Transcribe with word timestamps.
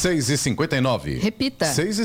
6 0.00 0.30
e 0.30 0.38
59 0.38 1.18
Repita. 1.18 1.66
6 1.66 1.98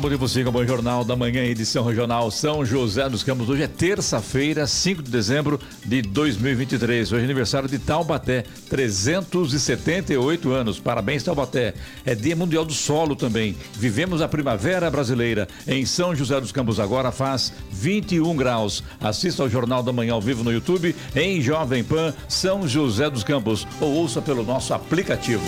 Bom 0.00 0.08
dia 0.08 0.16
você 0.16 0.42
com 0.42 0.48
o 0.48 0.52
Bom 0.52 0.64
Jornal 0.64 1.04
da 1.04 1.14
Manhã, 1.14 1.44
edição 1.44 1.84
regional 1.84 2.30
São 2.30 2.64
José 2.64 3.08
dos 3.10 3.22
Campos. 3.22 3.50
Hoje 3.50 3.62
é 3.62 3.68
terça-feira, 3.68 4.66
5 4.66 5.02
de 5.02 5.10
dezembro 5.10 5.60
de 5.84 6.00
2023. 6.00 7.12
Hoje 7.12 7.20
é 7.20 7.24
aniversário 7.24 7.68
de 7.68 7.78
Taubaté, 7.78 8.44
378 8.70 10.50
anos. 10.50 10.80
Parabéns, 10.80 11.22
Taubaté. 11.22 11.74
É 12.06 12.14
Dia 12.14 12.34
Mundial 12.34 12.64
do 12.64 12.72
Solo 12.72 13.14
também. 13.14 13.54
Vivemos 13.74 14.22
a 14.22 14.28
primavera 14.28 14.90
brasileira. 14.90 15.46
Em 15.68 15.84
São 15.84 16.14
José 16.14 16.40
dos 16.40 16.52
Campos 16.52 16.80
agora 16.80 17.12
faz 17.12 17.52
21 17.70 18.34
graus. 18.34 18.82
Assista 18.98 19.42
ao 19.42 19.50
Jornal 19.50 19.82
da 19.82 19.92
Manhã 19.92 20.14
ao 20.14 20.22
vivo 20.22 20.42
no 20.42 20.52
YouTube, 20.52 20.96
em 21.14 21.40
Jovem 21.42 21.84
Pan, 21.84 22.14
São 22.28 22.66
José 22.66 23.10
dos 23.10 23.22
Campos. 23.22 23.66
Ou 23.78 23.92
ouça 23.92 24.22
pelo 24.22 24.42
nosso 24.42 24.72
aplicativo. 24.72 25.42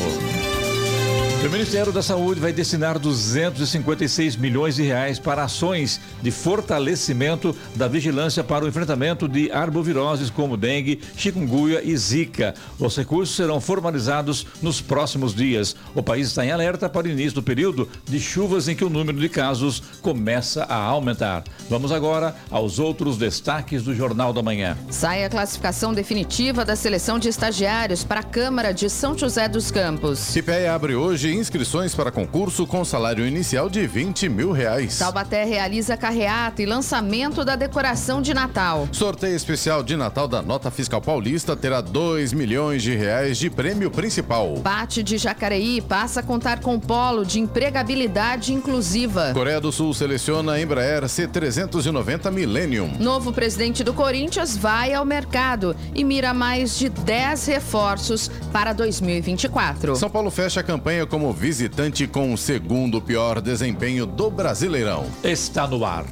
O 1.45 1.51
Ministério 1.51 1.93
da 1.93 2.01
Saúde 2.01 2.41
vai 2.41 2.55
destinar 2.55 2.98
256 2.98 4.34
milhões 4.34 4.77
de 4.77 4.83
reais 4.83 5.19
para 5.19 5.45
ações 5.45 6.01
de 6.23 6.30
fortalecimento 6.30 7.55
da 7.75 7.87
vigilância 7.87 8.43
para 8.43 8.65
o 8.65 8.69
enfrentamento 8.69 9.29
de 9.29 9.53
arboviroses 9.53 10.30
como 10.30 10.57
dengue, 10.57 11.03
chikungunya 11.19 11.83
e 11.84 11.95
zika. 11.98 12.55
Os 12.79 12.97
recursos 12.97 13.37
serão 13.37 13.61
formalizados 13.61 14.47
nos 14.62 14.80
próximos 14.80 15.34
dias. 15.34 15.77
O 15.95 16.03
país 16.03 16.29
está 16.29 16.47
em 16.47 16.51
alerta 16.51 16.89
para 16.89 17.07
o 17.07 17.11
início 17.11 17.34
do 17.34 17.43
período 17.43 17.91
de 18.06 18.19
chuvas 18.19 18.67
em 18.67 18.75
que 18.75 18.84
o 18.84 18.89
número 18.89 19.20
de 19.20 19.29
casos 19.29 19.83
começa 20.01 20.65
a 20.65 20.77
aumentar. 20.77 21.45
Vamos 21.69 21.92
agora 21.92 22.34
aos 22.51 22.79
outros 22.79 23.19
destaques 23.19 23.83
do 23.83 23.95
Jornal 23.95 24.33
da 24.33 24.42
Manhã. 24.42 24.79
Sai 24.89 25.27
a 25.27 25.29
classificação 25.29 25.92
definitiva 25.92 26.64
da 26.64 26.75
seleção 26.75 27.19
de 27.19 27.29
estagiários 27.29 28.03
para 28.03 28.20
a 28.20 28.25
Câmara 28.25 28.73
de 28.73 28.89
São 28.89 29.17
José 29.17 29.47
dos 29.47 29.70
Campos. 29.70 30.19
CIPEI 30.19 30.69
abre 30.69 30.95
hoje 30.95 31.33
inscrições 31.34 31.94
para 31.94 32.10
concurso 32.10 32.66
com 32.66 32.84
salário 32.84 33.27
inicial 33.27 33.68
de 33.68 33.86
20 33.86 34.28
mil 34.28 34.52
reais. 34.52 34.98
Taubaté 34.98 35.44
realiza 35.44 35.96
carreata 35.96 36.62
e 36.62 36.66
lançamento 36.66 37.44
da 37.44 37.56
decoração 37.56 38.22
de 38.22 38.32
Natal. 38.32 38.88
Sorteio 38.92 39.34
especial 39.34 39.82
de 39.82 39.96
Natal 39.96 40.28
da 40.28 40.42
Nota 40.42 40.70
Fiscal 40.70 41.00
Paulista 41.00 41.56
terá 41.56 41.80
2 41.80 42.32
milhões 42.32 42.82
de 42.82 42.94
reais 42.94 43.38
de 43.38 43.50
prêmio 43.50 43.90
principal. 43.90 44.56
Bate 44.56 45.02
de 45.02 45.18
Jacareí 45.18 45.80
passa 45.80 46.20
a 46.20 46.22
contar 46.22 46.60
com 46.60 46.78
polo 46.78 47.24
de 47.24 47.40
empregabilidade 47.40 48.52
inclusiva. 48.52 49.32
Coreia 49.34 49.60
do 49.60 49.72
Sul 49.72 49.92
seleciona 49.94 50.52
a 50.52 50.60
Embraer 50.60 51.02
C390 51.05 52.30
Millennium. 52.30 52.92
Novo 52.98 53.32
presidente 53.32 53.82
do 53.82 53.92
Corinthians 53.92 54.56
vai 54.56 54.92
ao 54.92 55.05
mercado 55.05 55.77
e 55.94 56.05
mira 56.05 56.32
mais 56.32 56.78
de 56.78 56.88
10 56.88 57.46
reforços 57.46 58.30
para 58.52 58.72
2024. 58.72 59.96
São 59.96 60.10
Paulo 60.10 60.30
fecha 60.30 60.60
a 60.60 60.62
campanha 60.62 61.06
como 61.06 61.23
visitante 61.33 62.06
com 62.06 62.33
o 62.33 62.39
segundo 62.39 63.00
pior 63.00 63.41
desempenho 63.41 64.06
do 64.06 64.30
Brasileirão. 64.30 65.06
Está 65.22 65.67
no 65.67 65.84
ar 65.84 66.05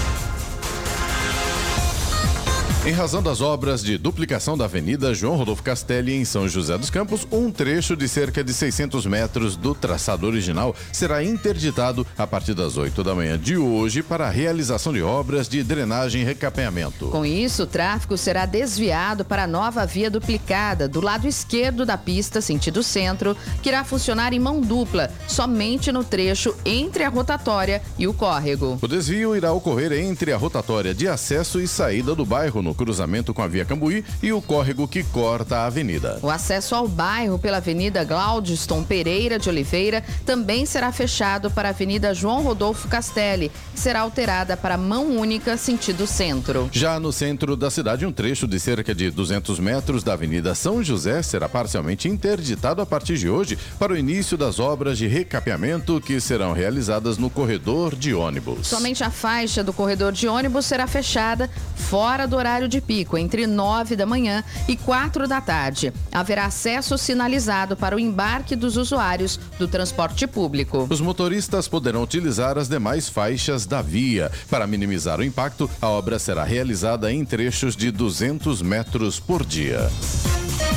Em 2.85 2.91
razão 2.91 3.23
das 3.23 3.39
obras 3.39 3.81
de 3.81 3.97
duplicação 3.97 4.57
da 4.57 4.65
Avenida 4.65 5.13
João 5.13 5.37
Rodolfo 5.37 5.63
Castelli 5.63 6.15
em 6.15 6.25
São 6.25 6.49
José 6.49 6.77
dos 6.77 6.89
Campos, 6.89 7.25
um 7.31 7.49
trecho 7.49 7.95
de 7.95 8.09
cerca 8.09 8.43
de 8.43 8.53
600 8.53 9.05
metros 9.05 9.55
do 9.55 9.73
traçado 9.73 10.27
original 10.27 10.75
será 10.91 11.23
interditado 11.23 12.05
a 12.17 12.27
partir 12.27 12.53
das 12.53 12.75
8 12.75 13.01
da 13.01 13.15
manhã 13.15 13.39
de 13.39 13.55
hoje 13.55 14.03
para 14.03 14.27
a 14.27 14.29
realização 14.29 14.91
de 14.91 15.01
obras 15.01 15.47
de 15.47 15.63
drenagem 15.63 16.23
e 16.23 16.25
recapeamento. 16.25 17.07
Com 17.07 17.25
isso, 17.25 17.63
o 17.63 17.67
tráfego 17.67 18.17
será 18.17 18.45
desviado 18.45 19.23
para 19.23 19.45
a 19.45 19.47
nova 19.47 19.85
via 19.85 20.11
duplicada 20.11 20.85
do 20.85 20.99
lado 20.99 21.25
esquerdo 21.25 21.85
da 21.85 21.97
pista, 21.97 22.41
sentido 22.41 22.83
centro, 22.83 23.37
que 23.61 23.69
irá 23.69 23.85
funcionar 23.85 24.33
em 24.33 24.39
mão 24.39 24.59
dupla, 24.59 25.09
somente 25.25 25.89
no 25.89 26.03
trecho 26.03 26.53
entre 26.65 27.05
a 27.05 27.09
rotatória 27.09 27.81
e 27.97 28.09
o 28.09 28.13
córrego. 28.13 28.77
O 28.81 28.87
desvio 28.89 29.37
irá 29.37 29.53
ocorrer 29.53 29.93
entre 29.93 30.33
a 30.33 30.37
rotatória 30.37 30.93
de 30.93 31.07
acesso 31.07 31.61
e 31.61 31.67
saída 31.67 32.13
do 32.13 32.25
bairro 32.25 32.61
no 32.61 32.72
cruzamento 32.73 33.33
com 33.33 33.41
a 33.41 33.47
Via 33.47 33.65
Cambuí 33.65 34.03
e 34.21 34.31
o 34.31 34.41
córrego 34.41 34.87
que 34.87 35.03
corta 35.03 35.57
a 35.57 35.65
avenida. 35.65 36.19
O 36.21 36.29
acesso 36.29 36.75
ao 36.75 36.87
bairro 36.87 37.37
pela 37.39 37.57
Avenida 37.57 38.03
Glaudston 38.03 38.83
Pereira 38.83 39.39
de 39.39 39.49
Oliveira 39.49 40.03
também 40.25 40.65
será 40.65 40.91
fechado 40.91 41.49
para 41.51 41.69
a 41.69 41.71
Avenida 41.71 42.13
João 42.13 42.43
Rodolfo 42.43 42.87
Castelli, 42.87 43.51
que 43.73 43.79
será 43.79 44.01
alterada 44.01 44.55
para 44.55 44.77
mão 44.77 45.17
única 45.17 45.57
sentido 45.57 46.05
centro. 46.07 46.69
Já 46.71 46.99
no 46.99 47.11
centro 47.11 47.55
da 47.55 47.69
cidade, 47.69 48.05
um 48.05 48.11
trecho 48.11 48.47
de 48.47 48.59
cerca 48.59 48.93
de 48.93 49.09
200 49.09 49.59
metros 49.59 50.03
da 50.03 50.13
Avenida 50.13 50.55
São 50.55 50.83
José 50.83 51.21
será 51.21 51.49
parcialmente 51.49 52.07
interditado 52.07 52.81
a 52.81 52.85
partir 52.85 53.17
de 53.17 53.29
hoje 53.29 53.57
para 53.79 53.93
o 53.93 53.97
início 53.97 54.37
das 54.37 54.59
obras 54.59 54.97
de 54.97 55.07
recapeamento 55.07 55.99
que 56.01 56.19
serão 56.19 56.53
realizadas 56.53 57.17
no 57.17 57.29
corredor 57.29 57.95
de 57.95 58.13
ônibus. 58.13 58.67
Somente 58.67 59.03
a 59.03 59.09
faixa 59.09 59.63
do 59.63 59.73
corredor 59.73 60.11
de 60.11 60.27
ônibus 60.27 60.65
será 60.65 60.87
fechada 60.87 61.49
fora 61.75 62.27
do 62.27 62.35
horário 62.35 62.62
de 62.67 62.81
pico, 62.81 63.17
entre 63.17 63.47
9 63.47 63.95
da 63.95 64.05
manhã 64.05 64.43
e 64.67 64.75
4 64.75 65.27
da 65.27 65.41
tarde. 65.41 65.93
Haverá 66.11 66.45
acesso 66.45 66.97
sinalizado 66.97 67.75
para 67.75 67.95
o 67.95 67.99
embarque 67.99 68.55
dos 68.55 68.77
usuários 68.77 69.39
do 69.57 69.67
transporte 69.67 70.27
público. 70.27 70.87
Os 70.89 71.01
motoristas 71.01 71.67
poderão 71.67 72.03
utilizar 72.03 72.57
as 72.57 72.67
demais 72.67 73.09
faixas 73.09 73.65
da 73.65 73.81
via. 73.81 74.31
Para 74.49 74.67
minimizar 74.67 75.19
o 75.19 75.23
impacto, 75.23 75.69
a 75.81 75.89
obra 75.89 76.19
será 76.19 76.43
realizada 76.43 77.11
em 77.11 77.25
trechos 77.25 77.75
de 77.75 77.91
200 77.91 78.61
metros 78.61 79.19
por 79.19 79.45
dia. 79.45 79.89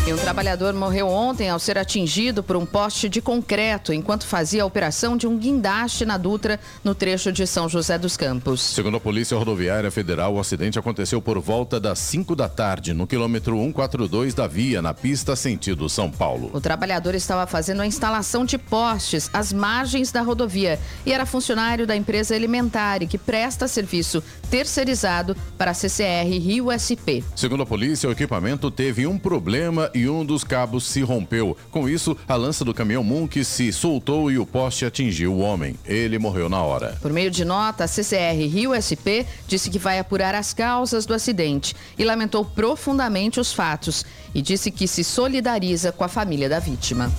E 0.07 0.13
um 0.13 0.17
trabalhador 0.17 0.73
morreu 0.73 1.09
ontem 1.09 1.51
ao 1.51 1.59
ser 1.59 1.77
atingido 1.77 2.41
por 2.41 2.55
um 2.55 2.65
poste 2.65 3.09
de 3.09 3.21
concreto 3.21 3.93
enquanto 3.93 4.25
fazia 4.25 4.63
a 4.63 4.67
operação 4.67 5.17
de 5.17 5.27
um 5.27 5.37
guindaste 5.37 6.05
na 6.05 6.17
Dutra, 6.17 6.61
no 6.85 6.95
trecho 6.95 7.33
de 7.33 7.45
São 7.45 7.69
José 7.69 7.99
dos 7.99 8.17
Campos. 8.17 8.61
Segundo 8.61 8.99
a 8.99 9.01
Polícia 9.01 9.37
Rodoviária 9.37 9.91
Federal, 9.91 10.35
o 10.35 10.39
acidente 10.39 10.79
aconteceu 10.79 11.21
por 11.21 11.41
volta 11.41 11.76
das 11.81 11.99
5 11.99 12.35
da 12.35 12.49
tarde, 12.49 12.93
no 12.93 13.07
quilômetro 13.07 13.57
142 13.57 14.35
da 14.35 14.47
via, 14.47 14.81
na 14.81 14.95
pista 14.95 15.35
sentido 15.37 15.89
São 15.89 16.11
Paulo. 16.11 16.51
O 16.53 16.61
trabalhador 16.61 17.15
estava 17.15 17.47
fazendo 17.47 17.83
a 17.83 17.87
instalação 17.87 18.45
de 18.45 18.59
postes 18.59 19.31
às 19.33 19.53
margens 19.53 20.11
da 20.11 20.23
rodovia 20.23 20.79
e 21.05 21.13
era 21.13 21.27
funcionário 21.27 21.87
da 21.87 21.97
empresa 21.97 22.35
Elementare, 22.35 23.07
que 23.07 23.19
presta 23.19 23.69
serviço 23.69 24.23
terceirizado 24.51 25.37
para 25.59 25.73
a 25.73 25.75
CCR 25.75 26.29
Rio 26.39 26.67
SP. 26.71 27.25
Segundo 27.35 27.63
a 27.63 27.67
polícia, 27.67 28.09
o 28.09 28.13
equipamento 28.13 28.71
teve 28.71 29.07
um 29.07 29.19
problema 29.19 29.91
e 29.95 30.09
um 30.09 30.25
dos 30.25 30.45
cabos 30.45 30.87
se 30.87 31.03
rompeu. 31.03 31.57
Com 31.71 31.89
isso, 31.89 32.17
a 32.29 32.37
lança 32.37 32.65
do 32.65 32.75
caminhão 32.75 33.03
Munk 33.03 33.45
se 33.45 33.73
soltou 33.73 34.31
e 34.31 34.39
o 34.39 34.47
poste 34.47 34.85
atingiu 34.85 35.35
o 35.35 35.41
homem. 35.41 35.77
Ele 35.85 36.19
morreu 36.19 36.49
na 36.49 36.63
hora. 36.63 36.97
Por 37.01 37.13
meio 37.13 37.31
de 37.31 37.45
nota, 37.45 37.85
a 37.85 37.89
CCR 37.89 38.47
Rio 38.49 38.73
SP 38.75 39.27
disse 39.47 39.71
que 39.71 39.79
vai 39.79 39.99
apurar 39.99 40.35
as 40.35 40.53
causas 40.53 41.07
do 41.07 41.15
acidente 41.15 41.66
e 41.99 42.05
lamentou 42.05 42.45
profundamente 42.45 43.41
os 43.41 43.53
fatos 43.53 44.05
e 44.35 44.43
disse 44.43 44.71
que 44.71 44.87
se 44.87 45.03
solidariza 45.03 45.93
com 45.93 46.05
a 46.05 46.09
família 46.09 46.49
da 46.49 46.59
vítima. 46.59 47.11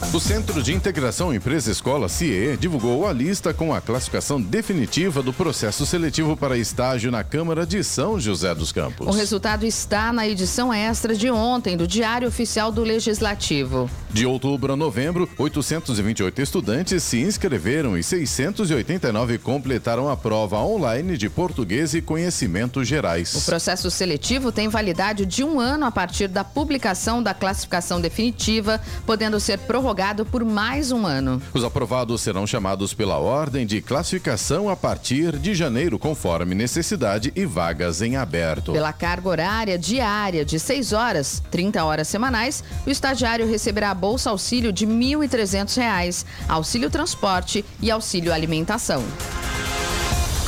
O 0.00 0.20
Centro 0.20 0.62
de 0.62 0.72
Integração 0.72 1.34
Empresa 1.34 1.70
Escola 1.70 2.08
CIE 2.08 2.56
divulgou 2.56 3.06
a 3.06 3.12
lista 3.12 3.52
com 3.52 3.74
a 3.74 3.80
classificação 3.80 4.40
definitiva 4.40 5.22
do 5.22 5.34
processo 5.34 5.84
seletivo 5.84 6.34
para 6.34 6.56
estágio 6.56 7.10
na 7.10 7.22
Câmara 7.22 7.66
de 7.66 7.84
São 7.84 8.18
José 8.18 8.54
dos 8.54 8.72
Campos. 8.72 9.06
O 9.06 9.10
resultado 9.10 9.66
está 9.66 10.10
na 10.10 10.26
edição 10.26 10.72
extra 10.72 11.14
de 11.14 11.30
ontem 11.30 11.76
do 11.76 11.86
Diário 11.86 12.28
Oficial 12.28 12.72
do 12.72 12.82
Legislativo. 12.82 13.90
De 14.08 14.24
outubro 14.24 14.72
a 14.72 14.76
novembro, 14.76 15.28
828 15.36 16.40
estudantes 16.40 17.02
se 17.02 17.20
inscreveram 17.20 17.98
e 17.98 18.02
689 18.02 19.36
completaram 19.36 20.08
a 20.08 20.16
prova 20.16 20.58
online 20.58 21.18
de 21.18 21.28
português 21.28 21.92
e 21.92 22.00
conhecimentos 22.00 22.88
gerais. 22.88 23.34
O 23.34 23.42
processo 23.42 23.90
seletivo 23.90 24.50
tem 24.50 24.68
validade 24.68 25.26
de 25.26 25.44
um 25.44 25.60
ano 25.60 25.84
a 25.84 25.90
partir 25.90 26.28
da 26.28 26.44
publicação 26.44 27.22
da 27.22 27.34
classificação 27.34 28.00
definitiva, 28.00 28.80
podendo 29.04 29.38
ser 29.38 29.58
prorrogado 29.58 29.87
prorrogado 29.88 30.26
por 30.26 30.44
mais 30.44 30.92
um 30.92 31.06
ano. 31.06 31.40
Os 31.54 31.64
aprovados 31.64 32.20
serão 32.20 32.46
chamados 32.46 32.92
pela 32.92 33.16
ordem 33.16 33.66
de 33.66 33.80
classificação 33.80 34.68
a 34.68 34.76
partir 34.76 35.38
de 35.38 35.54
janeiro, 35.54 35.98
conforme 35.98 36.54
necessidade 36.54 37.32
e 37.34 37.46
vagas 37.46 38.02
em 38.02 38.14
aberto. 38.14 38.72
Pela 38.72 38.92
carga 38.92 39.28
horária 39.30 39.78
diária 39.78 40.44
de 40.44 40.60
6 40.60 40.92
horas, 40.92 41.42
30 41.50 41.82
horas 41.82 42.06
semanais, 42.06 42.62
o 42.86 42.90
estagiário 42.90 43.48
receberá 43.48 43.94
bolsa 43.94 44.28
auxílio 44.28 44.70
de 44.72 44.84
R$ 44.84 44.92
1.300, 44.92 46.26
auxílio 46.46 46.90
transporte 46.90 47.64
e 47.80 47.90
auxílio 47.90 48.30
alimentação. 48.30 49.02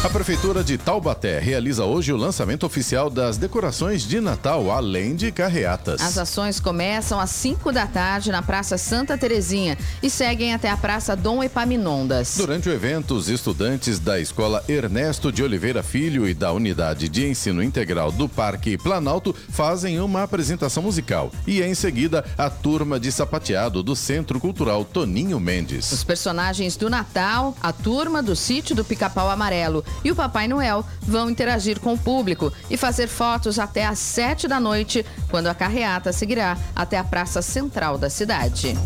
A 0.03 0.09
Prefeitura 0.09 0.65
de 0.65 0.79
Taubaté 0.79 1.39
realiza 1.41 1.85
hoje 1.85 2.11
o 2.11 2.17
lançamento 2.17 2.65
oficial 2.65 3.11
das 3.11 3.37
decorações 3.37 4.01
de 4.03 4.19
Natal, 4.19 4.71
além 4.71 5.15
de 5.15 5.31
carreatas. 5.31 6.01
As 6.01 6.17
ações 6.17 6.59
começam 6.59 7.21
às 7.21 7.29
5 7.29 7.71
da 7.71 7.87
tarde 7.87 8.33
na 8.33 8.41
Praça 8.41 8.79
Santa 8.79 9.19
Terezinha 9.19 9.77
e 10.03 10.09
seguem 10.09 10.55
até 10.55 10.71
a 10.71 10.77
Praça 10.79 11.15
Dom 11.15 11.45
Epaminondas. 11.45 12.35
Durante 12.39 12.71
o 12.71 12.73
evento, 12.73 13.15
os 13.15 13.29
estudantes 13.29 13.99
da 13.99 14.19
Escola 14.19 14.65
Ernesto 14.67 15.31
de 15.31 15.43
Oliveira 15.43 15.83
Filho 15.83 16.27
e 16.27 16.33
da 16.33 16.51
Unidade 16.51 17.07
de 17.07 17.29
Ensino 17.29 17.63
Integral 17.63 18.11
do 18.11 18.27
Parque 18.27 18.79
Planalto 18.79 19.37
fazem 19.51 20.01
uma 20.01 20.23
apresentação 20.23 20.83
musical. 20.83 21.31
E 21.47 21.61
em 21.61 21.75
seguida, 21.75 22.25
a 22.39 22.49
turma 22.49 22.99
de 22.99 23.13
sapateado 23.13 23.83
do 23.83 23.95
Centro 23.95 24.41
Cultural 24.41 24.83
Toninho 24.83 25.39
Mendes. 25.39 25.93
Os 25.93 26.03
personagens 26.03 26.75
do 26.75 26.89
Natal, 26.89 27.55
a 27.63 27.71
turma 27.71 28.23
do 28.23 28.35
Sítio 28.35 28.75
do 28.75 28.83
Pica-Pau 28.83 29.29
Amarelo 29.29 29.85
e 30.05 30.11
o 30.11 30.17
Papai 30.17 30.49
Noel 30.49 30.85
vão 31.03 31.31
interagir 31.31 31.81
com 31.81 31.95
o 31.95 31.99
público 31.99 32.53
e 32.69 32.77
fazer 32.77 33.07
fotos 33.07 33.59
até 33.59 33.87
às 33.87 33.99
sete 33.99 34.49
da 34.49 34.61
noite, 34.61 35.05
quando 35.31 35.49
a 35.49 35.55
carreata 35.55 36.13
seguirá 36.13 36.57
até 36.75 36.99
a 36.99 37.05
praça 37.05 37.43
central 37.43 37.99
da 37.99 38.11
cidade. 38.11 38.77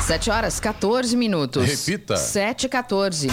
7 0.00 0.30
horas 0.30 0.58
14 0.58 1.16
minutos. 1.16 1.64
Repita. 1.64 2.16
7 2.16 2.64
e 2.64 2.68
14. 2.68 3.28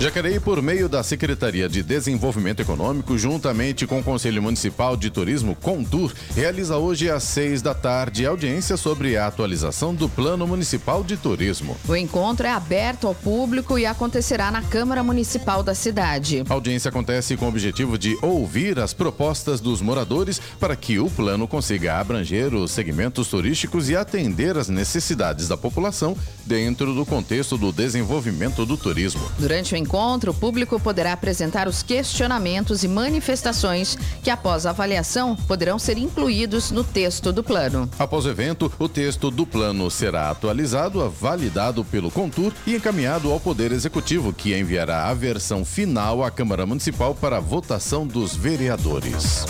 Jacareí, 0.00 0.38
por 0.38 0.62
meio 0.62 0.88
da 0.88 1.02
Secretaria 1.02 1.68
de 1.68 1.82
Desenvolvimento 1.82 2.60
Econômico, 2.60 3.18
juntamente 3.18 3.84
com 3.84 3.98
o 3.98 4.02
Conselho 4.02 4.40
Municipal 4.40 4.96
de 4.96 5.10
Turismo, 5.10 5.56
Contur, 5.56 6.14
realiza 6.36 6.76
hoje 6.76 7.10
às 7.10 7.24
seis 7.24 7.60
da 7.60 7.74
tarde 7.74 8.24
audiência 8.24 8.76
sobre 8.76 9.16
a 9.16 9.26
atualização 9.26 9.92
do 9.92 10.08
Plano 10.08 10.46
Municipal 10.46 11.02
de 11.02 11.16
Turismo. 11.16 11.76
O 11.88 11.96
encontro 11.96 12.46
é 12.46 12.50
aberto 12.52 13.08
ao 13.08 13.14
público 13.14 13.76
e 13.76 13.86
acontecerá 13.86 14.52
na 14.52 14.62
Câmara 14.62 15.02
Municipal 15.02 15.64
da 15.64 15.74
cidade. 15.74 16.44
A 16.48 16.54
audiência 16.54 16.90
acontece 16.90 17.36
com 17.36 17.46
o 17.46 17.48
objetivo 17.48 17.98
de 17.98 18.16
ouvir 18.22 18.78
as 18.78 18.94
propostas 18.94 19.60
dos 19.60 19.82
moradores 19.82 20.40
para 20.60 20.76
que 20.76 21.00
o 21.00 21.10
plano 21.10 21.48
consiga 21.48 21.98
abranger 21.98 22.54
os 22.54 22.70
segmentos 22.70 23.26
turísticos 23.26 23.90
e 23.90 23.96
atender 23.96 24.56
as 24.56 24.68
necessidades 24.68 25.48
da 25.48 25.56
população 25.56 26.16
dentro 26.46 26.94
do 26.94 27.04
contexto 27.04 27.58
do 27.58 27.72
desenvolvimento 27.72 28.64
do 28.64 28.76
turismo. 28.76 29.28
Durante 29.40 29.74
o 29.74 29.87
encontro, 29.88 30.32
o 30.32 30.34
público 30.34 30.78
poderá 30.78 31.14
apresentar 31.14 31.66
os 31.66 31.82
questionamentos 31.82 32.84
e 32.84 32.88
manifestações 32.88 33.96
que, 34.22 34.28
após 34.28 34.66
a 34.66 34.70
avaliação, 34.70 35.34
poderão 35.34 35.78
ser 35.78 35.96
incluídos 35.96 36.70
no 36.70 36.84
texto 36.84 37.32
do 37.32 37.42
plano. 37.42 37.88
Após 37.98 38.26
o 38.26 38.28
evento, 38.28 38.70
o 38.78 38.86
texto 38.86 39.30
do 39.30 39.46
plano 39.46 39.90
será 39.90 40.28
atualizado, 40.30 41.08
validado 41.08 41.82
pelo 41.86 42.10
Contur 42.10 42.52
e 42.66 42.76
encaminhado 42.76 43.32
ao 43.32 43.40
Poder 43.40 43.72
Executivo, 43.72 44.30
que 44.30 44.54
enviará 44.54 45.06
a 45.06 45.14
versão 45.14 45.64
final 45.64 46.22
à 46.22 46.30
Câmara 46.30 46.66
Municipal 46.66 47.14
para 47.14 47.40
votação 47.40 48.06
dos 48.06 48.36
vereadores. 48.36 49.46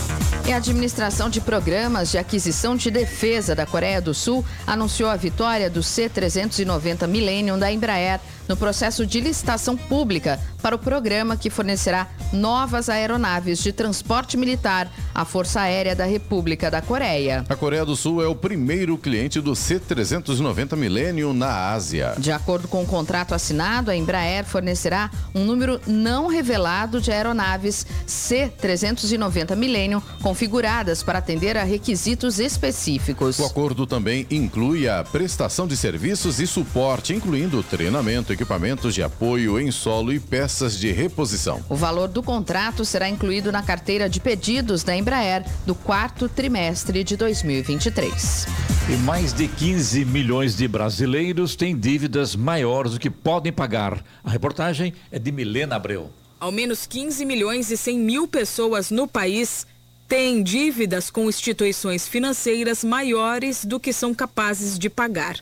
E 0.46 0.52
a 0.52 0.56
Administração 0.56 1.28
de 1.28 1.40
Programas 1.40 2.12
de 2.12 2.16
Aquisição 2.16 2.76
de 2.76 2.90
Defesa 2.90 3.56
da 3.56 3.66
Coreia 3.66 4.00
do 4.00 4.14
Sul 4.14 4.44
anunciou 4.66 5.10
a 5.10 5.16
vitória 5.16 5.68
do 5.68 5.82
C-390 5.82 7.08
Millennium 7.08 7.58
da 7.58 7.72
Embraer 7.72 8.20
no 8.48 8.56
processo 8.56 9.06
de 9.06 9.20
licitação 9.20 9.76
pública 9.76 10.40
para 10.62 10.74
o 10.74 10.78
programa 10.78 11.36
que 11.36 11.50
fornecerá 11.50 12.08
novas 12.32 12.88
aeronaves 12.88 13.62
de 13.62 13.72
transporte 13.72 14.36
militar 14.36 14.90
à 15.14 15.24
Força 15.24 15.60
Aérea 15.60 15.94
da 15.94 16.04
República 16.04 16.70
da 16.70 16.82
Coreia. 16.82 17.44
A 17.48 17.56
Coreia 17.56 17.84
do 17.84 17.94
Sul 17.94 18.22
é 18.22 18.26
o 18.26 18.34
primeiro 18.34 18.96
cliente 18.98 19.40
do 19.40 19.54
C-390 19.54 20.76
Millennium 20.76 21.32
na 21.32 21.70
Ásia. 21.70 22.14
De 22.18 22.32
acordo 22.32 22.68
com 22.68 22.82
o 22.82 22.86
contrato 22.86 23.34
assinado, 23.34 23.90
a 23.90 23.96
Embraer 23.96 24.44
fornecerá 24.44 25.10
um 25.34 25.44
número 25.44 25.80
não 25.86 26.26
revelado 26.26 27.00
de 27.00 27.12
aeronaves 27.12 27.86
C-390 28.06 29.54
Millennium 29.56 30.02
configuradas 30.22 31.02
para 31.02 31.18
atender 31.18 31.56
a 31.56 31.64
requisitos 31.64 32.38
específicos. 32.38 33.38
O 33.38 33.44
acordo 33.44 33.86
também 33.86 34.26
inclui 34.30 34.88
a 34.88 35.04
prestação 35.04 35.66
de 35.66 35.76
serviços 35.76 36.40
e 36.40 36.46
suporte, 36.46 37.14
incluindo 37.14 37.62
treinamento, 37.62 38.32
equipamentos 38.38 38.94
de 38.94 39.02
apoio 39.02 39.58
em 39.58 39.72
solo 39.72 40.12
e 40.12 40.20
peças 40.20 40.78
de 40.78 40.92
reposição. 40.92 41.60
O 41.68 41.74
valor 41.74 42.06
do 42.06 42.22
contrato 42.22 42.84
será 42.84 43.08
incluído 43.08 43.50
na 43.50 43.64
carteira 43.64 44.08
de 44.08 44.20
pedidos 44.20 44.84
da 44.84 44.96
Embraer 44.96 45.44
do 45.66 45.74
quarto 45.74 46.28
trimestre 46.28 47.02
de 47.02 47.16
2023. 47.16 48.46
E 48.88 48.96
mais 48.98 49.32
de 49.32 49.48
15 49.48 50.04
milhões 50.04 50.56
de 50.56 50.68
brasileiros 50.68 51.56
têm 51.56 51.76
dívidas 51.76 52.36
maiores 52.36 52.92
do 52.92 53.00
que 53.00 53.10
podem 53.10 53.52
pagar. 53.52 54.04
A 54.22 54.30
reportagem 54.30 54.94
é 55.10 55.18
de 55.18 55.32
Milena 55.32 55.74
Abreu. 55.74 56.08
Ao 56.38 56.52
menos 56.52 56.86
15 56.86 57.24
milhões 57.24 57.72
e 57.72 57.76
100 57.76 57.98
mil 57.98 58.28
pessoas 58.28 58.92
no 58.92 59.08
país 59.08 59.66
têm 60.06 60.44
dívidas 60.44 61.10
com 61.10 61.28
instituições 61.28 62.06
financeiras 62.06 62.84
maiores 62.84 63.64
do 63.64 63.80
que 63.80 63.92
são 63.92 64.14
capazes 64.14 64.78
de 64.78 64.88
pagar. 64.88 65.36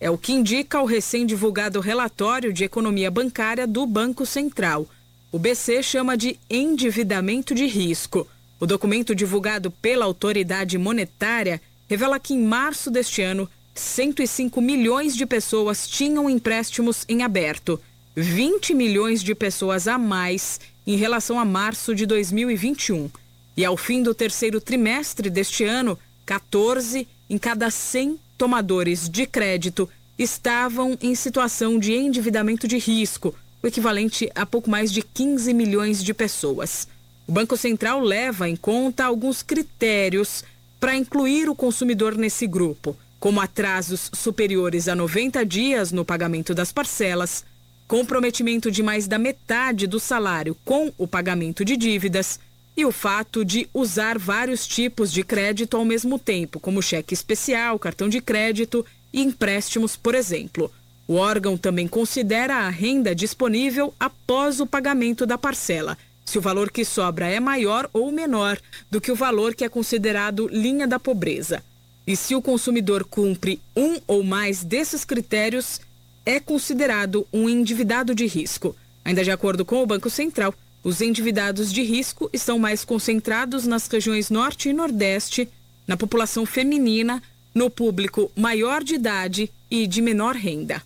É 0.00 0.08
o 0.08 0.16
que 0.16 0.32
indica 0.32 0.80
o 0.80 0.84
recém-divulgado 0.84 1.80
relatório 1.80 2.52
de 2.52 2.62
economia 2.62 3.10
bancária 3.10 3.66
do 3.66 3.84
Banco 3.84 4.24
Central. 4.24 4.86
O 5.32 5.38
BC 5.38 5.82
chama 5.82 6.16
de 6.16 6.38
endividamento 6.48 7.54
de 7.54 7.66
risco. 7.66 8.26
O 8.60 8.66
documento 8.66 9.14
divulgado 9.14 9.70
pela 9.70 10.04
autoridade 10.04 10.78
monetária 10.78 11.60
revela 11.88 12.20
que 12.20 12.32
em 12.32 12.42
março 12.42 12.90
deste 12.90 13.22
ano, 13.22 13.48
105 13.74 14.60
milhões 14.60 15.16
de 15.16 15.26
pessoas 15.26 15.88
tinham 15.88 16.30
empréstimos 16.30 17.04
em 17.08 17.22
aberto, 17.22 17.80
20 18.16 18.74
milhões 18.74 19.22
de 19.22 19.34
pessoas 19.34 19.88
a 19.88 19.98
mais 19.98 20.60
em 20.86 20.96
relação 20.96 21.38
a 21.38 21.44
março 21.44 21.94
de 21.94 22.06
2021. 22.06 23.10
E 23.56 23.64
ao 23.64 23.76
fim 23.76 24.02
do 24.02 24.14
terceiro 24.14 24.60
trimestre 24.60 25.28
deste 25.28 25.64
ano, 25.64 25.98
14 26.24 27.06
em 27.28 27.38
cada 27.38 27.70
100 27.70 28.18
tomadores 28.38 29.08
de 29.08 29.26
crédito 29.26 29.88
estavam 30.16 30.96
em 31.02 31.14
situação 31.14 31.78
de 31.78 31.92
endividamento 31.92 32.68
de 32.68 32.78
risco, 32.78 33.34
o 33.60 33.66
equivalente 33.66 34.30
a 34.34 34.46
pouco 34.46 34.70
mais 34.70 34.92
de 34.92 35.02
15 35.02 35.52
milhões 35.52 36.02
de 36.02 36.14
pessoas. 36.14 36.86
O 37.26 37.32
Banco 37.32 37.56
Central 37.56 38.00
leva 38.00 38.48
em 38.48 38.56
conta 38.56 39.04
alguns 39.04 39.42
critérios 39.42 40.44
para 40.78 40.96
incluir 40.96 41.48
o 41.48 41.54
consumidor 41.54 42.16
nesse 42.16 42.46
grupo, 42.46 42.96
como 43.18 43.40
atrasos 43.40 44.10
superiores 44.14 44.86
a 44.86 44.94
90 44.94 45.44
dias 45.44 45.90
no 45.90 46.04
pagamento 46.04 46.54
das 46.54 46.72
parcelas, 46.72 47.44
comprometimento 47.88 48.70
de 48.70 48.82
mais 48.82 49.08
da 49.08 49.18
metade 49.18 49.86
do 49.86 49.98
salário 49.98 50.56
com 50.64 50.92
o 50.96 51.08
pagamento 51.08 51.64
de 51.64 51.76
dívidas 51.76 52.38
e 52.78 52.84
o 52.84 52.92
fato 52.92 53.44
de 53.44 53.68
usar 53.74 54.16
vários 54.20 54.64
tipos 54.64 55.12
de 55.12 55.24
crédito 55.24 55.76
ao 55.76 55.84
mesmo 55.84 56.16
tempo, 56.16 56.60
como 56.60 56.80
cheque 56.80 57.12
especial, 57.12 57.76
cartão 57.76 58.08
de 58.08 58.20
crédito 58.20 58.86
e 59.12 59.20
empréstimos, 59.20 59.96
por 59.96 60.14
exemplo. 60.14 60.70
O 61.08 61.14
órgão 61.14 61.56
também 61.56 61.88
considera 61.88 62.54
a 62.54 62.68
renda 62.68 63.16
disponível 63.16 63.92
após 63.98 64.60
o 64.60 64.66
pagamento 64.66 65.26
da 65.26 65.36
parcela, 65.36 65.98
se 66.24 66.38
o 66.38 66.40
valor 66.40 66.70
que 66.70 66.84
sobra 66.84 67.26
é 67.26 67.40
maior 67.40 67.90
ou 67.92 68.12
menor 68.12 68.56
do 68.88 69.00
que 69.00 69.10
o 69.10 69.16
valor 69.16 69.56
que 69.56 69.64
é 69.64 69.68
considerado 69.68 70.46
linha 70.46 70.86
da 70.86 71.00
pobreza. 71.00 71.64
E 72.06 72.14
se 72.14 72.36
o 72.36 72.40
consumidor 72.40 73.02
cumpre 73.02 73.60
um 73.74 73.96
ou 74.06 74.22
mais 74.22 74.62
desses 74.62 75.04
critérios, 75.04 75.80
é 76.24 76.38
considerado 76.38 77.26
um 77.32 77.48
endividado 77.48 78.14
de 78.14 78.24
risco. 78.24 78.76
Ainda 79.04 79.24
de 79.24 79.32
acordo 79.32 79.64
com 79.64 79.82
o 79.82 79.86
Banco 79.86 80.08
Central, 80.08 80.54
os 80.82 81.00
endividados 81.00 81.72
de 81.72 81.82
risco 81.82 82.30
estão 82.32 82.58
mais 82.58 82.84
concentrados 82.84 83.66
nas 83.66 83.86
regiões 83.86 84.30
Norte 84.30 84.68
e 84.68 84.72
Nordeste, 84.72 85.48
na 85.86 85.96
população 85.96 86.46
feminina, 86.46 87.22
no 87.54 87.68
público 87.68 88.30
maior 88.36 88.82
de 88.84 88.94
idade 88.94 89.50
e 89.70 89.86
de 89.86 90.00
menor 90.00 90.34
renda. 90.36 90.82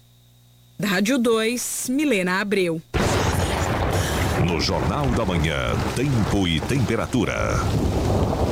Da 0.78 0.88
Rádio 0.88 1.18
2, 1.18 1.88
Milena 1.90 2.40
Abreu. 2.40 2.80
No 4.46 4.60
Jornal 4.60 5.06
da 5.10 5.24
Manhã, 5.24 5.72
Tempo 5.94 6.48
e 6.48 6.60
Temperatura. 6.60 7.60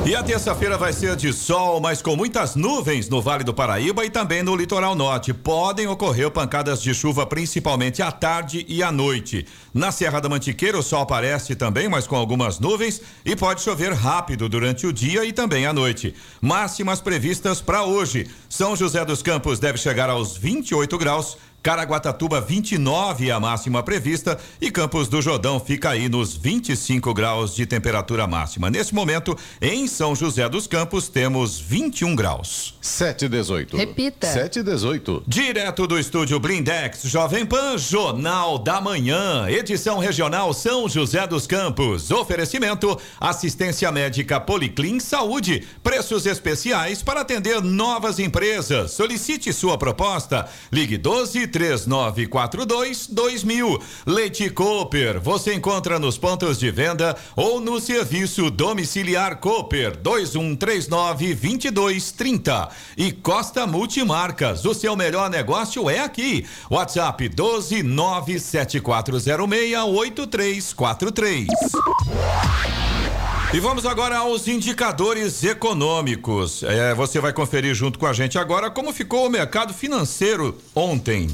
E 0.03 0.15
a 0.15 0.23
terça-feira 0.23 0.79
vai 0.79 0.91
ser 0.91 1.15
de 1.15 1.31
sol, 1.31 1.79
mas 1.79 2.01
com 2.01 2.15
muitas 2.15 2.55
nuvens 2.55 3.07
no 3.07 3.21
Vale 3.21 3.43
do 3.43 3.53
Paraíba 3.53 4.03
e 4.03 4.09
também 4.09 4.41
no 4.41 4.55
litoral 4.55 4.95
norte. 4.95 5.31
Podem 5.31 5.85
ocorrer 5.87 6.31
pancadas 6.31 6.81
de 6.81 6.91
chuva, 6.91 7.23
principalmente 7.23 8.01
à 8.01 8.11
tarde 8.11 8.65
e 8.67 8.81
à 8.81 8.91
noite. 8.91 9.45
Na 9.71 9.91
Serra 9.91 10.19
da 10.19 10.27
Mantiqueira, 10.27 10.79
o 10.79 10.81
sol 10.81 11.03
aparece 11.03 11.55
também, 11.55 11.87
mas 11.87 12.07
com 12.07 12.15
algumas 12.15 12.59
nuvens, 12.59 12.99
e 13.23 13.35
pode 13.35 13.61
chover 13.61 13.93
rápido 13.93 14.49
durante 14.49 14.87
o 14.87 14.91
dia 14.91 15.23
e 15.23 15.31
também 15.31 15.67
à 15.67 15.71
noite. 15.71 16.15
Máximas 16.41 16.99
previstas 16.99 17.61
para 17.61 17.83
hoje. 17.83 18.27
São 18.49 18.75
José 18.75 19.05
dos 19.05 19.21
Campos 19.21 19.59
deve 19.59 19.77
chegar 19.77 20.09
aos 20.09 20.35
28 20.35 20.97
graus. 20.97 21.37
Caraguatatuba 21.63 22.41
29 22.41 23.29
é 23.29 23.31
a 23.31 23.39
máxima 23.39 23.83
prevista 23.83 24.39
e 24.59 24.71
Campos 24.71 25.07
do 25.07 25.21
Jordão 25.21 25.59
fica 25.59 25.91
aí 25.91 26.09
nos 26.09 26.35
25 26.35 27.13
graus 27.13 27.53
de 27.53 27.67
temperatura 27.67 28.25
máxima. 28.25 28.71
Nesse 28.71 28.95
momento, 28.95 29.37
em 29.61 29.85
São 29.85 30.15
José 30.15 30.49
dos 30.49 30.65
Campos, 30.65 31.07
temos 31.07 31.59
21 31.59 32.15
graus. 32.15 32.73
7 32.81 33.25
e 33.25 33.29
18. 33.29 33.77
Repita. 33.77 34.25
7 34.25 34.59
e 34.59 34.63
18. 34.63 35.23
Direto 35.27 35.85
do 35.85 35.99
estúdio 35.99 36.39
Blindex, 36.39 37.03
Jovem 37.03 37.45
Pan, 37.45 37.77
Jornal 37.77 38.57
da 38.57 38.81
Manhã, 38.81 39.47
edição 39.47 39.99
regional 39.99 40.55
São 40.55 40.89
José 40.89 41.27
dos 41.27 41.45
Campos. 41.45 42.09
Oferecimento: 42.09 42.99
assistência 43.19 43.91
médica 43.91 44.39
Policlin 44.39 44.99
Saúde. 44.99 45.67
Preços 45.83 46.25
especiais 46.25 47.03
para 47.03 47.21
atender 47.21 47.61
novas 47.61 48.17
empresas. 48.17 48.91
Solicite 48.91 49.53
sua 49.53 49.77
proposta. 49.77 50.49
Ligue 50.71 50.97
12 50.97 51.50
3942 51.51 53.07
2000. 53.07 53.81
Leite 54.05 54.49
Cooper, 54.49 55.19
você 55.19 55.53
encontra 55.53 55.99
nos 55.99 56.17
pontos 56.17 56.57
de 56.57 56.71
venda 56.71 57.15
ou 57.35 57.59
no 57.59 57.79
serviço 57.79 58.49
domiciliar 58.49 59.37
Cooper 59.37 59.97
2139 59.97 61.35
2230. 61.35 62.69
E 62.97 63.11
Costa 63.11 63.67
Multimarcas, 63.67 64.65
o 64.65 64.73
seu 64.73 64.95
melhor 64.95 65.29
negócio 65.29 65.89
é 65.89 65.99
aqui. 65.99 66.45
WhatsApp 66.69 67.27
12 67.27 67.83
97406 67.83 69.75
8343. 69.75 71.47
E 73.53 73.59
vamos 73.59 73.85
agora 73.85 74.17
aos 74.17 74.47
indicadores 74.47 75.43
econômicos. 75.43 76.63
É, 76.63 76.95
você 76.95 77.19
vai 77.19 77.33
conferir 77.33 77.75
junto 77.75 77.99
com 77.99 78.05
a 78.05 78.13
gente 78.13 78.37
agora 78.39 78.71
como 78.71 78.93
ficou 78.93 79.27
o 79.27 79.29
mercado 79.29 79.73
financeiro 79.73 80.57
ontem. 80.73 81.27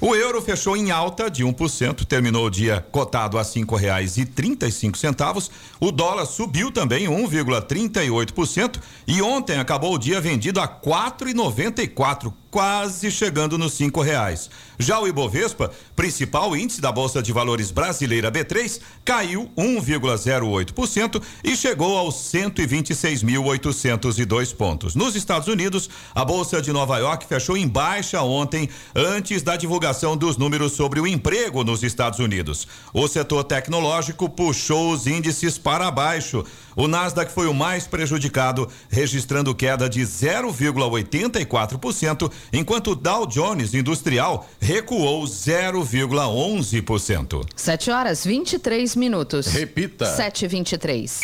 O 0.00 0.14
euro 0.16 0.42
fechou 0.42 0.76
em 0.76 0.90
alta 0.90 1.30
de 1.30 1.44
1%, 1.44 2.04
terminou 2.04 2.46
o 2.46 2.50
dia 2.50 2.84
cotado 2.90 3.38
a 3.38 3.44
cinco 3.44 3.76
reais 3.76 4.16
e 4.18 4.26
trinta 4.26 4.66
e 4.66 4.72
cinco 4.72 4.98
centavos. 4.98 5.48
O 5.78 5.92
dólar 5.92 6.26
subiu 6.26 6.72
também 6.72 7.06
1,38% 7.06 8.80
e 9.06 9.22
ontem 9.22 9.58
acabou 9.58 9.94
o 9.94 9.98
dia 9.98 10.20
vendido 10.20 10.60
a 10.60 10.66
quatro 10.66 11.28
e 11.28 11.34
noventa 11.34 11.80
e 11.80 11.86
quatro 11.86 12.34
quase 12.56 13.10
chegando 13.10 13.58
nos 13.58 13.74
cinco 13.74 14.00
reais. 14.00 14.48
Já 14.78 14.98
o 14.98 15.06
Ibovespa, 15.06 15.70
principal 15.94 16.56
índice 16.56 16.80
da 16.80 16.90
Bolsa 16.90 17.22
de 17.22 17.30
Valores 17.30 17.70
brasileira 17.70 18.32
B3, 18.32 18.80
caiu 19.04 19.50
1,08% 19.58 21.22
e 21.44 21.54
chegou 21.54 21.98
aos 21.98 22.14
126.802 22.32 24.54
pontos. 24.54 24.94
Nos 24.94 25.14
Estados 25.14 25.48
Unidos, 25.48 25.90
a 26.14 26.24
Bolsa 26.24 26.62
de 26.62 26.72
Nova 26.72 26.96
York 26.96 27.26
fechou 27.26 27.58
em 27.58 27.68
baixa 27.68 28.22
ontem, 28.22 28.70
antes 28.94 29.42
da 29.42 29.54
divulgação 29.54 30.16
dos 30.16 30.38
números 30.38 30.72
sobre 30.72 30.98
o 30.98 31.06
emprego 31.06 31.62
nos 31.62 31.82
Estados 31.82 32.20
Unidos. 32.20 32.66
O 32.94 33.06
setor 33.06 33.44
tecnológico 33.44 34.30
puxou 34.30 34.92
os 34.92 35.06
índices 35.06 35.58
para 35.58 35.90
baixo. 35.90 36.42
O 36.76 36.86
Nasdaq 36.86 37.32
foi 37.32 37.48
o 37.48 37.54
mais 37.54 37.86
prejudicado, 37.86 38.70
registrando 38.90 39.54
queda 39.54 39.88
de 39.88 40.02
0,84%, 40.02 42.30
enquanto 42.52 42.90
o 42.90 42.94
Dow 42.94 43.26
Jones 43.26 43.72
Industrial 43.72 44.46
recuou 44.60 45.24
0,11%. 45.24 47.46
7 47.56 47.90
horas 47.90 48.26
23 48.26 48.94
minutos. 48.94 49.46
Repita. 49.46 50.04
7h23. 50.14 51.20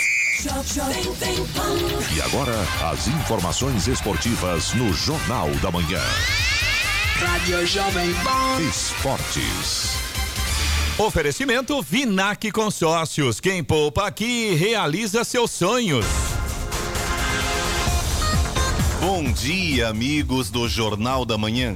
E 2.16 2.22
agora, 2.22 2.54
as 2.90 3.06
informações 3.08 3.86
esportivas 3.86 4.72
no 4.72 4.90
Jornal 4.94 5.50
da 5.60 5.70
Manhã. 5.70 6.00
Rádio 7.20 7.66
Jovem 7.66 8.14
Pan. 8.24 8.62
Esportes. 8.62 10.01
Oferecimento 10.98 11.80
Vinac 11.80 12.52
Consórcios. 12.52 13.40
Quem 13.40 13.64
poupa 13.64 14.06
aqui 14.06 14.52
realiza 14.54 15.24
seus 15.24 15.50
sonhos. 15.50 16.04
Bom 19.00 19.32
dia, 19.32 19.88
amigos 19.88 20.50
do 20.50 20.68
Jornal 20.68 21.24
da 21.24 21.38
Manhã. 21.38 21.74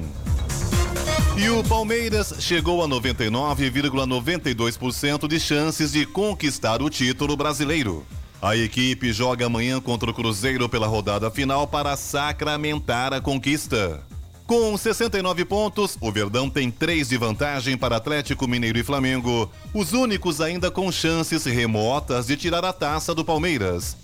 E 1.34 1.48
o 1.48 1.64
Palmeiras 1.64 2.34
chegou 2.40 2.84
a 2.84 2.88
99,92% 2.88 5.26
de 5.26 5.40
chances 5.40 5.92
de 5.92 6.04
conquistar 6.04 6.82
o 6.82 6.90
título 6.90 7.38
brasileiro. 7.38 8.06
A 8.40 8.54
equipe 8.54 9.12
joga 9.14 9.46
amanhã 9.46 9.80
contra 9.80 10.10
o 10.10 10.14
Cruzeiro 10.14 10.68
pela 10.68 10.86
rodada 10.86 11.30
final 11.30 11.66
para 11.66 11.96
sacramentar 11.96 13.14
a 13.14 13.20
conquista. 13.20 14.04
Com 14.46 14.76
69 14.76 15.44
pontos, 15.44 15.98
o 16.00 16.12
Verdão 16.12 16.48
tem 16.48 16.70
três 16.70 17.08
de 17.08 17.16
vantagem 17.16 17.76
para 17.76 17.96
Atlético 17.96 18.46
Mineiro 18.46 18.78
e 18.78 18.84
Flamengo, 18.84 19.50
os 19.74 19.92
únicos 19.92 20.40
ainda 20.40 20.70
com 20.70 20.92
chances 20.92 21.44
remotas 21.44 22.28
de 22.28 22.36
tirar 22.36 22.64
a 22.64 22.72
taça 22.72 23.12
do 23.12 23.24
Palmeiras. 23.24 23.96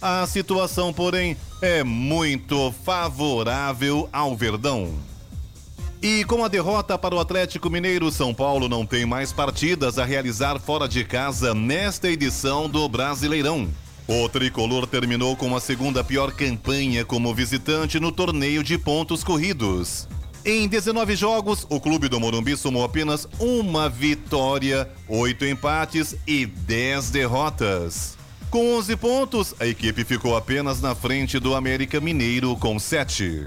A 0.00 0.24
situação, 0.28 0.92
porém, 0.92 1.36
é 1.60 1.82
muito 1.82 2.72
favorável 2.84 4.08
ao 4.12 4.36
Verdão. 4.36 4.94
E 6.00 6.24
com 6.26 6.44
a 6.44 6.48
derrota 6.48 6.96
para 6.96 7.16
o 7.16 7.18
Atlético 7.18 7.68
Mineiro, 7.68 8.08
São 8.12 8.32
Paulo 8.32 8.68
não 8.68 8.86
tem 8.86 9.04
mais 9.04 9.32
partidas 9.32 9.98
a 9.98 10.04
realizar 10.04 10.60
fora 10.60 10.86
de 10.86 11.02
casa 11.02 11.52
nesta 11.52 12.08
edição 12.08 12.68
do 12.68 12.88
Brasileirão. 12.88 13.68
O 14.10 14.26
tricolor 14.26 14.86
terminou 14.86 15.36
com 15.36 15.54
a 15.54 15.60
segunda 15.60 16.02
pior 16.02 16.32
campanha 16.32 17.04
como 17.04 17.34
visitante 17.34 18.00
no 18.00 18.10
torneio 18.10 18.64
de 18.64 18.78
pontos 18.78 19.22
corridos. 19.22 20.08
Em 20.46 20.66
19 20.66 21.14
jogos, 21.14 21.66
o 21.68 21.78
clube 21.78 22.08
do 22.08 22.18
Morumbi 22.18 22.56
somou 22.56 22.84
apenas 22.84 23.28
uma 23.38 23.86
vitória, 23.86 24.90
oito 25.06 25.44
empates 25.44 26.16
e 26.26 26.46
10 26.46 27.10
derrotas. 27.10 28.16
Com 28.48 28.78
11 28.78 28.96
pontos, 28.96 29.54
a 29.60 29.66
equipe 29.66 30.02
ficou 30.04 30.34
apenas 30.38 30.80
na 30.80 30.94
frente 30.94 31.38
do 31.38 31.54
América 31.54 32.00
Mineiro 32.00 32.56
com 32.56 32.78
7. 32.78 33.46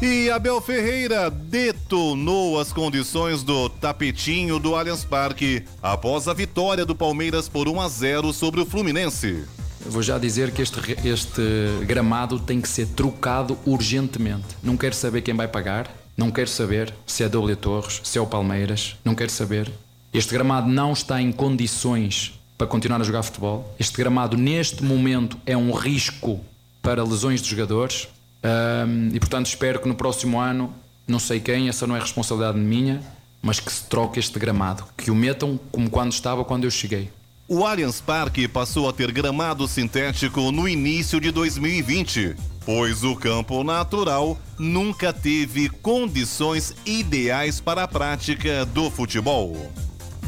E 0.00 0.28
Abel 0.28 0.60
Ferreira 0.60 1.30
detonou 1.30 2.60
as 2.60 2.70
condições 2.70 3.42
do 3.42 3.70
tapetinho 3.70 4.58
do 4.58 4.74
Allianz 4.74 5.06
Parque 5.06 5.62
após 5.82 6.28
a 6.28 6.34
vitória 6.34 6.84
do 6.84 6.94
Palmeiras 6.94 7.48
por 7.48 7.66
1 7.66 7.80
a 7.80 7.88
0 7.88 8.32
sobre 8.34 8.60
o 8.60 8.66
Fluminense. 8.66 9.44
Vou 9.86 10.02
já 10.02 10.18
dizer 10.18 10.50
que 10.50 10.60
este, 10.60 10.78
este 11.02 11.42
gramado 11.86 12.38
tem 12.38 12.60
que 12.60 12.68
ser 12.68 12.88
trocado 12.88 13.58
urgentemente. 13.64 14.44
Não 14.62 14.76
quero 14.76 14.94
saber 14.94 15.22
quem 15.22 15.34
vai 15.34 15.48
pagar, 15.48 15.90
não 16.14 16.30
quero 16.30 16.50
saber 16.50 16.92
se 17.06 17.24
é 17.24 17.28
W 17.28 17.56
Torres, 17.56 18.02
se 18.04 18.18
é 18.18 18.20
o 18.20 18.26
Palmeiras, 18.26 18.96
não 19.02 19.14
quero 19.14 19.30
saber. 19.30 19.72
Este 20.12 20.34
gramado 20.34 20.68
não 20.68 20.92
está 20.92 21.22
em 21.22 21.32
condições 21.32 22.38
para 22.58 22.66
continuar 22.66 23.00
a 23.00 23.04
jogar 23.04 23.22
futebol. 23.22 23.74
Este 23.78 23.96
gramado, 23.96 24.36
neste 24.36 24.84
momento, 24.84 25.38
é 25.46 25.56
um 25.56 25.72
risco 25.72 26.44
para 26.82 27.02
lesões 27.02 27.40
de 27.40 27.48
jogadores. 27.48 28.08
Ahm, 28.46 29.10
e 29.12 29.18
portanto 29.18 29.46
espero 29.46 29.80
que 29.80 29.88
no 29.88 29.94
próximo 29.96 30.38
ano, 30.38 30.72
não 31.06 31.18
sei 31.18 31.40
quem, 31.40 31.68
essa 31.68 31.86
não 31.86 31.96
é 31.96 31.98
responsabilidade 31.98 32.58
minha, 32.58 33.02
mas 33.42 33.58
que 33.58 33.72
se 33.72 33.84
troque 33.84 34.20
este 34.20 34.38
gramado, 34.38 34.84
que 34.96 35.10
o 35.10 35.14
metam 35.14 35.58
como 35.72 35.90
quando 35.90 36.12
estava 36.12 36.44
quando 36.44 36.64
eu 36.64 36.70
cheguei. 36.70 37.10
O 37.48 37.64
Allianz 37.64 38.00
Parque 38.00 38.48
passou 38.48 38.88
a 38.88 38.92
ter 38.92 39.10
gramado 39.12 39.66
sintético 39.68 40.50
no 40.50 40.68
início 40.68 41.20
de 41.20 41.30
2020, 41.30 42.34
pois 42.64 43.04
o 43.04 43.14
campo 43.14 43.62
natural 43.62 44.38
nunca 44.58 45.12
teve 45.12 45.68
condições 45.68 46.74
ideais 46.84 47.60
para 47.60 47.84
a 47.84 47.88
prática 47.88 48.64
do 48.66 48.90
futebol. 48.90 49.70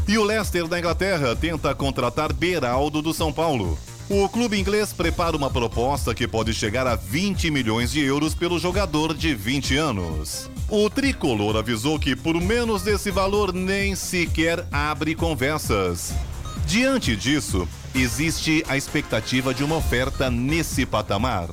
E 0.07 0.17
o 0.17 0.25
Leicester 0.25 0.67
da 0.67 0.79
Inglaterra 0.79 1.37
tenta 1.37 1.75
contratar 1.75 2.33
Beraldo 2.33 3.03
do 3.03 3.13
São 3.13 3.33
Paulo. 3.33 3.79
O 4.11 4.27
clube 4.27 4.59
inglês 4.59 4.91
prepara 4.91 5.37
uma 5.37 5.51
proposta 5.51 6.15
que 6.15 6.27
pode 6.27 6.55
chegar 6.55 6.87
a 6.87 6.97
20 6.97 7.51
milhões 7.51 7.91
de 7.91 8.01
euros 8.01 8.35
pelo 8.35 8.59
jogador 8.59 9.13
de 9.13 9.35
20 9.35 9.77
anos. 9.77 10.51
O 10.67 10.89
tricolor 10.89 11.59
avisou 11.59 11.99
que 11.99 12.17
por 12.17 12.41
menos 12.41 12.81
desse 12.81 13.11
valor 13.11 13.53
nem 13.53 13.95
sequer 13.95 14.67
abre 14.73 15.15
conversas. 15.15 16.15
Diante 16.67 17.15
disso, 17.15 17.69
existe 17.95 18.65
a 18.67 18.79
expectativa 18.79 19.53
de 19.53 19.63
uma 19.63 19.77
oferta 19.77 20.31
nesse 20.31 20.87
patamar. 20.87 21.51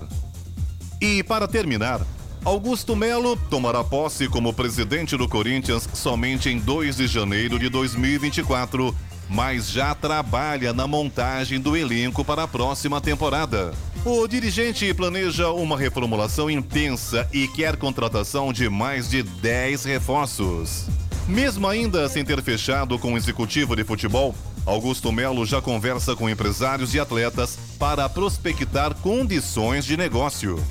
E 1.02 1.22
para 1.24 1.50
terminar, 1.50 2.00
Augusto 2.46 2.96
Melo 2.96 3.36
tomará 3.50 3.84
posse 3.84 4.30
como 4.30 4.54
presidente 4.54 5.18
do 5.18 5.28
Corinthians 5.28 5.90
somente 5.94 6.48
em 6.48 6.58
2 6.58 6.96
de 6.96 7.08
janeiro 7.08 7.60
de 7.60 7.68
2024, 7.68 8.96
mas 9.30 9.70
já 9.70 9.96
trabalha 9.96 10.74
na 10.74 10.88
montagem 10.88 11.60
do 11.60 11.76
elenco 11.76 12.24
para 12.24 12.44
a 12.44 12.48
próxima 12.48 13.02
temporada. 13.02 13.74
O 14.06 14.28
dirigente 14.28 14.94
planeja 14.94 15.50
uma 15.50 15.78
reformulação 15.78 16.50
intensa 16.50 17.28
e 17.34 17.48
quer 17.48 17.76
contratação 17.76 18.54
de 18.54 18.70
mais 18.70 19.10
de 19.10 19.24
10 19.24 19.86
reforços. 19.86 20.86
Mesmo 21.28 21.68
ainda 21.68 22.08
sem 22.08 22.24
ter 22.24 22.42
fechado 22.44 23.00
com 23.00 23.14
o 23.14 23.18
executivo 23.18 23.76
de 23.76 23.84
futebol, 23.84 24.36
Augusto 24.64 25.12
Melo 25.12 25.46
já 25.46 25.62
conversa 25.62 26.16
com 26.16 26.30
empresários 26.30 26.94
e 26.94 27.00
atletas 27.00 27.58
para 27.80 28.08
prospectar 28.08 28.94
condições 28.96 29.86
de 29.86 29.98
negócio. 29.98 30.64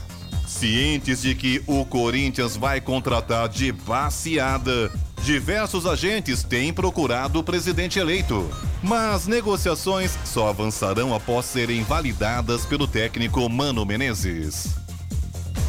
Cientes 0.47 1.23
de 1.23 1.35
que 1.35 1.63
o 1.67 1.85
Corinthians 1.85 2.57
vai 2.57 2.81
contratar 2.81 3.49
de 3.49 3.73
baseada, 3.73 4.93
diversos 5.25 5.87
agentes 5.87 6.43
têm 6.43 6.73
procurado 6.73 7.39
o 7.39 7.43
presidente 7.43 7.99
eleito. 7.99 8.49
Mas 8.83 9.27
negociações 9.27 10.19
só 10.25 10.51
avançarão 10.51 11.15
após 11.15 11.47
serem 11.47 11.83
validadas 11.83 12.67
pelo 12.67 12.87
técnico 12.87 13.49
Mano 13.49 13.87
Menezes. 13.87 14.77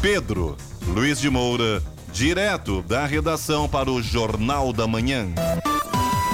Pedro 0.02 0.56
Luiz 0.86 1.18
de 1.18 1.30
Moura, 1.30 1.82
direto 2.12 2.82
da 2.82 3.06
redação 3.06 3.66
para 3.66 3.90
o 3.90 4.02
Jornal 4.02 4.74
da 4.74 4.86
Manhã. 4.86 5.26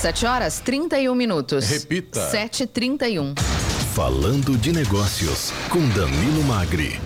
7 0.00 0.26
horas 0.26 0.58
31 0.58 1.14
minutos. 1.14 1.68
Repita. 1.68 2.28
7h31. 2.32 3.38
Falando 3.94 4.58
de 4.58 4.72
negócios 4.72 5.52
com 5.70 5.88
Danilo 5.90 6.42
Magri. 6.42 6.98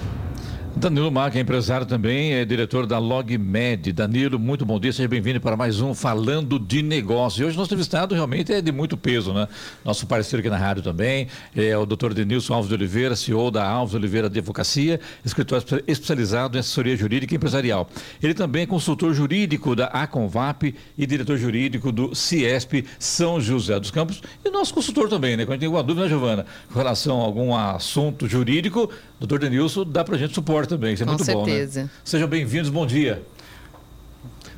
Danilo 0.78 1.10
Maca, 1.10 1.40
empresário 1.40 1.86
também, 1.86 2.34
é 2.34 2.44
diretor 2.44 2.86
da 2.86 2.98
LogMed. 2.98 3.94
Danilo, 3.94 4.38
muito 4.38 4.66
bom 4.66 4.78
dia, 4.78 4.92
seja 4.92 5.08
bem-vindo 5.08 5.40
para 5.40 5.56
mais 5.56 5.80
um 5.80 5.94
Falando 5.94 6.58
de 6.58 6.82
Negócio. 6.82 7.40
E 7.40 7.44
hoje 7.46 7.56
nosso 7.56 7.68
entrevistado 7.68 8.14
realmente 8.14 8.52
é 8.52 8.60
de 8.60 8.70
muito 8.70 8.94
peso, 8.94 9.32
né? 9.32 9.48
Nosso 9.82 10.06
parceiro 10.06 10.40
aqui 10.40 10.50
na 10.50 10.58
rádio 10.58 10.82
também 10.82 11.28
é 11.56 11.74
o 11.78 11.86
doutor 11.86 12.12
Denilson 12.12 12.52
Alves 12.52 12.68
de 12.68 12.74
Oliveira, 12.74 13.16
CEO 13.16 13.50
da 13.50 13.66
Alves 13.66 13.94
Oliveira 13.94 14.26
Advocacia, 14.26 15.00
escritor 15.24 15.64
especializado 15.86 16.58
em 16.58 16.60
assessoria 16.60 16.94
jurídica 16.94 17.32
e 17.32 17.36
empresarial. 17.36 17.88
Ele 18.22 18.34
também 18.34 18.64
é 18.64 18.66
consultor 18.66 19.14
jurídico 19.14 19.74
da 19.74 19.86
Aconvap 19.86 20.74
e 20.96 21.06
diretor 21.06 21.38
jurídico 21.38 21.90
do 21.90 22.14
Ciesp 22.14 22.84
São 22.98 23.40
José 23.40 23.80
dos 23.80 23.90
Campos. 23.90 24.20
E 24.44 24.50
nosso 24.50 24.74
consultor 24.74 25.08
também, 25.08 25.38
né? 25.38 25.46
Quando 25.46 25.58
tem 25.58 25.66
alguma 25.66 25.82
dúvida, 25.82 26.04
né, 26.04 26.10
Giovana, 26.10 26.44
com 26.70 26.78
relação 26.78 27.22
a 27.22 27.24
algum 27.24 27.56
assunto 27.56 28.28
jurídico, 28.28 28.90
doutor 29.18 29.38
Denilson 29.38 29.84
dá 29.84 30.04
pra 30.04 30.16
gente 30.16 30.34
suporte 30.34 30.68
também. 30.68 30.94
Isso 30.94 31.02
é 31.02 31.06
Com 31.06 31.12
muito 31.12 31.24
certeza. 31.24 31.80
bom, 31.80 31.86
né? 31.86 31.90
Sejam 32.04 32.28
bem-vindos, 32.28 32.70
bom 32.70 32.86
dia. 32.86 33.22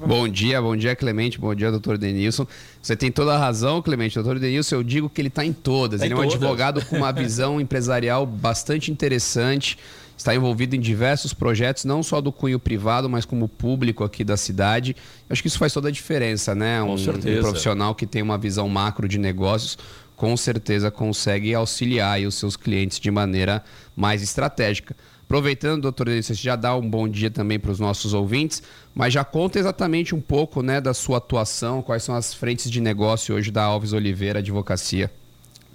Bom 0.07 0.29
dia, 0.29 0.63
bom 0.63 0.77
dia, 0.77 0.95
Clemente. 0.95 1.41
Bom 1.41 1.53
dia, 1.55 1.71
doutor 1.71 1.99
Denilson. 1.99 2.47
Você 2.81 2.95
tem 2.95 3.11
toda 3.11 3.35
a 3.35 3.39
razão, 3.39 3.83
Clemente. 3.83 4.15
Doutor 4.15 4.39
Denilson, 4.39 4.77
eu 4.77 4.83
digo 4.85 5.09
que 5.09 5.21
ele 5.21 5.29
está 5.29 5.45
em 5.45 5.53
todas. 5.53 6.01
Tá 6.01 6.07
em 6.07 6.09
ele 6.09 6.15
é 6.15 6.17
um 6.17 6.21
todas. 6.21 6.35
advogado 6.35 6.85
com 6.85 6.97
uma 6.97 7.13
visão 7.13 7.59
empresarial 7.61 8.25
bastante 8.25 8.93
interessante. 8.93 9.77
Está 10.17 10.35
envolvido 10.35 10.75
em 10.75 10.81
diversos 10.81 11.33
projetos, 11.33 11.85
não 11.85 12.03
só 12.03 12.21
do 12.21 12.33
cunho 12.33 12.59
privado, 12.59 13.09
mas 13.09 13.25
como 13.25 13.49
público 13.49 14.03
aqui 14.03 14.25
da 14.25 14.37
cidade. 14.37 14.97
Eu 15.29 15.33
acho 15.33 15.43
que 15.43 15.49
isso 15.49 15.59
faz 15.59 15.73
toda 15.73 15.89
a 15.89 15.93
diferença, 15.93 16.55
né? 16.55 16.81
Com 16.81 16.95
um, 16.95 16.99
certeza. 16.99 17.39
um 17.39 17.43
profissional 17.43 17.95
que 17.95 18.07
tem 18.07 18.23
uma 18.23 18.37
visão 18.37 18.69
macro 18.69 19.09
de 19.09 19.19
negócios, 19.19 19.79
com 20.19 20.37
certeza 20.37 20.91
consegue 20.91 21.55
auxiliar 21.55 22.21
os 22.23 22.35
seus 22.35 22.57
clientes 22.57 22.99
de 22.99 23.09
maneira 23.09 23.65
mais 23.95 24.21
estratégica. 24.21 24.95
Aproveitando, 25.23 25.83
doutor 25.83 26.09
você 26.09 26.35
já 26.35 26.57
dá 26.57 26.75
um 26.75 26.91
bom 26.91 27.09
dia 27.09 27.31
também 27.31 27.57
para 27.59 27.71
os 27.71 27.79
nossos 27.79 28.13
ouvintes, 28.13 28.61
mas 28.93 29.15
já 29.15 29.23
conta 29.23 29.61
exatamente 29.61 30.17
um 30.17 30.21
pouco 30.21 30.61
né, 30.61 30.81
da 30.81 30.93
sua 30.93 31.19
atuação, 31.19 31.83
quais 31.83 32.03
são 32.03 32.17
as 32.17 32.35
frentes 32.35 32.69
de 32.69 32.81
negócio 32.81 33.33
hoje 33.33 33.53
da 33.53 33.63
Alves 33.63 33.93
Oliveira 33.93 34.41
Advocacia. 34.41 35.09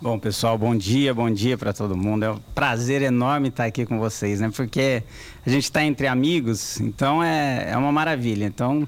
Bom, 0.01 0.19
pessoal, 0.19 0.57
bom 0.57 0.75
dia, 0.75 1.13
bom 1.13 1.31
dia 1.31 1.57
para 1.57 1.71
todo 1.71 1.95
mundo. 1.95 2.23
É 2.23 2.31
um 2.31 2.39
prazer 2.53 3.01
enorme 3.01 3.47
estar 3.47 3.63
aqui 3.63 3.85
com 3.85 3.97
vocês, 3.97 4.41
né? 4.41 4.51
Porque 4.53 5.03
a 5.45 5.49
gente 5.49 5.63
está 5.63 5.85
entre 5.85 6.07
amigos, 6.07 6.81
então 6.81 7.23
é, 7.23 7.69
é 7.71 7.77
uma 7.77 7.93
maravilha. 7.93 8.43
Então, 8.43 8.85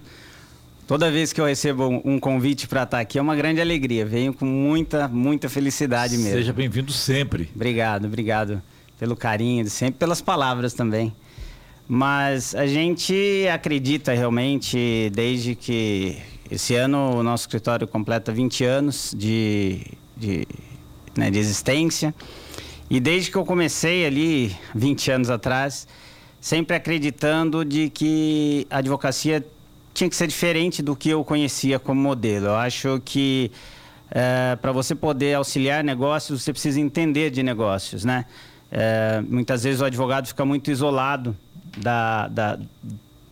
toda 0.88 1.12
vez 1.12 1.34
que 1.34 1.42
eu 1.42 1.46
recebo 1.46 2.02
um, 2.04 2.20
convite 2.20 2.68
para 2.68 2.84
estar 2.84 3.00
aqui 3.00 3.18
é 3.18 3.22
uma 3.22 3.36
grande 3.36 3.60
alegria. 3.62 4.06
Venho 4.06 4.34
com 4.34 4.46
muita, 4.46 5.08
muita 5.08 5.50
felicidade 5.50 6.18
mesmo. 6.18 6.38
Seja 6.38 6.54
bem-vindo 6.54 6.92
sempre. 6.92 7.50
Obrigado, 7.56 8.06
obrigado 8.06 8.62
pelo 9.00 9.16
carinho, 9.16 9.68
sempre 9.70 10.00
pelas 10.00 10.22
palavras 10.22 10.74
também. 10.74 11.14
Mas 11.88 12.56
a 12.56 12.66
gente 12.66 13.48
acredita 13.54 14.14
realmente, 14.14 15.12
desde 15.14 15.56
que 15.56 16.18
esse 16.50 16.76
ano 16.76 17.18
o 17.18 17.24
nosso 17.24 17.44
escritório 17.44 17.88
completa 17.88 18.32
20 18.32 18.64
anos 18.64 19.14
de, 19.16 19.82
de, 20.16 20.48
né, 21.16 21.30
de 21.30 21.38
existência. 21.38 22.14
E 22.90 23.00
desde 23.00 23.32
que 23.32 23.38
eu 23.38 23.46
comecei 23.46 24.06
ali, 24.06 24.56
20 24.74 25.12
anos 25.12 25.30
atrás, 25.30 25.88
sempre 26.40 26.76
acreditando 26.76 27.66
de 27.66 27.90
que 27.90 28.68
a 28.70 28.78
advocacia 28.78 29.44
tinha 29.96 30.10
que 30.10 30.16
ser 30.16 30.28
diferente 30.28 30.84
do 30.84 30.96
que 30.96 31.10
eu 31.10 31.24
conhecia 31.24 31.80
como 31.80 32.00
modelo. 32.00 32.48
Eu 32.48 32.56
acho 32.56 33.02
que 33.04 33.50
para 34.62 34.72
você 34.72 34.94
poder 34.94 35.34
auxiliar 35.34 35.84
negócios, 35.84 36.44
você 36.44 36.52
precisa 36.52 36.80
entender 36.80 37.32
de 37.32 37.42
negócios, 37.42 38.06
né? 38.06 38.26
É, 38.72 39.24
muitas 39.28 39.64
vezes 39.64 39.82
o 39.82 39.86
advogado 39.86 40.28
fica 40.28 40.44
muito 40.44 40.70
isolado 40.70 41.36
da, 41.78 42.28
da, 42.28 42.60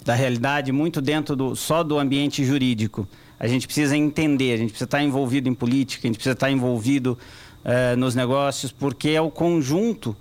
da 0.05 0.15
realidade, 0.15 0.71
muito 0.71 1.01
dentro 1.01 1.35
do, 1.35 1.55
só 1.55 1.83
do 1.83 1.99
ambiente 1.99 2.45
jurídico. 2.45 3.07
A 3.39 3.47
gente 3.47 3.65
precisa 3.65 3.97
entender, 3.97 4.53
a 4.53 4.57
gente 4.57 4.69
precisa 4.69 4.85
estar 4.85 5.03
envolvido 5.03 5.49
em 5.49 5.53
política, 5.53 6.07
a 6.07 6.09
gente 6.09 6.15
precisa 6.15 6.33
estar 6.33 6.49
envolvido 6.49 7.17
é, 7.63 7.95
nos 7.95 8.15
negócios, 8.15 8.71
porque 8.71 9.09
é 9.09 9.21
o 9.21 9.29
conjunto 9.29 10.15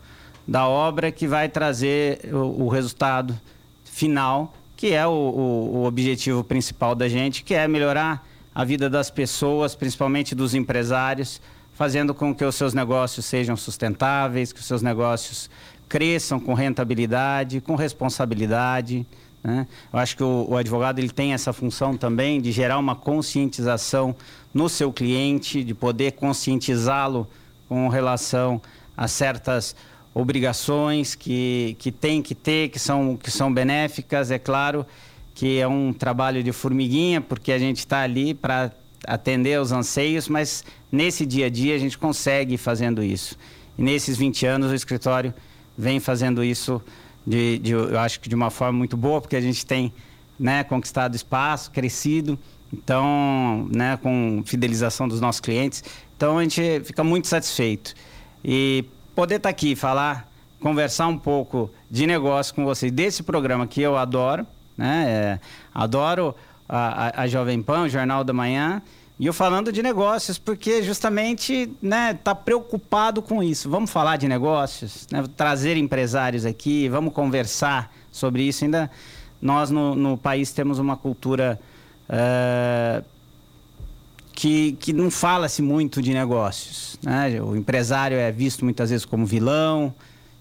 da 0.46 0.66
obra 0.66 1.12
que 1.12 1.28
vai 1.28 1.48
trazer 1.48 2.20
o, 2.32 2.64
o 2.64 2.68
resultado 2.68 3.38
final, 3.84 4.54
que 4.82 4.94
é 4.94 5.06
o, 5.06 5.10
o, 5.12 5.76
o 5.76 5.84
objetivo 5.84 6.42
principal 6.42 6.92
da 6.92 7.08
gente, 7.08 7.44
que 7.44 7.54
é 7.54 7.68
melhorar 7.68 8.26
a 8.52 8.64
vida 8.64 8.90
das 8.90 9.12
pessoas, 9.12 9.76
principalmente 9.76 10.34
dos 10.34 10.56
empresários, 10.56 11.40
fazendo 11.72 12.12
com 12.12 12.34
que 12.34 12.44
os 12.44 12.56
seus 12.56 12.74
negócios 12.74 13.24
sejam 13.24 13.56
sustentáveis, 13.56 14.52
que 14.52 14.58
os 14.58 14.66
seus 14.66 14.82
negócios 14.82 15.48
cresçam 15.88 16.40
com 16.40 16.52
rentabilidade, 16.52 17.60
com 17.60 17.76
responsabilidade. 17.76 19.06
Né? 19.40 19.68
Eu 19.92 20.00
acho 20.00 20.16
que 20.16 20.24
o, 20.24 20.46
o, 20.48 20.56
advogado 20.56 20.98
ele 20.98 21.10
tem 21.10 21.32
essa 21.32 21.52
função 21.52 21.96
também 21.96 22.40
de 22.40 22.50
gerar 22.50 22.76
uma 22.76 22.96
conscientização 22.96 24.16
no 24.52 24.68
seu 24.68 24.92
cliente, 24.92 25.62
de 25.62 25.74
poder 25.74 26.14
conscientizá-lo 26.14 27.28
com 27.68 27.86
relação 27.86 28.60
a 28.96 29.06
certas 29.06 29.76
obrigações 30.14 31.14
que, 31.14 31.76
que 31.78 31.90
tem 31.90 32.22
que 32.22 32.34
ter, 32.34 32.68
que 32.68 32.78
são, 32.78 33.16
que 33.16 33.30
são 33.30 33.52
benéficas. 33.52 34.30
É 34.30 34.38
claro 34.38 34.86
que 35.34 35.58
é 35.58 35.66
um 35.66 35.92
trabalho 35.92 36.42
de 36.42 36.52
formiguinha, 36.52 37.20
porque 37.20 37.52
a 37.52 37.58
gente 37.58 37.78
está 37.78 38.02
ali 38.02 38.34
para 38.34 38.70
atender 39.06 39.54
aos 39.54 39.72
anseios, 39.72 40.28
mas 40.28 40.64
nesse 40.90 41.26
dia 41.26 41.46
a 41.46 41.50
dia 41.50 41.74
a 41.74 41.78
gente 41.78 41.98
consegue 41.98 42.56
fazendo 42.56 43.02
isso. 43.02 43.36
E 43.78 43.82
nesses 43.82 44.16
20 44.16 44.46
anos 44.46 44.70
o 44.70 44.74
escritório 44.74 45.34
vem 45.76 45.98
fazendo 45.98 46.44
isso, 46.44 46.80
de, 47.26 47.58
de, 47.58 47.72
eu 47.72 47.98
acho 47.98 48.20
que 48.20 48.28
de 48.28 48.34
uma 48.34 48.50
forma 48.50 48.78
muito 48.78 48.96
boa, 48.96 49.20
porque 49.20 49.36
a 49.36 49.40
gente 49.40 49.64
tem 49.64 49.92
né, 50.38 50.62
conquistado 50.64 51.16
espaço, 51.16 51.70
crescido, 51.70 52.38
então, 52.72 53.68
né, 53.74 53.96
com 53.96 54.42
fidelização 54.44 55.08
dos 55.08 55.20
nossos 55.20 55.40
clientes. 55.40 55.82
Então 56.16 56.38
a 56.38 56.42
gente 56.42 56.82
fica 56.84 57.02
muito 57.02 57.28
satisfeito. 57.28 57.94
E 58.44 58.84
poder 59.14 59.36
estar 59.36 59.48
aqui, 59.48 59.74
falar, 59.74 60.28
conversar 60.60 61.06
um 61.06 61.18
pouco 61.18 61.70
de 61.90 62.06
negócio 62.06 62.54
com 62.54 62.64
vocês, 62.64 62.90
desse 62.92 63.22
programa 63.22 63.66
que 63.66 63.80
eu 63.80 63.96
adoro, 63.96 64.46
né? 64.76 65.04
É, 65.08 65.40
adoro 65.74 66.34
a, 66.68 67.08
a, 67.08 67.22
a 67.22 67.26
Jovem 67.26 67.62
Pan, 67.62 67.82
o 67.82 67.88
Jornal 67.88 68.24
da 68.24 68.32
Manhã, 68.32 68.80
e 69.18 69.26
eu 69.26 69.32
falando 69.32 69.70
de 69.70 69.82
negócios, 69.82 70.38
porque 70.38 70.82
justamente 70.82 71.70
né, 71.80 72.14
tá 72.24 72.34
preocupado 72.34 73.22
com 73.22 73.42
isso. 73.42 73.70
Vamos 73.70 73.90
falar 73.90 74.16
de 74.16 74.26
negócios, 74.26 75.06
né, 75.12 75.22
trazer 75.36 75.76
empresários 75.76 76.44
aqui, 76.44 76.88
vamos 76.88 77.12
conversar 77.12 77.92
sobre 78.10 78.42
isso. 78.42 78.64
Ainda 78.64 78.90
nós 79.40 79.70
no, 79.70 79.94
no 79.94 80.16
país 80.16 80.52
temos 80.52 80.78
uma 80.78 80.96
cultura 80.96 81.60
uh, 82.08 83.04
que, 84.32 84.72
que 84.72 84.92
não 84.92 85.10
fala-se 85.10 85.62
muito 85.62 86.00
de 86.02 86.12
negócios. 86.12 86.98
Né? 87.02 87.40
O 87.40 87.54
empresário 87.56 88.16
é 88.16 88.30
visto 88.32 88.64
muitas 88.64 88.90
vezes 88.90 89.04
como 89.04 89.26
vilão. 89.26 89.94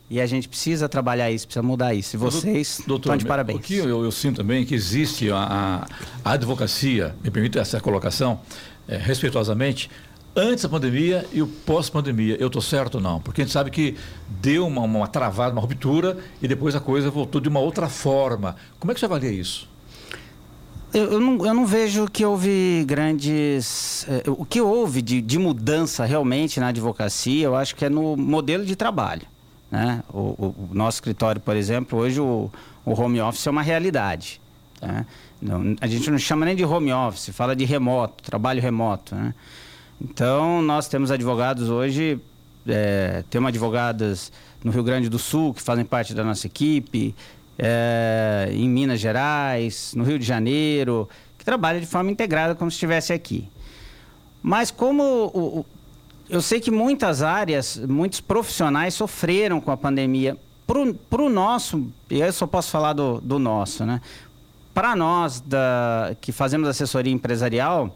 E 0.09 0.19
a 0.19 0.25
gente 0.25 0.49
precisa 0.49 0.89
trabalhar 0.89 1.31
isso, 1.31 1.47
precisa 1.47 1.63
mudar 1.63 1.93
isso. 1.93 2.17
E 2.17 2.19
vocês 2.19 2.81
Doutor, 2.85 3.11
estão 3.11 3.17
de 3.17 3.25
parabéns. 3.25 3.59
O 3.59 3.61
que 3.61 3.77
eu, 3.77 4.03
eu, 4.03 4.11
sinto 4.11 4.37
também 4.37 4.63
é 4.63 4.65
que 4.65 4.75
existe 4.75 5.31
a, 5.31 5.87
a, 6.25 6.31
advocacia, 6.33 7.15
me 7.23 7.31
permite 7.31 7.57
essa 7.57 7.79
colocação, 7.79 8.41
é, 8.89 8.97
respeitosamente, 8.97 9.89
antes 10.35 10.63
da 10.63 10.69
pandemia 10.69 11.25
e 11.31 11.41
o 11.41 11.47
pós-pandemia. 11.47 12.35
Eu 12.41 12.47
estou 12.47 12.61
certo 12.61 12.95
ou 12.95 13.01
não? 13.01 13.21
Porque 13.21 13.39
a 13.39 13.45
gente 13.45 13.53
sabe 13.53 13.71
que 13.71 13.95
deu 14.27 14.67
uma, 14.67 14.81
uma 14.81 15.07
travada, 15.07 15.53
uma 15.53 15.61
ruptura 15.61 16.17
e 16.41 16.47
depois 16.47 16.75
a 16.75 16.81
coisa 16.81 17.09
voltou 17.09 17.39
de 17.39 17.47
uma 17.47 17.61
outra 17.61 17.87
forma. 17.87 18.57
Como 18.81 18.91
é 18.91 18.93
que 18.93 18.99
você 18.99 19.05
avalia 19.05 19.31
isso? 19.31 19.70
Eu, 20.93 21.13
eu 21.13 21.19
não, 21.19 21.45
eu 21.45 21.53
não 21.53 21.65
vejo 21.65 22.05
que 22.07 22.25
houve 22.25 22.83
grandes. 22.85 24.05
eh, 24.09 24.23
o 24.27 24.45
que 24.45 24.59
houve 24.59 25.01
de, 25.01 25.21
de 25.21 25.39
mudança 25.39 26.03
realmente 26.05 26.59
na 26.59 26.67
advocacia, 26.67 27.45
eu 27.45 27.55
acho 27.55 27.75
que 27.75 27.85
é 27.85 27.89
no 27.89 28.17
modelo 28.17 28.65
de 28.65 28.75
trabalho. 28.75 29.21
Né? 29.69 30.03
O, 30.13 30.19
o- 30.19 30.55
o 30.71 30.75
nosso 30.75 30.97
escritório, 30.97 31.39
por 31.39 31.55
exemplo, 31.55 31.97
hoje 31.97 32.19
o, 32.19 32.51
o 32.85 32.91
home 32.99 33.21
office 33.21 33.47
é 33.47 33.49
uma 33.51 33.61
realidade. 33.61 34.41
né? 34.81 35.05
Não- 35.41 35.75
a 35.79 35.87
gente 35.87 36.11
não 36.11 36.17
chama 36.17 36.45
nem 36.45 36.55
de 36.57 36.65
home 36.65 36.91
office, 36.91 37.29
fala 37.33 37.55
de 37.55 37.63
remoto, 37.63 38.21
trabalho 38.21 38.61
remoto. 38.61 39.15
Né? 39.15 39.33
Então, 40.01 40.61
nós 40.61 40.89
temos 40.89 41.09
advogados 41.09 41.69
hoje, 41.69 42.19
é, 42.67 43.23
temos 43.29 43.47
advogadas 43.47 44.29
no 44.61 44.71
Rio 44.71 44.83
Grande 44.83 45.07
do 45.07 45.17
Sul 45.17 45.53
que 45.53 45.61
fazem 45.61 45.85
parte 45.85 46.13
da 46.13 46.23
nossa 46.23 46.47
equipe, 46.47 47.15
é, 47.57 48.49
em 48.51 48.69
Minas 48.69 48.99
Gerais, 48.99 49.93
no 49.95 50.03
Rio 50.03 50.17
de 50.19 50.25
Janeiro, 50.25 51.07
que 51.37 51.45
trabalham 51.45 51.79
de 51.79 51.87
forma 51.87 52.11
integrada 52.11 52.55
como 52.55 52.69
se 52.71 52.75
estivesse 52.75 53.11
aqui. 53.13 53.47
Mas 54.41 54.71
como 54.71 55.03
o- 55.03 55.59
o- 55.59 55.65
eu 56.29 56.41
sei 56.41 56.59
que 56.59 56.71
muitas 56.71 57.21
áreas, 57.21 57.77
muitos 57.77 58.21
profissionais 58.21 58.93
sofreram 58.93 59.59
com 59.61 59.71
a 59.71 59.77
pandemia. 59.77 60.37
Para 61.09 61.21
o 61.21 61.29
nosso, 61.29 61.91
e 62.09 62.19
eu 62.21 62.31
só 62.31 62.47
posso 62.47 62.69
falar 62.71 62.93
do, 62.93 63.19
do 63.19 63.37
nosso, 63.37 63.85
né? 63.85 63.99
Para 64.73 64.95
nós 64.95 65.41
da, 65.41 66.15
que 66.21 66.31
fazemos 66.31 66.69
assessoria 66.69 67.11
empresarial, 67.11 67.93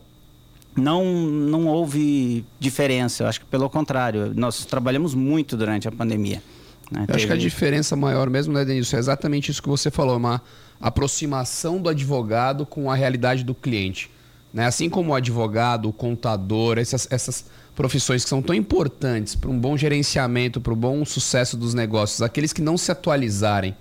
não, 0.76 1.06
não 1.06 1.68
houve 1.68 2.44
diferença. 2.60 3.24
Eu 3.24 3.28
acho 3.30 3.40
que 3.40 3.46
pelo 3.46 3.70
contrário, 3.70 4.34
nós 4.36 4.66
trabalhamos 4.66 5.16
muito 5.16 5.56
durante 5.56 5.88
a 5.88 5.92
pandemia. 5.92 6.44
Né? 6.92 7.06
Eu 7.08 7.16
acho 7.16 7.28
que 7.28 7.34
a 7.34 7.38
diferença 7.38 7.96
maior 7.96 8.30
mesmo, 8.30 8.54
né, 8.54 8.64
Denilson, 8.64 8.98
é 8.98 9.00
exatamente 9.00 9.52
isso 9.52 9.62
que 9.62 9.70
você 9.70 9.90
falou, 9.90 10.18
uma 10.18 10.42
aproximação 10.80 11.82
do 11.82 11.90
advogado 11.90 12.66
com 12.66 12.92
a 12.92 12.96
realidade 12.96 13.44
do 13.44 13.56
cliente. 13.56 14.10
Né? 14.54 14.66
Assim 14.66 14.90
como 14.90 15.12
o 15.12 15.16
advogado, 15.16 15.90
o 15.90 15.94
contador, 15.94 16.78
essas, 16.78 17.08
essas 17.12 17.46
profissões 17.76 18.24
que 18.24 18.30
são 18.30 18.42
tão 18.42 18.56
importantes 18.56 19.36
para 19.36 19.50
um 19.50 19.60
bom 19.60 19.76
gerenciamento, 19.76 20.62
para 20.62 20.74
o 20.74 20.76
bom 20.76 21.04
sucesso 21.04 21.58
dos 21.58 21.74
negócios, 21.74 22.22
aqueles 22.22 22.54
que 22.54 22.62
não 22.62 22.78
se 22.78 22.92
atualizarem 22.92 23.76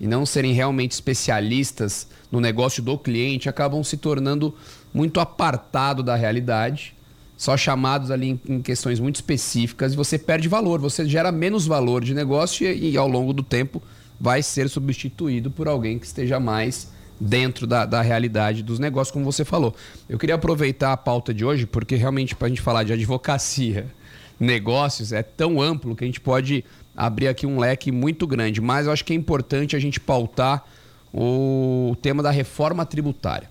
e 0.00 0.06
não 0.06 0.26
serem 0.26 0.52
realmente 0.52 0.92
especialistas 0.92 2.06
no 2.30 2.40
negócio 2.40 2.82
do 2.82 2.98
cliente, 2.98 3.48
acabam 3.48 3.82
se 3.82 3.96
tornando 3.96 4.54
muito 4.92 5.18
apartado 5.18 6.02
da 6.02 6.14
realidade, 6.14 6.94
só 7.38 7.56
chamados 7.56 8.10
ali 8.10 8.38
em, 8.46 8.60
questões 8.60 8.98
muito 8.98 9.14
específicas 9.14 9.92
e 9.92 9.96
você 9.96 10.18
perde 10.18 10.48
valor, 10.48 10.80
você 10.80 11.08
gera 11.08 11.30
menos 11.30 11.66
valor 11.66 12.04
de 12.04 12.12
negócio 12.12 12.66
e, 12.66 12.90
e 12.90 12.96
ao 12.96 13.06
longo 13.06 13.32
do 13.32 13.44
tempo 13.44 13.80
vai 14.20 14.42
ser 14.42 14.68
substituído 14.68 15.48
por 15.48 15.68
alguém 15.68 16.00
que 16.00 16.04
esteja 16.04 16.40
mais 16.40 16.90
dentro 17.20 17.64
da, 17.64 17.86
da 17.86 18.02
realidade 18.02 18.62
dos 18.64 18.80
negócios, 18.80 19.12
como 19.12 19.24
você 19.24 19.44
falou. 19.44 19.74
Eu 20.08 20.18
queria 20.18 20.34
aproveitar 20.34 20.92
a 20.92 20.96
pauta 20.96 21.32
de 21.32 21.44
hoje, 21.44 21.64
porque 21.64 21.94
realmente 21.94 22.34
para 22.34 22.46
a 22.46 22.48
gente 22.48 22.60
falar 22.60 22.82
de 22.82 22.92
advocacia, 22.92 23.86
negócios, 24.38 25.12
é 25.12 25.22
tão 25.22 25.62
amplo 25.62 25.94
que 25.94 26.02
a 26.02 26.06
gente 26.06 26.20
pode 26.20 26.64
abrir 26.96 27.28
aqui 27.28 27.46
um 27.46 27.60
leque 27.60 27.92
muito 27.92 28.26
grande, 28.26 28.60
mas 28.60 28.86
eu 28.86 28.92
acho 28.92 29.04
que 29.04 29.12
é 29.12 29.16
importante 29.16 29.76
a 29.76 29.78
gente 29.78 30.00
pautar 30.00 30.64
o 31.14 31.96
tema 32.02 32.20
da 32.20 32.32
reforma 32.32 32.84
tributária. 32.84 33.48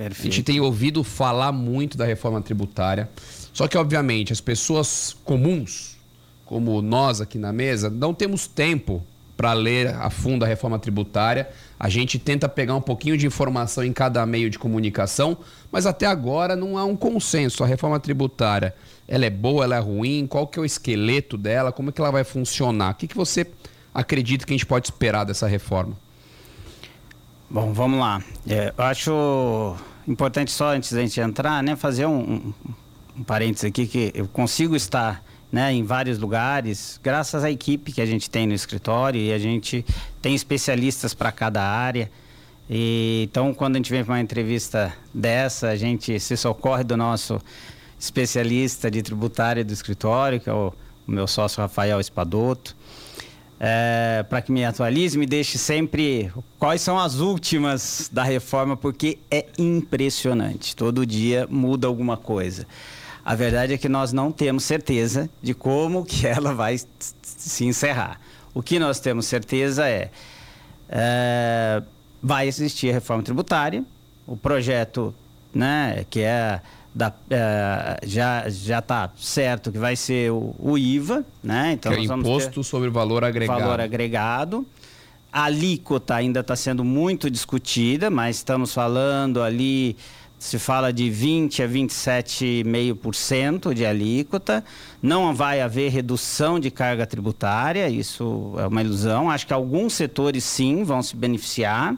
A 0.00 0.04
gente 0.04 0.14
Perfeito. 0.14 0.44
tem 0.44 0.60
ouvido 0.60 1.04
falar 1.04 1.52
muito 1.52 1.98
da 1.98 2.06
reforma 2.06 2.40
tributária, 2.40 3.10
só 3.52 3.68
que, 3.68 3.76
obviamente, 3.76 4.32
as 4.32 4.40
pessoas 4.40 5.14
comuns, 5.24 5.98
como 6.46 6.80
nós 6.80 7.20
aqui 7.20 7.36
na 7.36 7.52
mesa, 7.52 7.90
não 7.90 8.14
temos 8.14 8.46
tempo 8.46 9.04
para 9.36 9.52
ler 9.52 9.88
a 9.88 10.08
fundo 10.08 10.42
a 10.42 10.48
reforma 10.48 10.78
tributária. 10.78 11.50
A 11.78 11.90
gente 11.90 12.18
tenta 12.18 12.48
pegar 12.48 12.74
um 12.74 12.80
pouquinho 12.80 13.16
de 13.16 13.26
informação 13.26 13.84
em 13.84 13.92
cada 13.92 14.24
meio 14.24 14.48
de 14.48 14.58
comunicação, 14.58 15.36
mas 15.70 15.84
até 15.84 16.06
agora 16.06 16.56
não 16.56 16.78
há 16.78 16.84
um 16.84 16.96
consenso. 16.96 17.62
A 17.62 17.66
reforma 17.66 18.00
tributária, 18.00 18.74
ela 19.06 19.26
é 19.26 19.30
boa, 19.30 19.64
ela 19.64 19.76
é 19.76 19.80
ruim? 19.80 20.26
Qual 20.26 20.46
que 20.46 20.58
é 20.58 20.62
o 20.62 20.64
esqueleto 20.64 21.36
dela? 21.36 21.72
Como 21.72 21.90
é 21.90 21.92
que 21.92 22.00
ela 22.00 22.10
vai 22.10 22.24
funcionar? 22.24 22.92
O 22.92 22.94
que, 22.94 23.06
que 23.06 23.16
você 23.16 23.46
acredita 23.94 24.46
que 24.46 24.52
a 24.52 24.56
gente 24.56 24.66
pode 24.66 24.86
esperar 24.86 25.24
dessa 25.24 25.46
reforma? 25.46 25.94
Bom, 27.52 27.72
vamos 27.72 27.98
lá. 27.98 28.22
É, 28.48 28.72
eu 28.78 28.84
acho 28.84 29.76
importante 30.06 30.52
só 30.52 30.72
antes 30.72 30.92
da 30.92 31.00
gente 31.00 31.18
entrar, 31.20 31.60
né, 31.64 31.74
fazer 31.74 32.06
um, 32.06 32.20
um, 32.20 32.54
um 33.18 33.24
parênteses 33.24 33.64
aqui 33.64 33.88
que 33.88 34.12
eu 34.14 34.28
consigo 34.28 34.76
estar 34.76 35.20
né, 35.50 35.72
em 35.72 35.82
vários 35.82 36.16
lugares 36.16 37.00
graças 37.02 37.42
à 37.42 37.50
equipe 37.50 37.90
que 37.90 38.00
a 38.00 38.06
gente 38.06 38.30
tem 38.30 38.46
no 38.46 38.54
escritório 38.54 39.20
e 39.20 39.32
a 39.32 39.38
gente 39.38 39.84
tem 40.22 40.32
especialistas 40.32 41.12
para 41.12 41.32
cada 41.32 41.60
área. 41.60 42.08
E, 42.70 43.26
então, 43.28 43.52
quando 43.52 43.74
a 43.74 43.78
gente 43.78 43.90
vem 43.90 44.04
para 44.04 44.14
uma 44.14 44.20
entrevista 44.20 44.94
dessa, 45.12 45.70
a 45.70 45.76
gente 45.76 46.20
se 46.20 46.36
socorre 46.36 46.84
do 46.84 46.96
nosso 46.96 47.40
especialista 47.98 48.88
de 48.88 49.02
tributária 49.02 49.64
do 49.64 49.72
escritório, 49.72 50.38
que 50.38 50.48
é 50.48 50.52
o, 50.52 50.72
o 51.04 51.10
meu 51.10 51.26
sócio 51.26 51.60
Rafael 51.60 51.98
Espadoto 51.98 52.76
é, 53.62 54.24
para 54.26 54.40
que 54.40 54.50
me 54.50 54.64
atualize, 54.64 55.18
me 55.18 55.26
deixe 55.26 55.58
sempre 55.58 56.32
quais 56.58 56.80
são 56.80 56.98
as 56.98 57.16
últimas 57.16 58.08
da 58.10 58.22
reforma, 58.22 58.74
porque 58.74 59.18
é 59.30 59.44
impressionante. 59.58 60.74
Todo 60.74 61.04
dia 61.04 61.46
muda 61.50 61.86
alguma 61.86 62.16
coisa. 62.16 62.66
A 63.22 63.34
verdade 63.34 63.74
é 63.74 63.78
que 63.78 63.88
nós 63.88 64.14
não 64.14 64.32
temos 64.32 64.64
certeza 64.64 65.28
de 65.42 65.52
como 65.52 66.06
que 66.06 66.24
ela 66.26 66.54
vai 66.54 66.80
se 67.22 67.64
encerrar. 67.66 68.18
O 68.54 68.62
que 68.62 68.78
nós 68.78 68.98
temos 68.98 69.26
certeza 69.26 69.86
é, 69.86 70.10
é 70.88 71.82
vai 72.22 72.48
existir 72.48 72.92
reforma 72.92 73.22
tributária, 73.22 73.84
o 74.26 74.36
projeto, 74.36 75.14
né, 75.54 76.04
que 76.10 76.20
é 76.20 76.60
da, 76.94 77.12
é, 77.30 77.98
já 78.04 78.44
já 78.48 78.78
está 78.80 79.10
certo 79.16 79.70
que 79.70 79.78
vai 79.78 79.94
ser 79.96 80.32
o, 80.32 80.54
o 80.58 80.76
IVA, 80.76 81.24
né? 81.42 81.72
Então 81.72 81.92
que 81.92 81.98
é 81.98 82.02
imposto 82.02 82.62
sobre 82.64 82.90
valor 82.90 83.24
agregado. 83.24 83.60
valor 83.60 83.80
agregado. 83.80 84.66
A 85.32 85.44
alíquota 85.44 86.16
ainda 86.16 86.40
está 86.40 86.56
sendo 86.56 86.84
muito 86.84 87.30
discutida, 87.30 88.10
mas 88.10 88.34
estamos 88.36 88.74
falando 88.74 89.40
ali, 89.40 89.96
se 90.36 90.58
fala 90.58 90.92
de 90.92 91.08
20 91.08 91.62
a 91.62 91.68
27,5% 91.68 93.72
de 93.72 93.86
alíquota. 93.86 94.64
Não 95.00 95.32
vai 95.32 95.60
haver 95.60 95.92
redução 95.92 96.58
de 96.58 96.68
carga 96.68 97.06
tributária, 97.06 97.88
isso 97.88 98.54
é 98.58 98.66
uma 98.66 98.82
ilusão. 98.82 99.30
Acho 99.30 99.46
que 99.46 99.52
alguns 99.52 99.92
setores 99.92 100.42
sim 100.42 100.82
vão 100.82 101.00
se 101.00 101.14
beneficiar. 101.14 101.96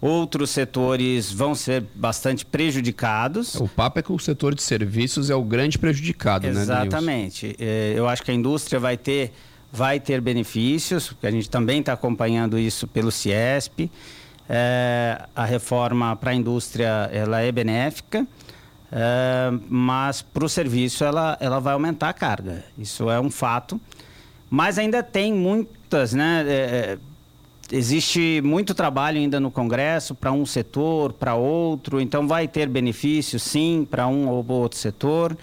Outros 0.00 0.48
setores 0.48 1.30
vão 1.30 1.54
ser 1.54 1.84
bastante 1.94 2.46
prejudicados. 2.46 3.54
O 3.56 3.68
papo 3.68 3.98
é 3.98 4.02
que 4.02 4.10
o 4.10 4.18
setor 4.18 4.54
de 4.54 4.62
serviços 4.62 5.28
é 5.28 5.34
o 5.34 5.42
grande 5.42 5.78
prejudicado, 5.78 6.46
né? 6.46 6.62
Exatamente. 6.62 7.54
É, 7.58 7.92
eu 7.94 8.08
acho 8.08 8.22
que 8.22 8.30
a 8.30 8.34
indústria 8.34 8.80
vai 8.80 8.96
ter, 8.96 9.30
vai 9.70 10.00
ter 10.00 10.22
benefícios, 10.22 11.08
porque 11.08 11.26
a 11.26 11.30
gente 11.30 11.50
também 11.50 11.80
está 11.80 11.92
acompanhando 11.92 12.58
isso 12.58 12.86
pelo 12.86 13.10
Ciesp. 13.10 13.90
É, 14.48 15.22
a 15.36 15.44
reforma 15.44 16.16
para 16.16 16.30
a 16.30 16.34
indústria 16.34 17.10
ela 17.12 17.40
é 17.42 17.52
benéfica, 17.52 18.26
é, 18.90 19.52
mas 19.68 20.22
para 20.22 20.44
o 20.46 20.48
serviço 20.48 21.04
ela, 21.04 21.36
ela 21.40 21.60
vai 21.60 21.74
aumentar 21.74 22.08
a 22.08 22.14
carga. 22.14 22.64
Isso 22.78 23.10
é 23.10 23.20
um 23.20 23.30
fato. 23.30 23.78
Mas 24.48 24.78
ainda 24.78 25.02
tem 25.02 25.32
muitas, 25.32 26.14
né? 26.14 26.44
é, 26.48 26.98
existe 27.72 28.40
muito 28.42 28.74
trabalho 28.74 29.18
ainda 29.18 29.38
no 29.38 29.50
Congresso 29.50 30.14
para 30.14 30.32
um 30.32 30.44
setor, 30.44 31.12
para 31.12 31.34
outro, 31.34 32.00
então 32.00 32.26
vai 32.26 32.48
ter 32.48 32.68
benefícios 32.68 33.42
sim 33.42 33.86
para 33.88 34.06
um 34.06 34.28
ou 34.28 34.44
outro 34.48 34.78
setor. 34.78 35.36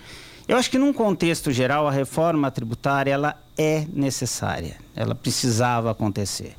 Eu 0.47 0.57
acho 0.57 0.69
que 0.69 0.77
num 0.77 0.93
contexto 0.93 1.51
geral 1.51 1.87
a 1.87 1.91
reforma 1.91 2.49
tributária 2.49 3.11
ela 3.11 3.35
é 3.57 3.85
necessária, 3.93 4.77
ela 4.95 5.13
precisava 5.13 5.91
acontecer. 5.91 6.55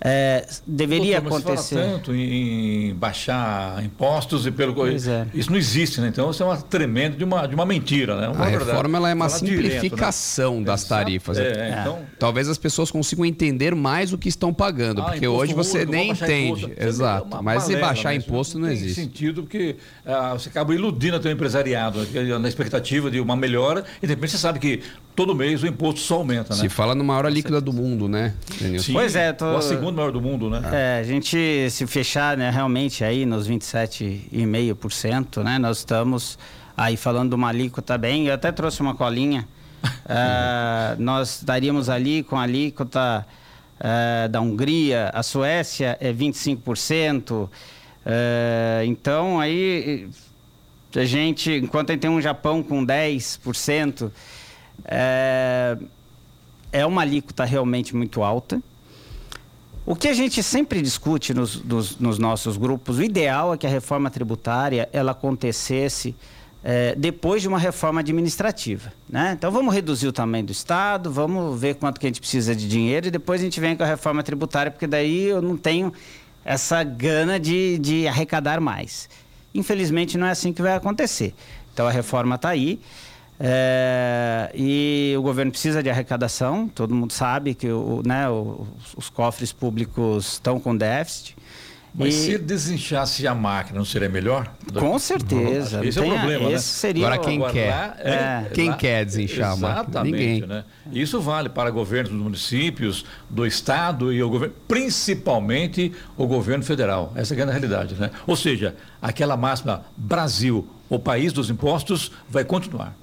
É, 0.00 0.46
deveria 0.64 1.20
Doutor, 1.20 1.34
mas 1.34 1.42
fala 1.42 1.54
acontecer. 1.54 1.74
tanto 1.92 2.14
em, 2.14 2.90
em 2.90 2.94
baixar 2.94 3.82
impostos 3.84 4.46
e 4.46 4.50
pelo 4.52 4.72
Pois 4.72 5.08
é. 5.08 5.26
isso 5.34 5.50
não 5.50 5.58
existe, 5.58 6.00
né? 6.00 6.06
Então 6.08 6.30
isso 6.30 6.40
é 6.42 6.46
uma 6.46 6.56
tremenda 6.56 7.16
de 7.16 7.24
uma 7.24 7.46
de 7.48 7.54
uma 7.54 7.66
mentira, 7.66 8.16
né? 8.20 8.28
Uma 8.28 8.44
A 8.44 8.48
verdade. 8.48 8.70
reforma 8.70 8.98
ela 8.98 9.10
é 9.10 9.14
uma 9.14 9.28
Falar 9.28 9.40
direto, 9.42 9.62
né? 9.64 9.70
simplificação 9.70 10.62
das 10.62 10.84
tarifas. 10.84 11.36
É, 11.38 11.42
é, 11.70 11.78
então- 11.80 11.98
Talvez 12.18 12.48
as 12.48 12.56
pessoas 12.58 12.90
consigam 12.92 13.24
entender 13.24 13.74
mais 13.74 14.12
o 14.12 14.18
que 14.18 14.28
estão 14.28 14.54
pagando, 14.54 15.00
Ah, 15.02 15.06
porque 15.06 15.26
hoje 15.26 15.52
você 15.52 15.78
único, 15.78 15.92
nem 15.92 16.10
entende. 16.10 16.64
imposto. 16.66 16.72
Exato. 16.84 17.26
Uma 17.26 17.42
Mas 17.42 17.62
se 17.64 17.70
balela, 17.72 17.86
baixar 17.88 18.08
né? 18.10 18.14
imposto 18.16 18.58
não 18.58 18.68
tem 18.68 18.76
existe. 18.76 19.00
sentido 19.00 19.42
porque 19.42 19.76
ah, 20.06 20.34
você 20.34 20.48
acaba 20.48 20.72
iludindo 20.74 21.16
até 21.16 21.28
o 21.28 21.32
empresariado, 21.32 22.00
né? 22.12 22.38
na 22.38 22.48
expectativa 22.48 23.10
de 23.10 23.18
uma 23.20 23.34
melhora, 23.34 23.84
e 24.02 24.06
de 24.06 24.12
repente 24.14 24.30
você 24.30 24.38
sabe 24.38 24.58
que 24.60 24.80
todo 25.18 25.34
mês 25.34 25.64
o 25.64 25.66
imposto 25.66 25.98
só 25.98 26.14
aumenta, 26.14 26.54
né? 26.54 26.60
Se 26.60 26.68
fala 26.68 26.94
no 26.94 27.02
maior 27.02 27.26
líquida 27.26 27.60
do 27.60 27.72
mundo, 27.72 28.08
né? 28.08 28.34
Sim, 28.78 28.92
Pois 28.92 29.16
é, 29.16 29.32
tô- 29.32 29.56
a 29.56 29.60
segunda 29.60 29.90
maior 29.96 30.12
do 30.12 30.20
mundo, 30.20 30.48
né? 30.48 30.62
É, 30.72 31.00
a 31.00 31.02
gente 31.02 31.68
se 31.72 31.84
fechar 31.88 32.36
né, 32.36 32.50
realmente 32.50 33.02
aí 33.02 33.26
nos 33.26 33.48
27,5%, 33.48 35.42
né? 35.42 35.58
Nós 35.58 35.78
estamos 35.78 36.38
aí 36.76 36.96
falando 36.96 37.30
de 37.30 37.34
uma 37.34 37.48
alíquota 37.48 37.98
bem, 37.98 38.28
eu 38.28 38.34
até 38.34 38.52
trouxe 38.52 38.80
uma 38.80 38.94
colinha. 38.94 39.44
Ah, 40.08 40.94
nós 41.00 41.42
daríamos 41.42 41.88
ali 41.90 42.22
com 42.22 42.36
a 42.36 42.42
alíquota 42.42 43.26
ah, 43.80 44.28
da 44.30 44.40
Hungria, 44.40 45.10
a 45.12 45.24
Suécia 45.24 45.98
é 46.00 46.12
25%, 46.12 47.48
É, 48.06 48.84
então, 48.86 49.40
aí, 49.40 50.08
a 50.94 51.04
gente, 51.04 51.50
enquanto 51.50 51.90
a 51.90 51.92
gente 51.94 52.02
tem 52.02 52.10
um 52.10 52.20
Japão 52.20 52.62
com 52.62 52.86
10%, 52.86 54.12
é, 54.84 55.76
é 56.72 56.86
uma 56.86 57.02
alíquota 57.02 57.44
realmente 57.44 57.94
muito 57.94 58.22
alta. 58.22 58.60
O 59.84 59.96
que 59.96 60.08
a 60.08 60.12
gente 60.12 60.42
sempre 60.42 60.82
discute 60.82 61.32
nos, 61.32 61.62
nos, 61.64 61.98
nos 61.98 62.18
nossos 62.18 62.56
grupos, 62.56 62.98
o 62.98 63.02
ideal 63.02 63.54
é 63.54 63.56
que 63.56 63.66
a 63.66 63.70
reforma 63.70 64.10
tributária 64.10 64.88
ela 64.92 65.12
acontecesse 65.12 66.14
é, 66.62 66.94
depois 66.94 67.40
de 67.40 67.48
uma 67.48 67.58
reforma 67.58 68.00
administrativa. 68.00 68.92
Né? 69.08 69.34
Então 69.36 69.50
vamos 69.50 69.72
reduzir 69.72 70.06
o 70.06 70.12
tamanho 70.12 70.44
do 70.44 70.52
Estado, 70.52 71.10
vamos 71.10 71.58
ver 71.58 71.76
quanto 71.76 71.98
que 71.98 72.06
a 72.06 72.08
gente 72.10 72.20
precisa 72.20 72.54
de 72.54 72.68
dinheiro 72.68 73.06
e 73.06 73.10
depois 73.10 73.40
a 73.40 73.44
gente 73.44 73.58
vem 73.60 73.76
com 73.76 73.82
a 73.82 73.86
reforma 73.86 74.22
tributária, 74.22 74.70
porque 74.70 74.86
daí 74.86 75.24
eu 75.24 75.40
não 75.40 75.56
tenho 75.56 75.92
essa 76.44 76.82
gana 76.82 77.40
de, 77.40 77.78
de 77.78 78.06
arrecadar 78.06 78.60
mais. 78.60 79.08
Infelizmente 79.54 80.18
não 80.18 80.26
é 80.26 80.30
assim 80.30 80.52
que 80.52 80.60
vai 80.60 80.74
acontecer. 80.74 81.34
Então 81.72 81.86
a 81.86 81.90
reforma 81.90 82.34
está 82.34 82.50
aí. 82.50 82.80
É, 83.40 84.50
e 84.54 85.14
o 85.16 85.22
governo 85.22 85.52
precisa 85.52 85.82
de 85.82 85.88
arrecadação, 85.88 86.68
todo 86.68 86.94
mundo 86.94 87.12
sabe 87.12 87.54
que 87.54 87.70
o, 87.70 88.02
né, 88.04 88.28
o, 88.28 88.66
os 88.96 89.08
cofres 89.08 89.52
públicos 89.52 90.32
estão 90.32 90.58
com 90.58 90.76
déficit. 90.76 91.36
Mas 91.94 92.14
e... 92.14 92.18
se 92.18 92.38
desinchasse 92.38 93.26
a 93.26 93.34
máquina, 93.34 93.78
não 93.78 93.84
seria 93.84 94.08
melhor? 94.08 94.52
Com 94.74 94.98
certeza. 94.98 95.84
Esse 95.84 95.98
é 95.98 96.02
o 96.02 96.08
problema, 96.08 96.50
né? 96.50 96.58
Seria 96.58 97.06
Agora 97.06 97.20
quem 97.20 97.36
Agora, 97.38 97.52
quer? 97.52 97.70
Lá, 97.70 97.96
é, 97.98 98.12
é, 98.12 98.50
quem 98.52 98.68
lá, 98.68 98.76
quer 98.76 99.04
desinchar 99.04 99.52
a 99.52 99.56
máquina? 99.56 100.04
Ninguém. 100.04 100.40
Né? 100.42 100.64
Isso 100.92 101.20
vale 101.20 101.48
para 101.48 101.70
governos 101.70 102.12
dos 102.12 102.20
municípios, 102.20 103.04
do 103.28 103.46
estado 103.46 104.12
e 104.12 104.22
o 104.22 104.28
governo, 104.28 104.54
principalmente 104.68 105.92
o 106.16 106.26
governo 106.26 106.62
federal. 106.62 107.12
Essa 107.16 107.34
é 107.34 107.42
a 107.42 107.46
realidade, 107.46 107.94
né? 107.94 108.10
Ou 108.26 108.36
seja, 108.36 108.76
aquela 109.00 109.36
máxima 109.36 109.84
Brasil, 109.96 110.68
o 110.88 110.98
país 110.98 111.32
dos 111.32 111.50
impostos, 111.50 112.12
vai 112.28 112.44
continuar. 112.44 112.94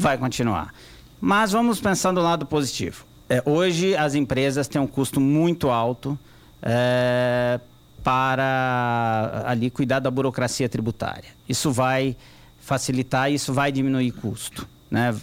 Vai 0.00 0.16
continuar. 0.16 0.72
Mas 1.20 1.52
vamos 1.52 1.80
pensar 1.80 2.12
do 2.12 2.22
lado 2.22 2.46
positivo. 2.46 3.04
É, 3.28 3.42
hoje 3.44 3.94
as 3.94 4.14
empresas 4.14 4.66
têm 4.66 4.80
um 4.80 4.86
custo 4.86 5.20
muito 5.20 5.68
alto 5.68 6.18
é, 6.62 7.60
para 8.02 9.44
ali 9.46 9.70
cuidar 9.70 10.00
da 10.00 10.10
burocracia 10.10 10.68
tributária. 10.68 11.28
Isso 11.48 11.70
vai 11.70 12.16
facilitar, 12.58 13.30
isso 13.30 13.52
vai 13.52 13.70
diminuir 13.70 14.10
custo, 14.12 14.66
né? 14.90 15.14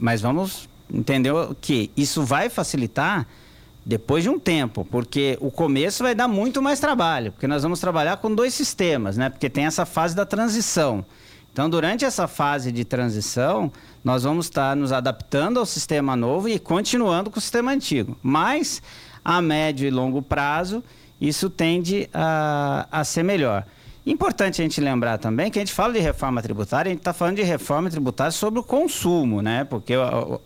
Mas 0.00 0.20
vamos 0.20 0.68
entender 0.92 1.32
que 1.60 1.90
isso 1.96 2.22
vai 2.22 2.48
facilitar 2.48 3.26
depois 3.84 4.22
de 4.22 4.28
um 4.30 4.38
tempo, 4.38 4.84
porque 4.84 5.36
o 5.40 5.50
começo 5.50 6.02
vai 6.02 6.14
dar 6.14 6.28
muito 6.28 6.60
mais 6.60 6.80
trabalho, 6.80 7.32
porque 7.32 7.46
nós 7.46 7.62
vamos 7.62 7.80
trabalhar 7.80 8.16
com 8.16 8.34
dois 8.34 8.54
sistemas, 8.54 9.16
né? 9.16 9.30
Porque 9.30 9.48
tem 9.48 9.64
essa 9.64 9.84
fase 9.84 10.14
da 10.14 10.26
transição. 10.26 11.04
Então, 11.56 11.70
durante 11.70 12.04
essa 12.04 12.28
fase 12.28 12.70
de 12.70 12.84
transição, 12.84 13.72
nós 14.04 14.24
vamos 14.24 14.44
estar 14.44 14.76
nos 14.76 14.92
adaptando 14.92 15.58
ao 15.58 15.64
sistema 15.64 16.14
novo 16.14 16.50
e 16.50 16.58
continuando 16.58 17.30
com 17.30 17.38
o 17.38 17.40
sistema 17.40 17.72
antigo. 17.72 18.14
Mas, 18.22 18.82
a 19.24 19.40
médio 19.40 19.88
e 19.88 19.90
longo 19.90 20.20
prazo, 20.20 20.84
isso 21.18 21.48
tende 21.48 22.10
a, 22.12 22.86
a 22.92 23.04
ser 23.04 23.22
melhor. 23.22 23.64
Importante 24.04 24.60
a 24.60 24.64
gente 24.64 24.82
lembrar 24.82 25.16
também 25.16 25.50
que 25.50 25.58
a 25.58 25.62
gente 25.62 25.72
fala 25.72 25.94
de 25.94 25.98
reforma 25.98 26.42
tributária, 26.42 26.90
a 26.90 26.92
gente 26.92 27.00
está 27.00 27.14
falando 27.14 27.36
de 27.36 27.42
reforma 27.42 27.88
tributária 27.88 28.32
sobre 28.32 28.60
o 28.60 28.62
consumo, 28.62 29.40
né? 29.40 29.64
Porque 29.64 29.94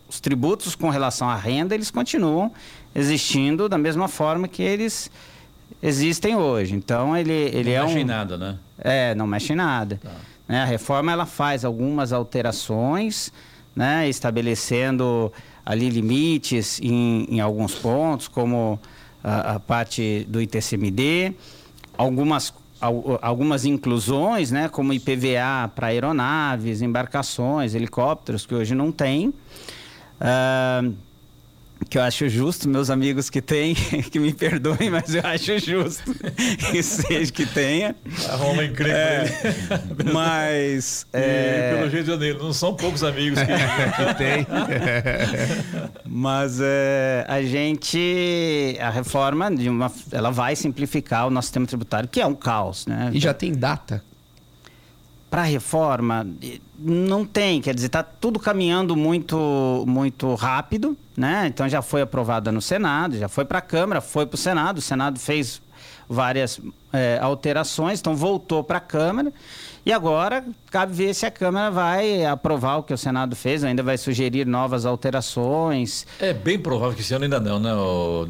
os 0.07 0.21
tributos 0.21 0.75
com 0.75 0.89
relação 0.89 1.29
à 1.29 1.35
renda, 1.35 1.75
eles 1.75 1.91
continuam 1.91 2.53
existindo 2.95 3.67
da 3.67 3.77
mesma 3.77 4.07
forma 4.07 4.47
que 4.47 4.63
eles 4.63 5.11
existem 5.83 6.37
hoje. 6.37 6.73
Então, 6.73 7.17
ele, 7.17 7.33
ele 7.33 7.75
não 7.75 7.81
é 7.81 7.83
mexe 7.83 7.97
um... 7.97 7.99
em 7.99 8.05
nada, 8.05 8.37
né? 8.37 8.57
É, 8.79 9.13
não 9.13 9.27
mexe 9.27 9.51
em 9.51 9.57
nada. 9.57 9.99
Tá. 10.01 10.30
Né? 10.51 10.63
A 10.63 10.65
reforma, 10.65 11.13
ela 11.13 11.25
faz 11.25 11.63
algumas 11.63 12.11
alterações, 12.11 13.31
né? 13.73 14.09
Estabelecendo 14.09 15.31
ali 15.65 15.89
limites 15.89 16.77
em, 16.81 17.25
em 17.29 17.39
alguns 17.39 17.73
pontos, 17.73 18.27
como 18.27 18.77
a, 19.23 19.53
a 19.53 19.59
parte 19.61 20.27
do 20.27 20.41
ITCMD, 20.41 21.33
algumas 21.97 22.53
algumas 23.21 23.63
inclusões, 23.63 24.49
né, 24.49 24.67
como 24.67 24.91
IPVA 24.91 25.69
para 25.75 25.87
aeronaves, 25.87 26.81
embarcações, 26.81 27.75
helicópteros, 27.75 28.43
que 28.43 28.55
hoje 28.55 28.73
não 28.73 28.91
tem. 28.91 29.27
Uh, 29.27 30.91
que 31.89 31.97
eu 31.97 32.01
acho 32.01 32.29
justo, 32.29 32.69
meus 32.69 32.89
amigos 32.89 33.29
que 33.29 33.41
têm, 33.41 33.75
que 34.11 34.19
me 34.19 34.33
perdoem, 34.33 34.89
mas 34.89 35.13
eu 35.13 35.21
acho 35.23 35.59
justo 35.59 36.13
que 36.71 36.81
seja 36.81 37.31
que 37.31 37.45
tenha. 37.45 37.95
Arruma 38.29 38.63
encrenca 38.63 38.97
é, 38.97 39.25
Mas. 40.13 41.05
E, 41.13 41.17
é... 41.17 41.75
Pelo 41.77 41.89
jeito 41.89 42.17
dele, 42.17 42.39
não 42.39 42.53
são 42.53 42.75
poucos 42.75 43.03
amigos 43.03 43.39
que, 43.39 43.45
que 43.45 44.13
tem. 44.15 44.47
mas 46.05 46.59
é, 46.61 47.25
a 47.27 47.41
gente. 47.41 48.77
A 48.79 48.89
reforma, 48.89 49.53
de 49.53 49.69
uma, 49.69 49.91
ela 50.11 50.31
vai 50.31 50.55
simplificar 50.55 51.27
o 51.27 51.29
nosso 51.29 51.47
sistema 51.47 51.65
tributário, 51.65 52.07
que 52.07 52.21
é 52.21 52.25
um 52.25 52.35
caos, 52.35 52.85
né? 52.85 53.11
E 53.13 53.19
já 53.19 53.33
tem 53.33 53.53
data 53.53 54.03
para 55.31 55.43
reforma 55.43 56.27
não 56.77 57.25
tem, 57.25 57.61
quer 57.61 57.73
dizer, 57.73 57.87
está 57.87 58.03
tudo 58.03 58.37
caminhando 58.37 58.97
muito 58.97 59.85
muito 59.87 60.35
rápido, 60.35 60.97
né? 61.15 61.47
Então 61.47 61.69
já 61.69 61.81
foi 61.81 62.01
aprovada 62.01 62.51
no 62.51 62.61
Senado, 62.61 63.17
já 63.17 63.29
foi 63.29 63.45
para 63.45 63.59
a 63.59 63.61
Câmara, 63.61 64.01
foi 64.01 64.25
para 64.25 64.35
o 64.35 64.37
Senado, 64.37 64.79
o 64.79 64.81
Senado 64.81 65.17
fez 65.17 65.61
várias 66.09 66.59
é, 66.93 67.19
alterações, 67.21 67.99
então 67.99 68.15
voltou 68.15 68.63
para 68.63 68.77
a 68.77 68.81
Câmara 68.81 69.31
e 69.83 69.91
agora 69.91 70.45
cabe 70.69 70.93
ver 70.93 71.13
se 71.15 71.25
a 71.25 71.31
Câmara 71.31 71.71
vai 71.71 72.23
aprovar 72.23 72.77
o 72.77 72.83
que 72.83 72.93
o 72.93 72.97
Senado 72.97 73.35
fez, 73.35 73.63
ainda 73.63 73.81
vai 73.81 73.97
sugerir 73.97 74.45
novas 74.45 74.85
alterações. 74.85 76.05
É 76.19 76.33
bem 76.33 76.59
provável 76.59 76.95
que 76.95 77.01
esse 77.01 77.13
ano 77.15 77.23
ainda 77.23 77.39
não, 77.39 77.59
né, 77.59 77.71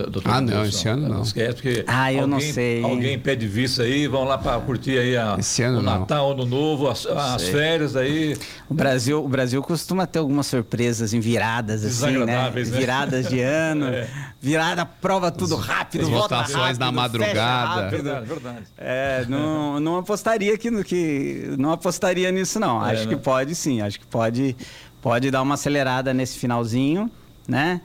doutor? 0.10 0.24
Ah, 0.26 0.39
não, 0.39 0.63
esse 0.63 0.88
ano 0.88 1.10
não. 1.10 1.21
esquece, 1.21 1.56
porque 1.56 1.84
ah, 1.86 2.12
eu 2.12 2.21
alguém, 2.21 2.32
não 2.32 2.39
sei. 2.54 2.84
Alguém 2.84 3.19
pede 3.19 3.47
vista 3.47 3.84
aí, 3.84 4.08
vão 4.08 4.24
lá 4.24 4.38
para 4.38 4.60
curtir 4.62 4.97
aí 4.97 5.17
a, 5.17 5.36
esse 5.38 5.62
ano 5.62 5.80
o 5.80 5.82
Natal, 5.82 6.30
o 6.30 6.32
Ano 6.32 6.45
Novo, 6.45 6.89
as, 6.89 7.06
as 7.06 7.43
férias 7.50 7.97
aí. 7.97 8.38
O 8.69 8.74
Brasil, 8.74 9.24
o 9.24 9.28
Brasil 9.28 9.62
costuma 9.62 10.08
ter 10.08 10.19
algumas 10.19 10.47
surpresas 10.47 11.13
em 11.13 11.19
viradas, 11.19 11.84
assim, 11.84 12.17
né? 12.19 12.50
né? 12.50 12.63
Viradas 12.63 13.28
de 13.28 13.41
ano, 13.41 13.88
é. 13.93 14.08
virada, 14.39 14.86
prova 14.86 15.30
tudo 15.30 15.58
rápido, 15.58 16.10
votações 16.10 16.78
rápido, 16.78 16.80
na 16.80 16.91
madrugada. 16.93 17.82
Rápido. 17.82 18.04
Verdade, 18.04 18.26
verdade. 18.26 18.51
É, 18.78 19.26
não, 19.28 19.80
não 19.82 19.98
apostaria 19.98 20.58
que, 20.58 20.84
que 20.84 21.56
não 21.58 21.72
apostaria 21.72 22.32
nisso, 22.32 22.60
não. 22.60 22.86
É, 22.86 22.92
acho 22.92 23.08
que 23.08 23.16
pode 23.16 23.56
sim, 23.56 23.82
acho 23.82 24.00
que 24.00 24.06
pode, 24.06 24.56
pode 25.02 25.32
dar 25.32 25.42
uma 25.42 25.56
acelerada 25.56 26.14
nesse 26.14 26.38
finalzinho, 26.38 27.10
né? 27.48 27.82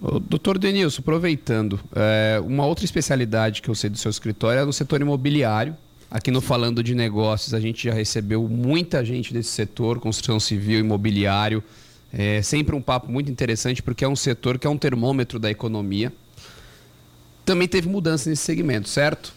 O 0.00 0.20
doutor 0.20 0.58
Denilson, 0.58 1.00
aproveitando, 1.00 1.80
é, 1.94 2.40
uma 2.44 2.66
outra 2.66 2.84
especialidade 2.84 3.62
que 3.62 3.68
eu 3.68 3.74
sei 3.74 3.88
do 3.88 3.96
seu 3.96 4.10
escritório 4.10 4.60
é 4.60 4.64
no 4.64 4.72
setor 4.72 5.00
imobiliário. 5.00 5.76
Aqui 6.10 6.30
no 6.30 6.40
Falando 6.40 6.82
de 6.82 6.94
Negócios, 6.94 7.54
a 7.54 7.60
gente 7.60 7.88
já 7.88 7.94
recebeu 7.94 8.46
muita 8.48 9.04
gente 9.04 9.32
desse 9.32 9.48
setor, 9.48 9.98
construção 9.98 10.38
civil, 10.38 10.78
imobiliário. 10.78 11.62
É 12.12 12.42
sempre 12.42 12.76
um 12.76 12.80
papo 12.80 13.10
muito 13.10 13.30
interessante, 13.30 13.82
porque 13.82 14.04
é 14.04 14.08
um 14.08 14.14
setor 14.14 14.58
que 14.58 14.66
é 14.66 14.70
um 14.70 14.76
termômetro 14.76 15.38
da 15.38 15.50
economia. 15.50 16.12
Também 17.44 17.66
teve 17.66 17.88
mudança 17.88 18.30
nesse 18.30 18.42
segmento, 18.42 18.88
certo? 18.88 19.34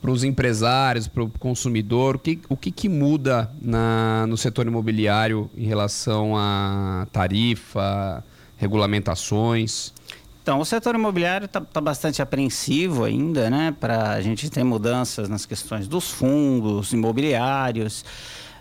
Para 0.00 0.10
os 0.10 0.24
empresários, 0.24 1.06
para 1.06 1.22
o 1.22 1.28
consumidor? 1.28 2.16
O 2.16 2.18
que, 2.18 2.40
o 2.48 2.56
que, 2.56 2.70
que 2.70 2.88
muda 2.88 3.50
na, 3.60 4.26
no 4.26 4.36
setor 4.36 4.66
imobiliário 4.66 5.50
em 5.56 5.66
relação 5.66 6.36
a 6.36 7.06
tarifa, 7.12 8.24
regulamentações? 8.56 9.92
Então, 10.42 10.58
o 10.58 10.64
setor 10.64 10.94
imobiliário 10.94 11.44
está 11.44 11.60
tá 11.60 11.80
bastante 11.80 12.22
apreensivo 12.22 13.04
ainda, 13.04 13.50
né? 13.50 13.74
Para 13.78 14.12
a 14.12 14.20
gente 14.22 14.48
ter 14.48 14.64
mudanças 14.64 15.28
nas 15.28 15.44
questões 15.44 15.86
dos 15.86 16.10
fundos 16.10 16.92
imobiliários, 16.92 18.04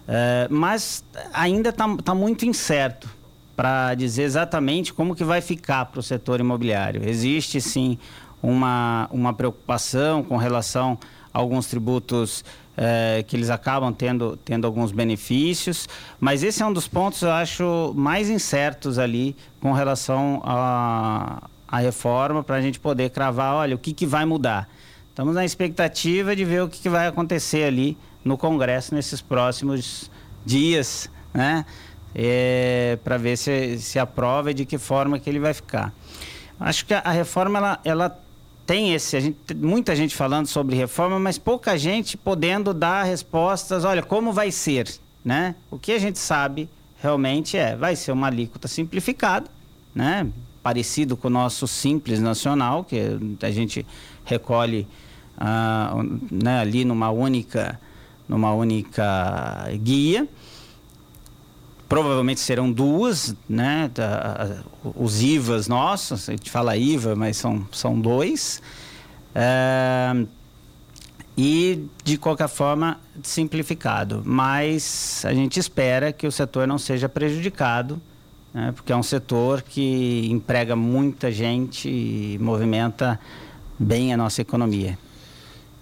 é, 0.07 0.47
mas 0.51 1.03
ainda 1.33 1.69
está 1.69 1.87
tá 2.03 2.13
muito 2.13 2.45
incerto 2.45 3.09
para 3.55 3.95
dizer 3.95 4.23
exatamente 4.23 4.93
como 4.93 5.15
que 5.15 5.23
vai 5.23 5.41
ficar 5.41 5.85
para 5.85 5.99
o 5.99 6.03
setor 6.03 6.39
imobiliário. 6.39 7.07
Existe 7.07 7.59
sim 7.61 7.97
uma, 8.41 9.07
uma 9.11 9.33
preocupação 9.33 10.23
com 10.23 10.37
relação 10.37 10.97
alguns 11.33 11.67
tributos 11.67 12.43
é, 12.77 13.23
que 13.27 13.35
eles 13.35 13.49
acabam 13.49 13.93
tendo, 13.93 14.37
tendo 14.37 14.65
alguns 14.65 14.91
benefícios, 14.91 15.87
mas 16.19 16.43
esse 16.43 16.63
é 16.63 16.65
um 16.65 16.71
dos 16.71 16.87
pontos, 16.87 17.21
eu 17.21 17.31
acho, 17.31 17.93
mais 17.95 18.29
incertos 18.29 18.97
ali 18.97 19.35
com 19.59 19.73
relação 19.73 20.41
à, 20.45 21.43
à 21.67 21.79
reforma, 21.79 22.41
para 22.41 22.55
a 22.55 22.61
gente 22.61 22.79
poder 22.79 23.09
cravar, 23.09 23.55
olha, 23.55 23.75
o 23.75 23.79
que, 23.79 23.93
que 23.93 24.05
vai 24.05 24.25
mudar. 24.25 24.69
Estamos 25.09 25.35
na 25.35 25.43
expectativa 25.43 26.33
de 26.33 26.45
ver 26.45 26.63
o 26.63 26.69
que, 26.69 26.79
que 26.79 26.87
vai 26.87 27.05
acontecer 27.07 27.65
ali 27.65 27.97
no 28.23 28.37
Congresso 28.37 28.95
nesses 28.95 29.21
próximos 29.21 30.09
dias, 30.45 31.09
né? 31.33 31.65
É, 32.15 32.97
para 33.03 33.17
ver 33.17 33.37
se, 33.37 33.77
se 33.79 33.99
aprova 33.99 34.51
e 34.51 34.53
de 34.53 34.65
que 34.65 34.77
forma 34.77 35.19
que 35.19 35.29
ele 35.29 35.39
vai 35.39 35.53
ficar. 35.53 35.93
Acho 36.59 36.85
que 36.85 36.93
a, 36.93 36.99
a 36.99 37.11
reforma 37.11 37.59
ela, 37.59 37.79
ela 37.83 38.19
tem 38.69 38.93
esse, 38.93 39.19
gente, 39.19 39.55
muita 39.55 39.95
gente 39.95 40.15
falando 40.15 40.45
sobre 40.45 40.75
reforma, 40.75 41.19
mas 41.19 41.39
pouca 41.39 41.75
gente 41.75 42.15
podendo 42.15 42.71
dar 42.71 43.01
respostas. 43.01 43.83
Olha, 43.83 44.03
como 44.03 44.31
vai 44.31 44.51
ser, 44.51 44.87
né? 45.25 45.55
O 45.71 45.79
que 45.79 45.91
a 45.91 45.97
gente 45.97 46.19
sabe 46.19 46.69
realmente 47.01 47.57
é, 47.57 47.75
vai 47.75 47.95
ser 47.95 48.11
uma 48.11 48.27
alíquota 48.27 48.67
simplificada, 48.67 49.49
né? 49.95 50.27
Parecido 50.61 51.17
com 51.17 51.29
o 51.29 51.31
nosso 51.31 51.67
simples 51.67 52.19
nacional, 52.19 52.83
que 52.83 53.17
a 53.41 53.49
gente 53.49 53.83
recolhe 54.23 54.87
ah, 55.35 55.95
né, 56.29 56.59
ali 56.59 56.85
numa 56.85 57.09
única, 57.09 57.79
numa 58.27 58.53
única 58.53 59.67
guia. 59.81 60.27
Provavelmente 61.89 62.39
serão 62.39 62.71
duas, 62.71 63.35
né? 63.49 63.89
os 64.95 65.23
IVAs 65.23 65.67
nossos, 65.67 66.29
a 66.29 66.33
gente 66.33 66.51
fala 66.51 66.77
IVA, 66.77 67.15
mas 67.15 67.35
são, 67.35 67.67
são 67.71 67.99
dois. 67.99 68.61
É, 69.33 70.25
e, 71.35 71.87
de 72.03 72.17
qualquer 72.17 72.47
forma, 72.47 72.99
simplificado. 73.23 74.21
Mas 74.23 75.23
a 75.25 75.33
gente 75.33 75.59
espera 75.59 76.13
que 76.13 76.27
o 76.27 76.31
setor 76.31 76.67
não 76.67 76.77
seja 76.77 77.09
prejudicado, 77.09 77.99
né? 78.53 78.71
porque 78.75 78.91
é 78.91 78.95
um 78.95 79.01
setor 79.01 79.61
que 79.63 80.27
emprega 80.29 80.75
muita 80.75 81.31
gente 81.31 81.89
e 81.89 82.37
movimenta 82.39 83.19
bem 83.79 84.13
a 84.13 84.17
nossa 84.17 84.41
economia. 84.41 84.97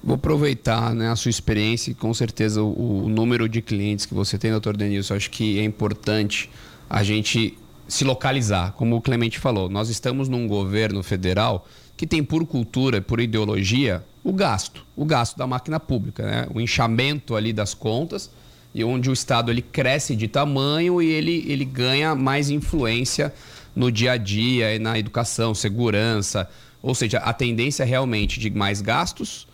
Vou 0.08 0.16
aproveitar 0.16 0.95
né, 0.95 1.10
a 1.10 1.18
sua 1.18 1.30
experiência 1.30 1.91
e 1.91 1.93
com 1.93 2.14
certeza 2.14 2.64
o, 2.64 3.03
o, 3.03 3.10
número 3.10 3.49
de 3.49 3.62
clientes 3.62 4.05
que 4.05 4.14
você 4.14 4.38
tem, 4.38 4.51
doutor 4.51 4.78
Denilson. 4.78 5.16
Acho 5.16 5.30
que 5.30 5.60
é 5.60 5.64
importante 5.66 6.49
a 6.89 7.03
gente 7.03 7.58
se 7.89 8.05
localizar. 8.05 8.72
Como 8.72 8.95
o 8.95 9.01
Clemente 9.01 9.38
falou, 9.38 9.68
nós 9.68 9.89
estamos 9.89 10.30
num 10.30 10.47
governo 10.47 11.03
federal 11.03 11.68
que 11.97 12.08
tem 12.08 12.24
por 12.24 12.45
cultura, 12.45 13.01
por 13.01 13.20
ideologia, 13.20 14.01
o 14.24 14.32
gasto, 14.32 14.86
o 14.95 15.03
gasto 15.03 15.36
da 15.36 15.45
máquina 15.45 15.78
pública, 15.78 16.26
né? 16.26 16.47
o 16.53 16.62
inchamento 16.62 17.36
ali 17.36 17.51
das 17.51 17.74
contas 17.74 18.32
e 18.74 18.86
onde 18.86 19.10
o 19.10 19.14
Estado 19.14 19.51
ele 19.51 19.62
cresce 19.62 20.16
de 20.16 20.30
tamanho 20.30 21.01
e 21.01 21.12
ele, 21.12 21.43
ele 21.49 21.66
ganha 21.66 22.16
mais 22.16 22.49
influência 22.49 23.34
no 23.76 23.91
dia 23.91 24.14
a 24.14 24.18
dia 24.18 24.74
e 24.74 24.80
na 24.80 24.97
educação, 24.97 25.53
segurança, 25.53 26.49
ou 26.82 26.95
seja, 26.95 27.18
a 27.18 27.34
tendência 27.34 27.84
é 27.84 27.86
realmente 27.86 28.39
de 28.39 28.49
mais 28.49 28.80
gastos 28.80 29.45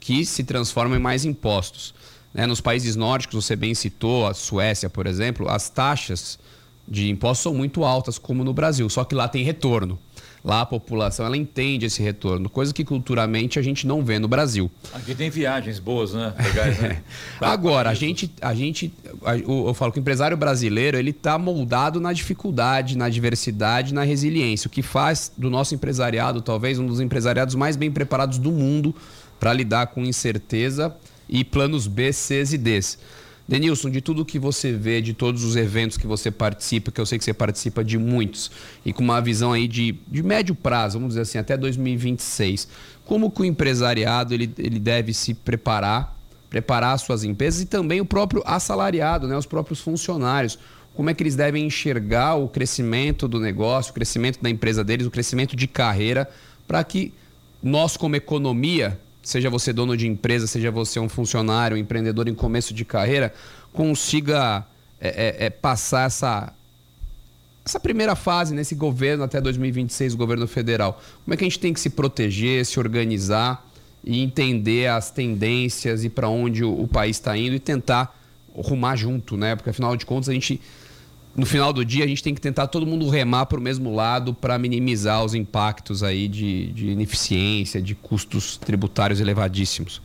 que 0.00 0.24
se 0.24 0.44
transformam 0.44 0.98
em 0.98 1.02
mais 1.02 1.24
impostos. 1.24 1.94
Né? 2.32 2.46
Nos 2.46 2.60
países 2.60 2.96
nórdicos, 2.96 3.44
você 3.44 3.56
bem 3.56 3.74
citou, 3.74 4.26
a 4.26 4.34
Suécia, 4.34 4.88
por 4.88 5.06
exemplo, 5.06 5.48
as 5.48 5.68
taxas 5.68 6.38
de 6.86 7.10
impostos 7.10 7.42
são 7.42 7.54
muito 7.54 7.84
altas, 7.84 8.18
como 8.18 8.42
no 8.42 8.52
Brasil, 8.52 8.88
só 8.88 9.04
que 9.04 9.14
lá 9.14 9.28
tem 9.28 9.44
retorno. 9.44 9.98
Lá 10.44 10.60
a 10.60 10.66
população 10.66 11.26
ela 11.26 11.36
entende 11.36 11.84
esse 11.86 12.00
retorno, 12.00 12.48
coisa 12.48 12.72
que 12.72 12.84
culturalmente 12.84 13.58
a 13.58 13.62
gente 13.62 13.86
não 13.86 14.04
vê 14.04 14.18
no 14.18 14.28
Brasil. 14.28 14.70
Aqui 14.92 15.14
tem 15.14 15.28
viagens 15.28 15.80
boas, 15.80 16.14
né? 16.14 16.32
Legais, 16.38 16.78
né? 16.78 17.02
Agora, 17.40 17.90
a 17.90 17.94
gente, 17.94 18.32
a 18.40 18.54
gente 18.54 18.92
eu 19.46 19.74
falo 19.74 19.92
que 19.92 19.98
o 19.98 20.00
empresário 20.00 20.36
brasileiro 20.36 20.96
ele 20.96 21.10
está 21.10 21.36
moldado 21.36 22.00
na 22.00 22.12
dificuldade, 22.12 22.96
na 22.96 23.08
diversidade, 23.08 23.92
na 23.92 24.04
resiliência, 24.04 24.68
o 24.68 24.70
que 24.70 24.80
faz 24.80 25.32
do 25.36 25.50
nosso 25.50 25.74
empresariado 25.74 26.40
talvez 26.40 26.78
um 26.78 26.86
dos 26.86 27.00
empresariados 27.00 27.56
mais 27.56 27.76
bem 27.76 27.90
preparados 27.90 28.38
do 28.38 28.52
mundo 28.52 28.94
para 29.38 29.52
lidar 29.52 29.88
com 29.88 30.04
incerteza 30.04 30.94
e 31.28 31.44
planos 31.44 31.86
B, 31.86 32.12
C 32.12 32.42
e 32.52 32.58
Ds. 32.58 32.98
Denilson, 33.48 33.88
de 33.88 34.02
tudo 34.02 34.26
que 34.26 34.38
você 34.38 34.72
vê, 34.72 35.00
de 35.00 35.14
todos 35.14 35.42
os 35.42 35.56
eventos 35.56 35.96
que 35.96 36.06
você 36.06 36.30
participa, 36.30 36.92
que 36.92 37.00
eu 37.00 37.06
sei 37.06 37.16
que 37.16 37.24
você 37.24 37.32
participa 37.32 37.82
de 37.82 37.96
muitos, 37.96 38.50
e 38.84 38.92
com 38.92 39.02
uma 39.02 39.22
visão 39.22 39.54
aí 39.54 39.66
de, 39.66 39.96
de 40.06 40.22
médio 40.22 40.54
prazo, 40.54 40.98
vamos 40.98 41.14
dizer 41.14 41.22
assim, 41.22 41.38
até 41.38 41.56
2026, 41.56 42.68
como 43.06 43.30
que 43.30 43.40
o 43.40 43.44
empresariado 43.46 44.34
ele, 44.34 44.52
ele 44.58 44.78
deve 44.78 45.14
se 45.14 45.32
preparar, 45.32 46.14
preparar 46.50 46.98
suas 46.98 47.24
empresas 47.24 47.62
e 47.62 47.66
também 47.66 48.02
o 48.02 48.04
próprio 48.04 48.42
assalariado, 48.44 49.26
né, 49.26 49.34
os 49.34 49.46
próprios 49.46 49.80
funcionários, 49.80 50.58
como 50.94 51.08
é 51.08 51.14
que 51.14 51.22
eles 51.22 51.36
devem 51.36 51.64
enxergar 51.64 52.34
o 52.34 52.48
crescimento 52.48 53.26
do 53.26 53.40
negócio, 53.40 53.92
o 53.92 53.94
crescimento 53.94 54.42
da 54.42 54.50
empresa 54.50 54.84
deles, 54.84 55.06
o 55.06 55.10
crescimento 55.10 55.56
de 55.56 55.66
carreira, 55.66 56.28
para 56.66 56.84
que 56.84 57.14
nós 57.62 57.96
como 57.96 58.14
economia 58.14 59.00
seja 59.22 59.50
você 59.50 59.72
dono 59.72 59.96
de 59.96 60.06
empresa, 60.06 60.46
seja 60.46 60.70
você 60.70 60.98
um 60.98 61.08
funcionário, 61.08 61.76
um 61.76 61.80
empreendedor 61.80 62.28
em 62.28 62.34
começo 62.34 62.72
de 62.72 62.84
carreira, 62.84 63.32
consiga 63.72 64.66
é, 65.00 65.08
é, 65.08 65.46
é, 65.46 65.50
passar 65.50 66.06
essa, 66.06 66.52
essa 67.64 67.78
primeira 67.78 68.16
fase 68.16 68.54
nesse 68.54 68.74
governo 68.74 69.24
até 69.24 69.40
2026, 69.40 70.14
o 70.14 70.16
governo 70.16 70.46
federal. 70.46 71.00
Como 71.24 71.34
é 71.34 71.36
que 71.36 71.44
a 71.44 71.48
gente 71.48 71.58
tem 71.58 71.72
que 71.72 71.80
se 71.80 71.90
proteger, 71.90 72.64
se 72.64 72.78
organizar 72.78 73.64
e 74.02 74.22
entender 74.22 74.88
as 74.88 75.10
tendências 75.10 76.04
e 76.04 76.08
para 76.08 76.28
onde 76.28 76.64
o, 76.64 76.82
o 76.82 76.88
país 76.88 77.16
está 77.16 77.36
indo 77.36 77.54
e 77.54 77.60
tentar 77.60 78.16
rumar 78.54 78.96
junto, 78.96 79.36
né? 79.36 79.54
Porque 79.54 79.70
afinal 79.70 79.96
de 79.96 80.06
contas 80.06 80.28
a 80.28 80.32
gente 80.32 80.60
no 81.38 81.46
final 81.46 81.72
do 81.72 81.84
dia 81.84 82.04
a 82.04 82.06
gente 82.08 82.20
tem 82.20 82.34
que 82.34 82.40
tentar 82.40 82.66
todo 82.66 82.84
mundo 82.84 83.08
remar 83.08 83.46
para 83.46 83.56
o 83.56 83.62
mesmo 83.62 83.94
lado 83.94 84.34
para 84.34 84.58
minimizar 84.58 85.24
os 85.24 85.34
impactos 85.34 86.02
aí 86.02 86.26
de, 86.26 86.72
de 86.72 86.88
ineficiência, 86.88 87.80
de 87.80 87.94
custos 87.94 88.56
tributários 88.56 89.20
elevadíssimos. 89.20 90.02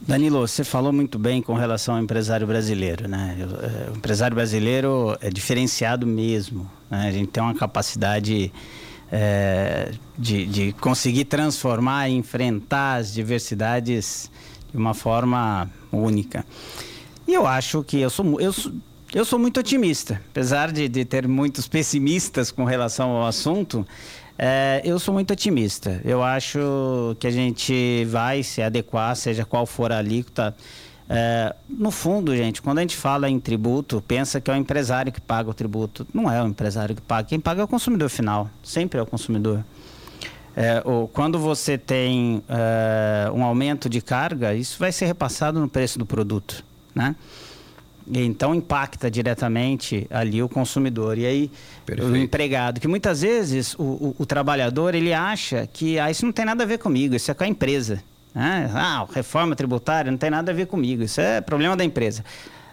Danilo, 0.00 0.40
você 0.40 0.64
falou 0.64 0.92
muito 0.92 1.20
bem 1.20 1.40
com 1.40 1.54
relação 1.54 1.94
ao 1.94 2.02
empresário 2.02 2.48
brasileiro, 2.48 3.06
né? 3.06 3.36
É, 3.38 3.90
o 3.92 3.96
empresário 3.96 4.34
brasileiro 4.34 5.16
é 5.20 5.30
diferenciado 5.30 6.04
mesmo. 6.04 6.68
Né? 6.90 7.08
A 7.08 7.12
gente 7.12 7.28
tem 7.28 7.40
uma 7.40 7.54
capacidade 7.54 8.52
é, 9.10 9.92
de, 10.18 10.46
de 10.46 10.72
conseguir 10.72 11.26
transformar 11.26 12.08
e 12.08 12.14
enfrentar 12.14 12.96
as 12.96 13.14
diversidades 13.14 14.28
de 14.72 14.76
uma 14.76 14.94
forma 14.94 15.70
única. 15.92 16.44
E 17.26 17.34
eu 17.34 17.46
acho 17.46 17.84
que 17.84 18.00
eu 18.00 18.10
sou, 18.10 18.40
eu 18.40 18.52
sou 18.52 18.72
eu 19.14 19.24
sou 19.24 19.38
muito 19.38 19.60
otimista, 19.60 20.20
apesar 20.30 20.72
de, 20.72 20.88
de 20.88 21.04
ter 21.04 21.26
muitos 21.28 21.68
pessimistas 21.68 22.50
com 22.50 22.64
relação 22.64 23.10
ao 23.10 23.26
assunto. 23.26 23.86
É, 24.38 24.82
eu 24.84 24.98
sou 24.98 25.14
muito 25.14 25.32
otimista. 25.32 26.00
Eu 26.04 26.22
acho 26.22 27.16
que 27.18 27.26
a 27.26 27.30
gente 27.30 28.04
vai 28.06 28.42
se 28.42 28.60
adequar, 28.60 29.16
seja 29.16 29.44
qual 29.44 29.64
for 29.64 29.92
a 29.92 29.98
alíquota. 29.98 30.54
É, 31.08 31.54
no 31.68 31.90
fundo, 31.90 32.36
gente, 32.36 32.60
quando 32.60 32.78
a 32.78 32.80
gente 32.80 32.96
fala 32.96 33.30
em 33.30 33.38
tributo, 33.38 34.02
pensa 34.06 34.40
que 34.40 34.50
é 34.50 34.54
o 34.54 34.56
empresário 34.56 35.12
que 35.12 35.20
paga 35.20 35.48
o 35.48 35.54
tributo. 35.54 36.06
Não 36.12 36.30
é 36.30 36.42
o 36.42 36.46
empresário 36.46 36.94
que 36.94 37.00
paga. 37.00 37.28
Quem 37.28 37.40
paga 37.40 37.62
é 37.62 37.64
o 37.64 37.68
consumidor 37.68 38.10
final. 38.10 38.50
Sempre 38.62 38.98
é 38.98 39.02
o 39.02 39.06
consumidor. 39.06 39.64
É, 40.54 40.82
ou, 40.84 41.06
quando 41.06 41.38
você 41.38 41.78
tem 41.78 42.42
é, 42.48 43.30
um 43.32 43.44
aumento 43.44 43.88
de 43.88 44.00
carga, 44.00 44.54
isso 44.54 44.78
vai 44.78 44.90
ser 44.90 45.06
repassado 45.06 45.60
no 45.60 45.68
preço 45.68 45.98
do 45.98 46.06
produto, 46.06 46.64
né? 46.94 47.14
Então 48.12 48.54
impacta 48.54 49.10
diretamente 49.10 50.06
ali 50.10 50.42
o 50.42 50.48
consumidor. 50.48 51.18
E 51.18 51.26
aí 51.26 51.50
Perfeito. 51.84 52.10
o 52.10 52.16
empregado, 52.16 52.80
que 52.80 52.86
muitas 52.86 53.22
vezes 53.22 53.74
o, 53.74 53.82
o, 53.82 54.16
o, 54.18 54.26
trabalhador 54.26 54.94
ele 54.94 55.12
acha 55.12 55.68
que 55.72 55.98
ah, 55.98 56.10
isso 56.10 56.24
não 56.24 56.32
tem 56.32 56.44
nada 56.44 56.62
a 56.62 56.66
ver 56.66 56.78
comigo, 56.78 57.14
isso 57.14 57.30
é 57.30 57.34
com 57.34 57.44
a 57.44 57.48
empresa. 57.48 58.02
Né? 58.34 58.70
Ah, 58.74 59.06
reforma 59.12 59.56
tributária 59.56 60.10
não 60.10 60.18
tem 60.18 60.30
nada 60.30 60.52
a 60.52 60.54
ver 60.54 60.66
comigo, 60.66 61.02
isso 61.02 61.20
é 61.20 61.40
problema 61.40 61.76
da 61.76 61.84
empresa. 61.84 62.24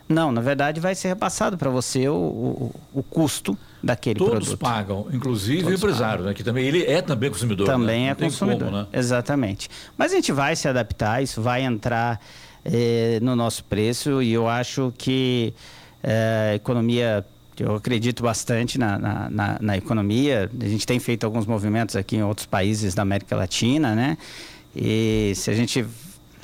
Não, 0.08 0.32
na 0.32 0.42
verdade 0.42 0.80
vai 0.80 0.94
ser 0.94 1.08
repassado 1.08 1.58
para 1.58 1.70
você 1.70 2.08
o, 2.08 2.14
o, 2.14 2.76
o, 2.94 3.04
custo 3.04 3.58
daquele 3.82 4.20
Todos 4.20 4.32
produto. 4.32 4.58
Todos 4.58 4.60
pagam, 4.60 5.08
inclusive 5.12 5.64
Todos 5.64 5.74
o 5.74 5.78
empresário, 5.78 6.26
né? 6.26 6.34
que 6.34 6.44
também 6.44 6.66
ele 6.66 6.84
é 6.84 7.02
também 7.02 7.30
consumidor. 7.30 7.66
Também 7.66 8.06
né? 8.06 8.12
é 8.12 8.16
consumidor. 8.16 8.70
Como, 8.70 8.82
né? 8.82 8.88
Exatamente. 8.92 9.70
Mas 9.98 10.12
a 10.12 10.16
gente 10.16 10.32
vai 10.32 10.56
se 10.56 10.68
adaptar, 10.68 11.24
isso 11.24 11.42
vai 11.42 11.64
entrar 11.64 12.20
é, 12.66 13.20
no 13.22 13.36
nosso 13.36 13.64
preço 13.64 14.22
e 14.22 14.34
eu 14.34 14.48
acho 14.48 14.94
que 14.98 15.54
é, 16.02 16.52
a 16.52 16.56
economia 16.56 17.26
eu 17.60 17.76
acredito 17.76 18.24
bastante 18.24 18.80
na, 18.80 18.98
na, 18.98 19.30
na, 19.30 19.58
na, 19.62 19.78
economia. 19.78 20.50
A 20.60 20.68
gente 20.68 20.88
tem 20.88 21.00
feito 21.00 21.24
alguns 21.24 21.46
movimentos 21.46 21.96
aqui 21.96 22.16
em 22.16 22.24
outros 22.24 22.48
países 22.48 22.96
da 22.96 23.04
América 23.04 23.36
Latina, 23.36 23.94
né? 23.94 24.18
E 24.76 25.34
se 25.36 25.52
a 25.52 25.54
gente 25.54 25.86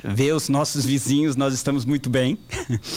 vê 0.04 0.32
os 0.32 0.48
nossos 0.48 0.84
vizinhos, 0.86 1.34
nós 1.34 1.52
estamos 1.52 1.84
muito 1.84 2.08
bem. 2.08 2.38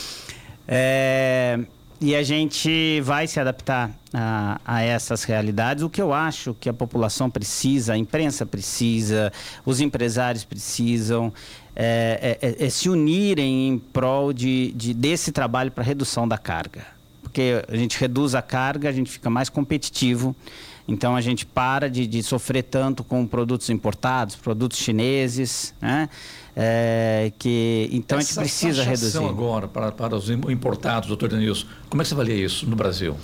é, 0.68 1.60
e 2.00 2.16
a 2.16 2.22
gente 2.22 3.02
vai 3.02 3.28
se 3.28 3.40
adaptar 3.40 3.90
a, 4.14 4.60
a, 4.66 4.82
essas 4.82 5.24
realidades. 5.24 5.84
O 5.84 5.90
que 5.90 6.02
eu 6.02 6.14
acho 6.14 6.54
que 6.60 6.70
a 6.70 6.74
população 6.74 7.30
precisa, 7.30 7.94
a 7.94 7.98
imprensa 7.98 8.46
precisa, 8.46 9.32
os 9.66 9.80
empresários 9.80 10.44
precisam, 10.44 11.34
é, 11.76 12.38
é, 12.42 12.48
é, 12.48 12.66
é 12.66 12.70
se 12.70 12.90
unirem 12.90 13.70
em 13.70 13.80
prol 13.80 14.32
de, 14.34 14.72
de 14.74 14.94
desse 14.94 15.32
trabalho 15.32 15.72
para 15.72 15.84
redução 15.84 16.28
da 16.28 16.38
carga. 16.38 16.86
Porque 17.22 17.64
a 17.68 17.76
gente 17.76 18.00
reduz 18.00 18.36
a 18.36 18.42
carga, 18.42 18.90
a 18.90 18.92
gente 18.92 19.10
fica 19.10 19.30
mais 19.30 19.50
competitivo. 19.50 20.36
Então 20.88 21.16
a 21.16 21.22
gente 21.22 21.46
para 21.46 21.90
de, 21.90 22.06
de 22.06 22.22
sofrer 22.22 22.64
tanto 22.64 23.04
com 23.04 23.26
produtos 23.26 23.70
importados, 23.70 24.36
produtos 24.36 24.78
chineses, 24.78 25.74
né? 25.82 26.10
É, 26.56 27.32
que, 27.40 27.90
então 27.92 28.20
Essa 28.20 28.42
a 28.42 28.44
gente 28.44 28.52
precisa 28.52 28.84
reduzir. 28.84 29.18
agora 29.18 29.68
para, 29.68 29.92
para 29.92 30.16
os 30.16 30.30
importados, 30.30 31.08
doutor 31.08 31.30
Denilson, 31.30 31.66
como 31.90 32.02
é 32.02 32.04
que 32.04 32.10
você 32.10 32.14
avalia 32.14 32.36
isso 32.36 32.70
no 32.70 32.76
Brasil? 32.76 33.18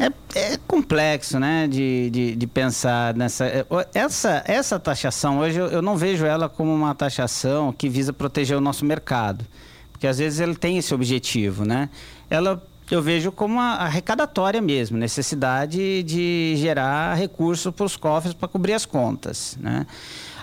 É, 0.00 0.52
é 0.52 0.56
complexo, 0.66 1.38
né, 1.38 1.68
de, 1.68 2.08
de, 2.08 2.34
de, 2.34 2.46
pensar 2.46 3.14
nessa... 3.14 3.44
é, 3.46 3.66
Essa, 3.92 4.42
essa 4.46 4.80
taxação, 4.80 5.40
hoje 5.40 5.58
eu, 5.58 5.66
eu 5.66 5.82
não 5.82 5.94
vejo 5.94 6.24
ela 6.24 6.48
como 6.48 6.74
uma 6.74 6.94
taxação 6.94 7.70
que 7.70 7.86
visa 7.86 8.10
proteger 8.10 8.56
o 8.56 8.62
nosso 8.62 8.82
mercado. 8.86 9.44
Porque 9.92 10.06
às 10.06 10.16
vezes 10.16 10.40
ele 10.40 10.54
tem 10.54 10.78
esse 10.78 10.94
objetivo, 10.94 11.66
né? 11.66 11.90
Ela 12.30 12.62
eu 12.90 13.00
vejo 13.00 13.30
como 13.30 13.54
uma 13.54 13.74
arrecadatória 13.74 14.60
mesmo, 14.60 14.98
necessidade 14.98 16.02
de 16.02 16.54
gerar 16.56 17.14
recursos 17.14 17.72
para 17.72 17.86
os 17.86 17.96
cofres 17.96 18.34
para 18.34 18.48
cobrir 18.48 18.72
as 18.72 18.84
contas, 18.84 19.56
né? 19.60 19.86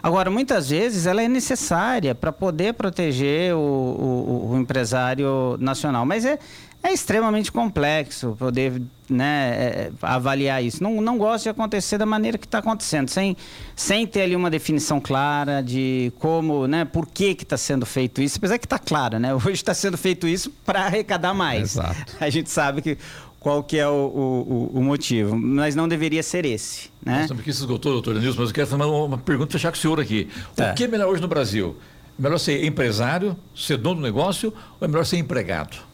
Agora, 0.01 0.29
muitas 0.29 0.69
vezes 0.69 1.05
ela 1.05 1.21
é 1.21 1.27
necessária 1.27 2.15
para 2.15 2.31
poder 2.31 2.73
proteger 2.75 3.53
o, 3.53 3.59
o, 3.59 4.51
o 4.51 4.57
empresário 4.57 5.57
nacional, 5.59 6.05
mas 6.05 6.23
é, 6.23 6.39
é 6.83 6.93
extremamente 6.93 7.51
complexo 7.51 8.35
poder 8.37 8.81
né, 9.09 9.51
é, 9.55 9.91
avaliar 10.01 10.63
isso. 10.63 10.81
Não, 10.81 11.01
não 11.01 11.17
gosto 11.17 11.43
de 11.43 11.49
acontecer 11.49 11.97
da 11.97 12.05
maneira 12.05 12.37
que 12.37 12.45
está 12.45 12.59
acontecendo, 12.59 13.09
sem, 13.09 13.35
sem 13.75 14.05
ter 14.05 14.21
ali 14.21 14.35
uma 14.35 14.49
definição 14.49 14.99
clara 14.99 15.61
de 15.61 16.11
como, 16.19 16.67
né, 16.67 16.85
por 16.85 17.07
que 17.07 17.35
está 17.39 17.57
sendo 17.57 17.85
feito 17.85 18.21
isso, 18.21 18.37
apesar 18.37 18.57
que 18.57 18.65
está 18.65 18.79
claro, 18.79 19.19
né? 19.19 19.33
Hoje 19.35 19.51
está 19.51 19.73
sendo 19.73 19.97
feito 19.97 20.27
isso 20.27 20.51
para 20.65 20.85
arrecadar 20.85 21.33
mais. 21.33 21.75
Exato. 21.75 22.15
A 22.19 22.29
gente 22.29 22.49
sabe 22.49 22.81
que 22.81 22.97
qual 23.39 23.63
que 23.63 23.77
é 23.77 23.87
o, 23.87 23.91
o, 23.93 24.71
o, 24.79 24.83
motivo, 24.83 25.37
mas 25.37 25.75
não 25.75 25.87
deveria 25.87 26.23
ser 26.23 26.45
esse. 26.45 26.89
Né? 27.03 27.21
Nossa, 27.21 27.35
que 27.35 27.53
se 27.53 27.59
esgotou, 27.59 27.93
doutor 27.93 28.15
Denilson, 28.15 28.41
mas 28.41 28.49
eu 28.49 28.55
quero 28.55 28.67
fazer 28.67 28.83
uma 28.83 29.17
pergunta 29.17 29.51
fechar 29.53 29.71
com 29.71 29.77
o 29.77 29.79
senhor 29.79 29.99
aqui. 29.99 30.27
Tá. 30.55 30.71
O 30.71 30.75
que 30.75 30.83
é 30.83 30.87
melhor 30.87 31.07
hoje 31.07 31.21
no 31.21 31.27
Brasil? 31.27 31.77
É 32.19 32.21
melhor 32.21 32.39
ser 32.39 32.65
empresário, 32.65 33.37
ser 33.55 33.77
dono 33.77 33.97
do 33.97 34.01
negócio 34.01 34.53
ou 34.79 34.85
é 34.85 34.87
melhor 34.87 35.05
ser 35.05 35.17
empregado? 35.17 35.86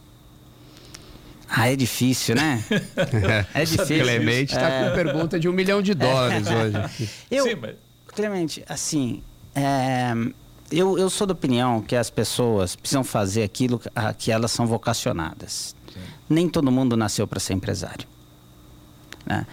Ah, 1.55 1.71
é 1.71 1.75
difícil, 1.75 2.35
né? 2.35 2.63
é 3.53 3.63
difícil. 3.63 3.99
Clemente 4.01 4.53
está 4.55 4.67
É. 4.69 4.89
com 4.89 4.95
pergunta 4.95 5.39
de 5.39 5.47
um 5.47 5.53
milhão 5.53 5.81
de 5.83 5.93
dólares 5.93 6.47
hoje. 6.47 7.09
Eu, 7.29 7.43
Sim, 7.45 7.55
mas- 7.61 7.75
Clemente, 8.07 8.63
assim, 8.67 9.21
é, 9.55 10.13
eu, 10.71 10.97
eu 10.99 11.09
sou 11.09 11.25
da 11.27 11.33
opinião 11.33 11.81
que 11.81 11.95
as 11.95 12.09
pessoas 12.09 12.75
precisam 12.75 13.03
fazer 13.03 13.43
aquilo 13.43 13.79
a 13.95 14.13
que 14.13 14.31
elas 14.31 14.51
são 14.51 14.65
vocacionadas. 14.67 15.75
Nem 16.29 16.47
todo 16.49 16.71
mundo 16.71 16.95
nasceu 16.97 17.27
para 17.27 17.39
ser 17.39 17.53
empresário. 17.53 18.07
né? 19.25 19.45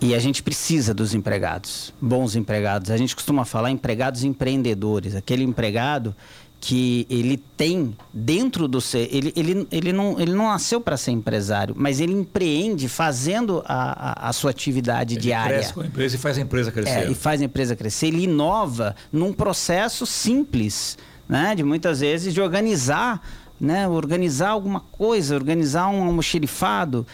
E 0.00 0.14
a 0.14 0.18
gente 0.18 0.42
precisa 0.42 0.92
dos 0.92 1.14
empregados, 1.14 1.92
bons 2.00 2.34
empregados. 2.34 2.90
A 2.90 2.96
gente 2.96 3.14
costuma 3.14 3.44
falar 3.44 3.70
empregados 3.70 4.24
empreendedores, 4.24 5.14
aquele 5.14 5.44
empregado 5.44 6.14
que 6.62 7.04
ele 7.10 7.38
tem 7.56 7.92
dentro 8.14 8.68
do 8.68 8.80
ser, 8.80 9.08
ele, 9.10 9.32
ele, 9.34 9.66
ele, 9.72 9.92
não, 9.92 10.20
ele 10.20 10.32
não 10.32 10.44
nasceu 10.44 10.80
para 10.80 10.96
ser 10.96 11.10
empresário, 11.10 11.74
mas 11.76 11.98
ele 11.98 12.12
empreende 12.12 12.88
fazendo 12.88 13.64
a, 13.66 14.26
a, 14.26 14.28
a 14.28 14.32
sua 14.32 14.52
atividade 14.52 15.14
Ele 15.14 15.22
diária. 15.22 15.56
cresce 15.56 15.74
com 15.74 15.80
a 15.80 15.86
empresa 15.86 16.14
e 16.14 16.18
faz 16.20 16.38
a 16.38 16.40
empresa 16.40 16.70
crescer. 16.70 16.90
É, 16.90 17.10
e 17.10 17.14
faz 17.16 17.42
a 17.42 17.44
empresa 17.44 17.74
crescer. 17.74 18.06
Ele 18.06 18.22
inova 18.22 18.94
num 19.12 19.32
processo 19.32 20.06
simples, 20.06 20.96
né? 21.28 21.52
De 21.56 21.64
muitas 21.64 21.98
vezes 21.98 22.32
de 22.32 22.40
organizar, 22.40 23.20
né? 23.60 23.88
Organizar 23.88 24.50
alguma 24.50 24.78
coisa, 24.78 25.34
organizar 25.34 25.88
um 25.88 26.04
almoxerifado. 26.04 27.04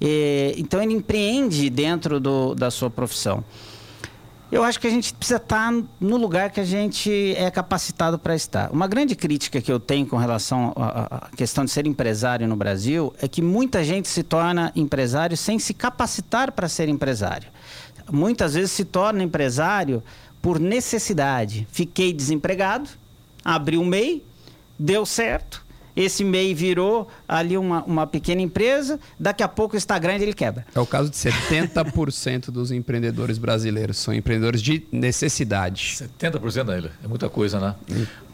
É, 0.00 0.54
então 0.58 0.82
ele 0.82 0.94
empreende 0.94 1.70
dentro 1.70 2.18
do, 2.18 2.52
da 2.52 2.68
sua 2.68 2.90
profissão. 2.90 3.44
Eu 4.50 4.64
acho 4.64 4.80
que 4.80 4.86
a 4.86 4.90
gente 4.90 5.12
precisa 5.12 5.36
estar 5.36 5.70
no 6.00 6.16
lugar 6.16 6.50
que 6.50 6.58
a 6.58 6.64
gente 6.64 7.34
é 7.36 7.50
capacitado 7.50 8.18
para 8.18 8.34
estar. 8.34 8.70
Uma 8.72 8.86
grande 8.86 9.14
crítica 9.14 9.60
que 9.60 9.70
eu 9.70 9.78
tenho 9.78 10.06
com 10.06 10.16
relação 10.16 10.72
à 10.74 11.28
à 11.28 11.36
questão 11.36 11.64
de 11.64 11.70
ser 11.70 11.86
empresário 11.86 12.48
no 12.48 12.56
Brasil 12.56 13.14
é 13.20 13.28
que 13.28 13.42
muita 13.42 13.84
gente 13.84 14.08
se 14.08 14.22
torna 14.22 14.72
empresário 14.74 15.36
sem 15.36 15.58
se 15.58 15.74
capacitar 15.74 16.52
para 16.52 16.68
ser 16.68 16.88
empresário. 16.88 17.48
Muitas 18.10 18.54
vezes 18.54 18.70
se 18.70 18.84
torna 18.84 19.22
empresário 19.22 20.02
por 20.40 20.58
necessidade. 20.58 21.68
Fiquei 21.70 22.12
desempregado, 22.12 22.88
abri 23.44 23.76
um 23.76 23.84
MEI, 23.84 24.24
deu 24.78 25.04
certo. 25.04 25.67
Esse 25.98 26.22
MEI 26.22 26.54
virou 26.54 27.08
ali 27.26 27.58
uma, 27.58 27.82
uma 27.82 28.06
pequena 28.06 28.40
empresa, 28.40 29.00
daqui 29.18 29.42
a 29.42 29.48
pouco 29.48 29.76
está 29.76 29.98
grande 29.98 30.22
ele 30.22 30.32
quebra. 30.32 30.64
É 30.72 30.78
o 30.78 30.86
caso 30.86 31.10
de 31.10 31.16
70% 31.16 32.52
dos 32.52 32.70
empreendedores 32.70 33.36
brasileiros. 33.36 33.98
São 33.98 34.14
empreendedores 34.14 34.62
de 34.62 34.86
necessidade. 34.92 35.98
70% 36.22 36.64
dele. 36.66 36.90
É 37.02 37.08
muita 37.08 37.28
coisa, 37.28 37.58
né? 37.58 37.74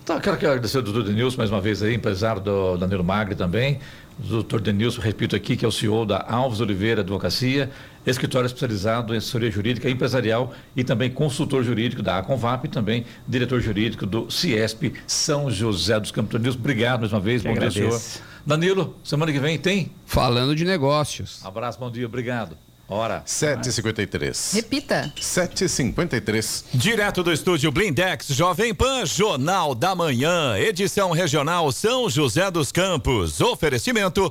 Tá, 0.04 0.20
quero 0.20 0.36
que 0.36 0.44
agradecer 0.44 0.76
ao 0.76 0.82
doutor 0.82 1.04
Denilson 1.04 1.38
mais 1.38 1.50
uma 1.50 1.62
vez 1.62 1.82
aí, 1.82 1.94
empresário 1.94 2.42
do 2.42 2.76
Danilo 2.76 3.02
Magri 3.02 3.34
também. 3.34 3.80
O 4.18 4.22
doutor 4.24 4.60
Denilson, 4.60 5.00
repito 5.00 5.34
aqui, 5.34 5.56
que 5.56 5.64
é 5.64 5.68
o 5.68 5.72
CEO 5.72 6.04
da 6.04 6.22
Alves 6.28 6.60
Oliveira 6.60 7.00
Advocacia, 7.00 7.70
escritório 8.06 8.46
especializado 8.46 9.14
em 9.14 9.18
assessoria 9.18 9.50
jurídica 9.50 9.88
empresarial 9.88 10.52
e 10.76 10.84
também 10.84 11.10
consultor 11.10 11.62
jurídico 11.64 12.02
da 12.02 12.18
Aconvap 12.18 12.64
e 12.64 12.68
também 12.68 13.04
diretor 13.26 13.60
jurídico 13.60 14.06
do 14.06 14.30
Ciesp 14.30 14.92
São 15.06 15.50
José 15.50 15.98
dos 15.98 16.10
Campos. 16.10 16.38
Denilson, 16.38 16.58
obrigado 16.58 17.00
mais 17.00 17.12
uma 17.12 17.20
vez. 17.20 17.42
Que 17.42 17.48
bom 17.48 17.54
dia, 17.54 17.70
senhor. 17.70 17.86
agradeço. 17.86 18.22
Danilo, 18.46 18.96
semana 19.02 19.32
que 19.32 19.40
vem 19.40 19.58
tem? 19.58 19.90
Falando 20.04 20.54
de 20.54 20.64
negócios. 20.64 21.40
Abraço, 21.44 21.78
bom 21.78 21.90
dia, 21.90 22.06
obrigado. 22.06 22.56
Hora. 22.86 23.22
7h53. 23.26 24.54
Repita. 24.54 25.10
7h53. 25.18 26.64
Direto 26.74 27.22
do 27.22 27.32
estúdio 27.32 27.72
Blindex 27.72 28.28
Jovem 28.28 28.74
Pan, 28.74 29.06
Jornal 29.06 29.74
da 29.74 29.94
Manhã, 29.94 30.58
edição 30.58 31.10
regional 31.10 31.72
São 31.72 32.10
José 32.10 32.50
dos 32.50 32.70
Campos. 32.70 33.40
Oferecimento 33.40 34.30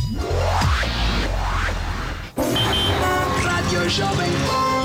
Rádio 3.43 3.89
Jovem. 3.89 4.31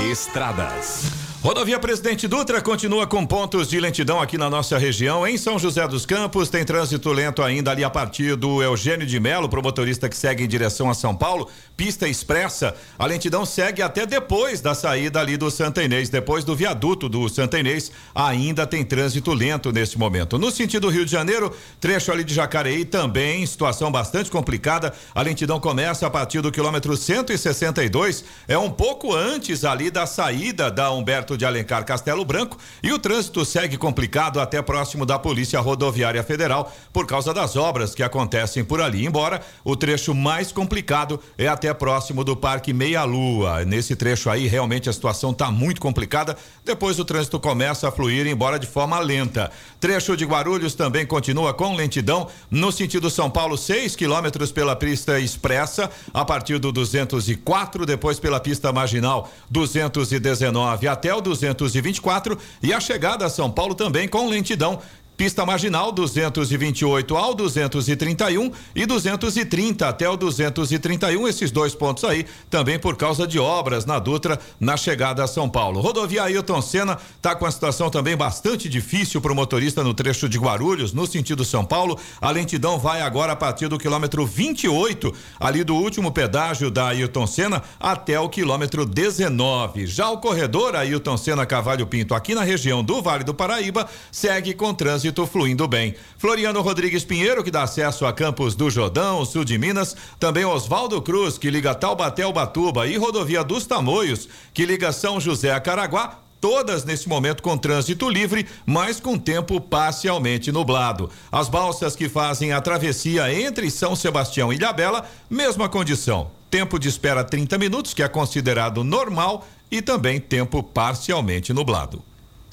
Estradas. 0.09 1.26
Rodovia 1.47 1.79
Presidente 1.79 2.27
Dutra 2.27 2.61
continua 2.61 3.07
com 3.07 3.25
pontos 3.25 3.69
de 3.69 3.79
lentidão 3.79 4.19
aqui 4.19 4.37
na 4.37 4.49
nossa 4.49 4.77
região. 4.77 5.25
Em 5.25 5.37
São 5.37 5.57
José 5.57 5.87
dos 5.87 6.05
Campos, 6.05 6.49
tem 6.49 6.65
trânsito 6.65 7.09
lento 7.09 7.41
ainda 7.41 7.71
ali 7.71 7.85
a 7.85 7.89
partir 7.89 8.35
do 8.35 8.61
Eugênio 8.61 9.07
de 9.07 9.17
Melo, 9.17 9.47
pro 9.47 9.63
motorista 9.63 10.09
que 10.09 10.17
segue 10.17 10.43
em 10.43 10.47
direção 10.47 10.89
a 10.89 10.93
São 10.93 11.15
Paulo. 11.15 11.47
Pista 11.77 12.05
expressa. 12.05 12.75
A 12.99 13.05
lentidão 13.05 13.45
segue 13.45 13.81
até 13.81 14.05
depois 14.05 14.59
da 14.59 14.75
saída 14.75 15.21
ali 15.21 15.37
do 15.37 15.49
Santa 15.49 15.81
Inês. 15.81 16.09
Depois 16.09 16.43
do 16.43 16.53
viaduto 16.53 17.07
do 17.07 17.29
Santa 17.29 17.57
Inês, 17.57 17.93
ainda 18.13 18.67
tem 18.67 18.83
trânsito 18.83 19.33
lento 19.33 19.71
neste 19.71 19.97
momento. 19.97 20.37
No 20.37 20.51
sentido 20.51 20.89
Rio 20.89 21.05
de 21.05 21.11
Janeiro, 21.13 21.55
trecho 21.79 22.11
ali 22.11 22.25
de 22.25 22.33
Jacareí 22.33 22.83
também, 22.83 23.45
situação 23.45 23.89
bastante 23.89 24.29
complicada. 24.29 24.93
A 25.15 25.21
lentidão 25.21 25.61
começa 25.61 26.05
a 26.05 26.09
partir 26.09 26.41
do 26.41 26.51
quilômetro 26.51 26.97
162, 26.97 28.25
é 28.49 28.57
um 28.57 28.69
pouco 28.69 29.15
antes 29.15 29.63
ali 29.63 29.89
da 29.89 30.05
saída 30.05 30.69
da 30.69 30.91
Humberto 30.91 31.36
de 31.37 31.45
Alencar 31.45 31.85
Castelo 31.85 32.25
Branco 32.25 32.57
e 32.83 32.91
o 32.91 32.99
trânsito 32.99 33.45
segue 33.45 33.77
complicado 33.77 34.39
até 34.39 34.61
próximo 34.61 35.05
da 35.05 35.17
Polícia 35.19 35.59
Rodoviária 35.59 36.23
Federal 36.23 36.73
por 36.91 37.05
causa 37.05 37.33
das 37.33 37.55
obras 37.55 37.95
que 37.95 38.03
acontecem 38.03 38.63
por 38.63 38.81
ali. 38.81 39.05
Embora 39.05 39.41
o 39.63 39.75
trecho 39.75 40.13
mais 40.13 40.51
complicado 40.51 41.19
é 41.37 41.47
até 41.47 41.73
próximo 41.73 42.23
do 42.23 42.35
Parque 42.35 42.73
Meia 42.73 43.03
Lua. 43.03 43.63
Nesse 43.63 43.95
trecho 43.95 44.29
aí 44.29 44.47
realmente 44.47 44.89
a 44.89 44.93
situação 44.93 45.31
está 45.31 45.51
muito 45.51 45.79
complicada. 45.79 46.35
Depois 46.65 46.99
o 46.99 47.05
trânsito 47.05 47.39
começa 47.39 47.87
a 47.87 47.91
fluir, 47.91 48.27
embora 48.27 48.59
de 48.59 48.67
forma 48.67 48.99
lenta. 48.99 49.51
Trecho 49.79 50.17
de 50.17 50.25
Guarulhos 50.25 50.73
também 50.73 51.05
continua 51.05 51.53
com 51.53 51.75
lentidão 51.75 52.27
no 52.49 52.71
sentido 52.71 53.09
São 53.09 53.29
Paulo, 53.29 53.57
6 53.57 53.95
quilômetros 53.95 54.51
pela 54.51 54.75
pista 54.75 55.19
expressa 55.19 55.89
a 56.13 56.25
partir 56.25 56.57
do 56.57 56.71
204, 56.71 57.85
depois 57.85 58.19
pela 58.19 58.39
pista 58.39 58.73
marginal 58.73 59.29
219 59.49 60.87
até 60.87 61.13
o 61.13 61.21
224 61.35 62.37
e 62.61 62.73
a 62.73 62.79
chegada 62.79 63.25
a 63.25 63.29
São 63.29 63.49
Paulo 63.49 63.75
também 63.75 64.07
com 64.07 64.29
lentidão 64.29 64.79
pista 65.17 65.43
marginal 65.43 65.91
228 65.91 67.17
ao 67.17 67.33
231 67.33 68.51
e 68.75 68.85
230 68.85 69.89
até 69.89 70.07
o 70.07 70.15
231, 70.15 71.27
esses 71.27 71.49
dois 71.49 71.73
pontos 71.73 72.03
aí, 72.03 72.25
também 72.51 72.77
por 72.77 72.95
causa 72.95 73.25
de 73.25 73.39
obras 73.39 73.83
na 73.83 73.97
Dutra 73.97 74.39
na 74.59 74.77
chegada 74.77 75.23
a 75.23 75.27
São 75.27 75.49
Paulo. 75.49 75.81
Rodovia 75.81 76.23
Ailton 76.23 76.61
Senna 76.61 76.99
está 77.15 77.35
com 77.35 77.47
a 77.47 77.51
situação 77.51 77.89
também 77.89 78.15
bastante 78.15 78.69
difícil 78.69 79.19
para 79.19 79.31
o 79.31 79.35
motorista 79.35 79.83
no 79.83 79.93
trecho 79.93 80.29
de 80.29 80.37
Guarulhos, 80.37 80.93
no 80.93 81.07
sentido 81.07 81.43
São 81.43 81.65
Paulo. 81.65 81.99
A 82.21 82.29
lentidão 82.29 82.77
vai 82.77 83.01
agora 83.01 83.33
a 83.33 83.35
partir 83.35 83.67
do 83.67 83.79
quilômetro 83.79 84.23
28, 84.23 85.11
ali 85.39 85.63
do 85.63 85.75
último 85.75 86.11
pedágio 86.11 86.69
da 86.69 86.89
Ailton 86.89 87.25
Senna 87.25 87.63
até 87.79 88.19
o 88.19 88.29
quilômetro 88.29 88.85
19. 88.85 89.87
Já 89.87 90.11
o 90.11 90.19
corredor 90.19 90.75
Ailton 90.75 91.17
Senna 91.17 91.45
Cavalho 91.45 91.87
Pinto 91.87 92.13
aqui 92.13 92.35
na 92.35 92.43
região 92.43 92.83
do 92.83 93.01
Vale 93.01 93.23
do 93.23 93.33
Paraíba 93.33 93.89
segue 94.11 94.53
com 94.53 94.73
trânsito 95.07 95.25
fluindo 95.25 95.67
bem. 95.67 95.95
Floriano 96.17 96.61
Rodrigues 96.61 97.03
Pinheiro, 97.03 97.43
que 97.43 97.51
dá 97.51 97.63
acesso 97.63 98.05
a 98.05 98.13
Campos 98.13 98.55
do 98.55 98.69
Jordão, 98.69 99.23
sul 99.25 99.43
de 99.43 99.57
Minas, 99.57 99.95
também 100.19 100.45
Oswaldo 100.45 101.01
Cruz, 101.01 101.37
que 101.37 101.49
liga 101.49 101.75
Taubaté 101.75 102.23
ao 102.23 102.33
Batuba 102.33 102.87
e 102.87 102.97
Rodovia 102.97 103.43
dos 103.43 103.65
Tamoios, 103.65 104.27
que 104.53 104.65
liga 104.65 104.91
São 104.91 105.19
José 105.19 105.51
a 105.51 105.59
Caraguá, 105.59 106.19
todas 106.41 106.83
nesse 106.83 107.07
momento 107.07 107.41
com 107.41 107.57
trânsito 107.57 108.09
livre, 108.09 108.45
mas 108.65 108.99
com 108.99 109.17
tempo 109.17 109.59
parcialmente 109.61 110.51
nublado. 110.51 111.09
As 111.31 111.49
balsas 111.49 111.95
que 111.95 112.09
fazem 112.09 112.51
a 112.51 112.61
travessia 112.61 113.33
entre 113.33 113.69
São 113.71 113.95
Sebastião 113.95 114.51
e 114.51 114.57
Ilhabela, 114.57 115.09
mesma 115.29 115.69
condição. 115.69 116.31
Tempo 116.49 116.79
de 116.79 116.87
espera 116.87 117.23
30 117.23 117.57
minutos, 117.57 117.93
que 117.93 118.03
é 118.03 118.07
considerado 118.07 118.83
normal, 118.83 119.45
e 119.69 119.81
também 119.81 120.19
tempo 120.19 120.63
parcialmente 120.63 121.51
nublado. 121.51 122.01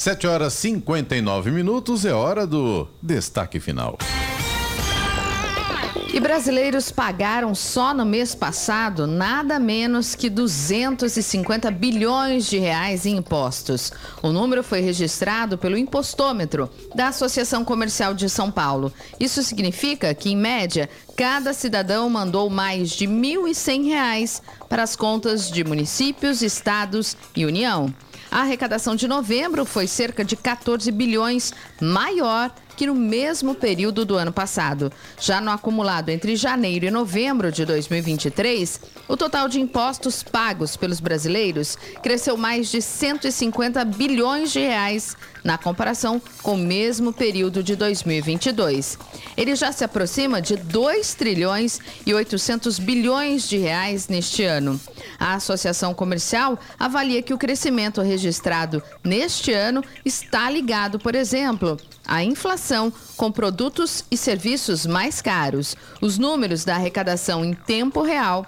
7 0.04 0.26
horas 0.26 0.52
59 0.52 1.50
minutos 1.50 2.04
é 2.04 2.12
hora 2.12 2.46
do 2.46 2.86
destaque 3.02 3.58
final. 3.58 3.96
E 6.12 6.20
brasileiros 6.20 6.92
pagaram 6.92 7.54
só 7.54 7.94
no 7.94 8.04
mês 8.04 8.34
passado 8.34 9.06
nada 9.06 9.58
menos 9.58 10.14
que 10.14 10.28
250 10.28 11.70
bilhões 11.70 12.50
de 12.50 12.58
reais 12.58 13.06
em 13.06 13.16
impostos. 13.16 13.90
O 14.22 14.30
número 14.30 14.62
foi 14.62 14.82
registrado 14.82 15.56
pelo 15.56 15.78
Impostômetro 15.78 16.68
da 16.94 17.08
Associação 17.08 17.64
Comercial 17.64 18.12
de 18.12 18.28
São 18.28 18.50
Paulo. 18.50 18.92
Isso 19.18 19.42
significa 19.42 20.14
que, 20.14 20.28
em 20.28 20.36
média, 20.36 20.86
cada 21.16 21.54
cidadão 21.54 22.10
mandou 22.10 22.50
mais 22.50 22.90
de 22.90 23.06
R$ 23.06 23.12
1.100 23.12 24.42
para 24.68 24.82
as 24.82 24.94
contas 24.94 25.50
de 25.50 25.64
municípios, 25.64 26.42
estados 26.42 27.16
e 27.34 27.46
União. 27.46 27.90
A 28.34 28.40
arrecadação 28.40 28.96
de 28.96 29.06
novembro 29.06 29.64
foi 29.64 29.86
cerca 29.86 30.24
de 30.24 30.34
14 30.34 30.90
bilhões, 30.90 31.52
maior 31.80 32.52
que 32.76 32.84
no 32.84 32.92
mesmo 32.92 33.54
período 33.54 34.04
do 34.04 34.16
ano 34.16 34.32
passado. 34.32 34.92
Já 35.20 35.40
no 35.40 35.52
acumulado 35.52 36.08
entre 36.08 36.34
janeiro 36.34 36.84
e 36.84 36.90
novembro 36.90 37.52
de 37.52 37.64
2023, 37.64 38.80
o 39.06 39.16
total 39.16 39.48
de 39.48 39.60
impostos 39.60 40.24
pagos 40.24 40.76
pelos 40.76 40.98
brasileiros 40.98 41.78
cresceu 42.02 42.36
mais 42.36 42.72
de 42.72 42.82
150 42.82 43.84
bilhões 43.84 44.50
de 44.50 44.58
reais 44.58 45.16
na 45.44 45.56
comparação 45.56 46.20
com 46.42 46.54
o 46.54 46.58
mesmo 46.58 47.12
período 47.12 47.62
de 47.62 47.76
2022. 47.76 48.98
Ele 49.36 49.54
já 49.54 49.70
se 49.70 49.84
aproxima 49.84 50.42
de 50.42 50.56
2 50.56 51.14
trilhões 51.14 51.78
e 52.04 52.12
800 52.12 52.80
bilhões 52.80 53.48
de 53.48 53.58
reais 53.58 54.08
neste 54.08 54.42
ano. 54.42 54.80
A 55.18 55.34
Associação 55.34 55.94
Comercial 55.94 56.58
avalia 56.78 57.22
que 57.22 57.34
o 57.34 57.38
crescimento 57.38 58.00
registrado 58.00 58.82
neste 59.02 59.52
ano 59.52 59.82
está 60.04 60.50
ligado, 60.50 60.98
por 60.98 61.14
exemplo, 61.14 61.76
à 62.06 62.22
inflação 62.22 62.92
com 63.16 63.30
produtos 63.30 64.04
e 64.10 64.16
serviços 64.16 64.86
mais 64.86 65.20
caros. 65.20 65.76
Os 66.00 66.18
números 66.18 66.64
da 66.64 66.74
arrecadação 66.74 67.44
em 67.44 67.54
tempo 67.54 68.02
real 68.02 68.46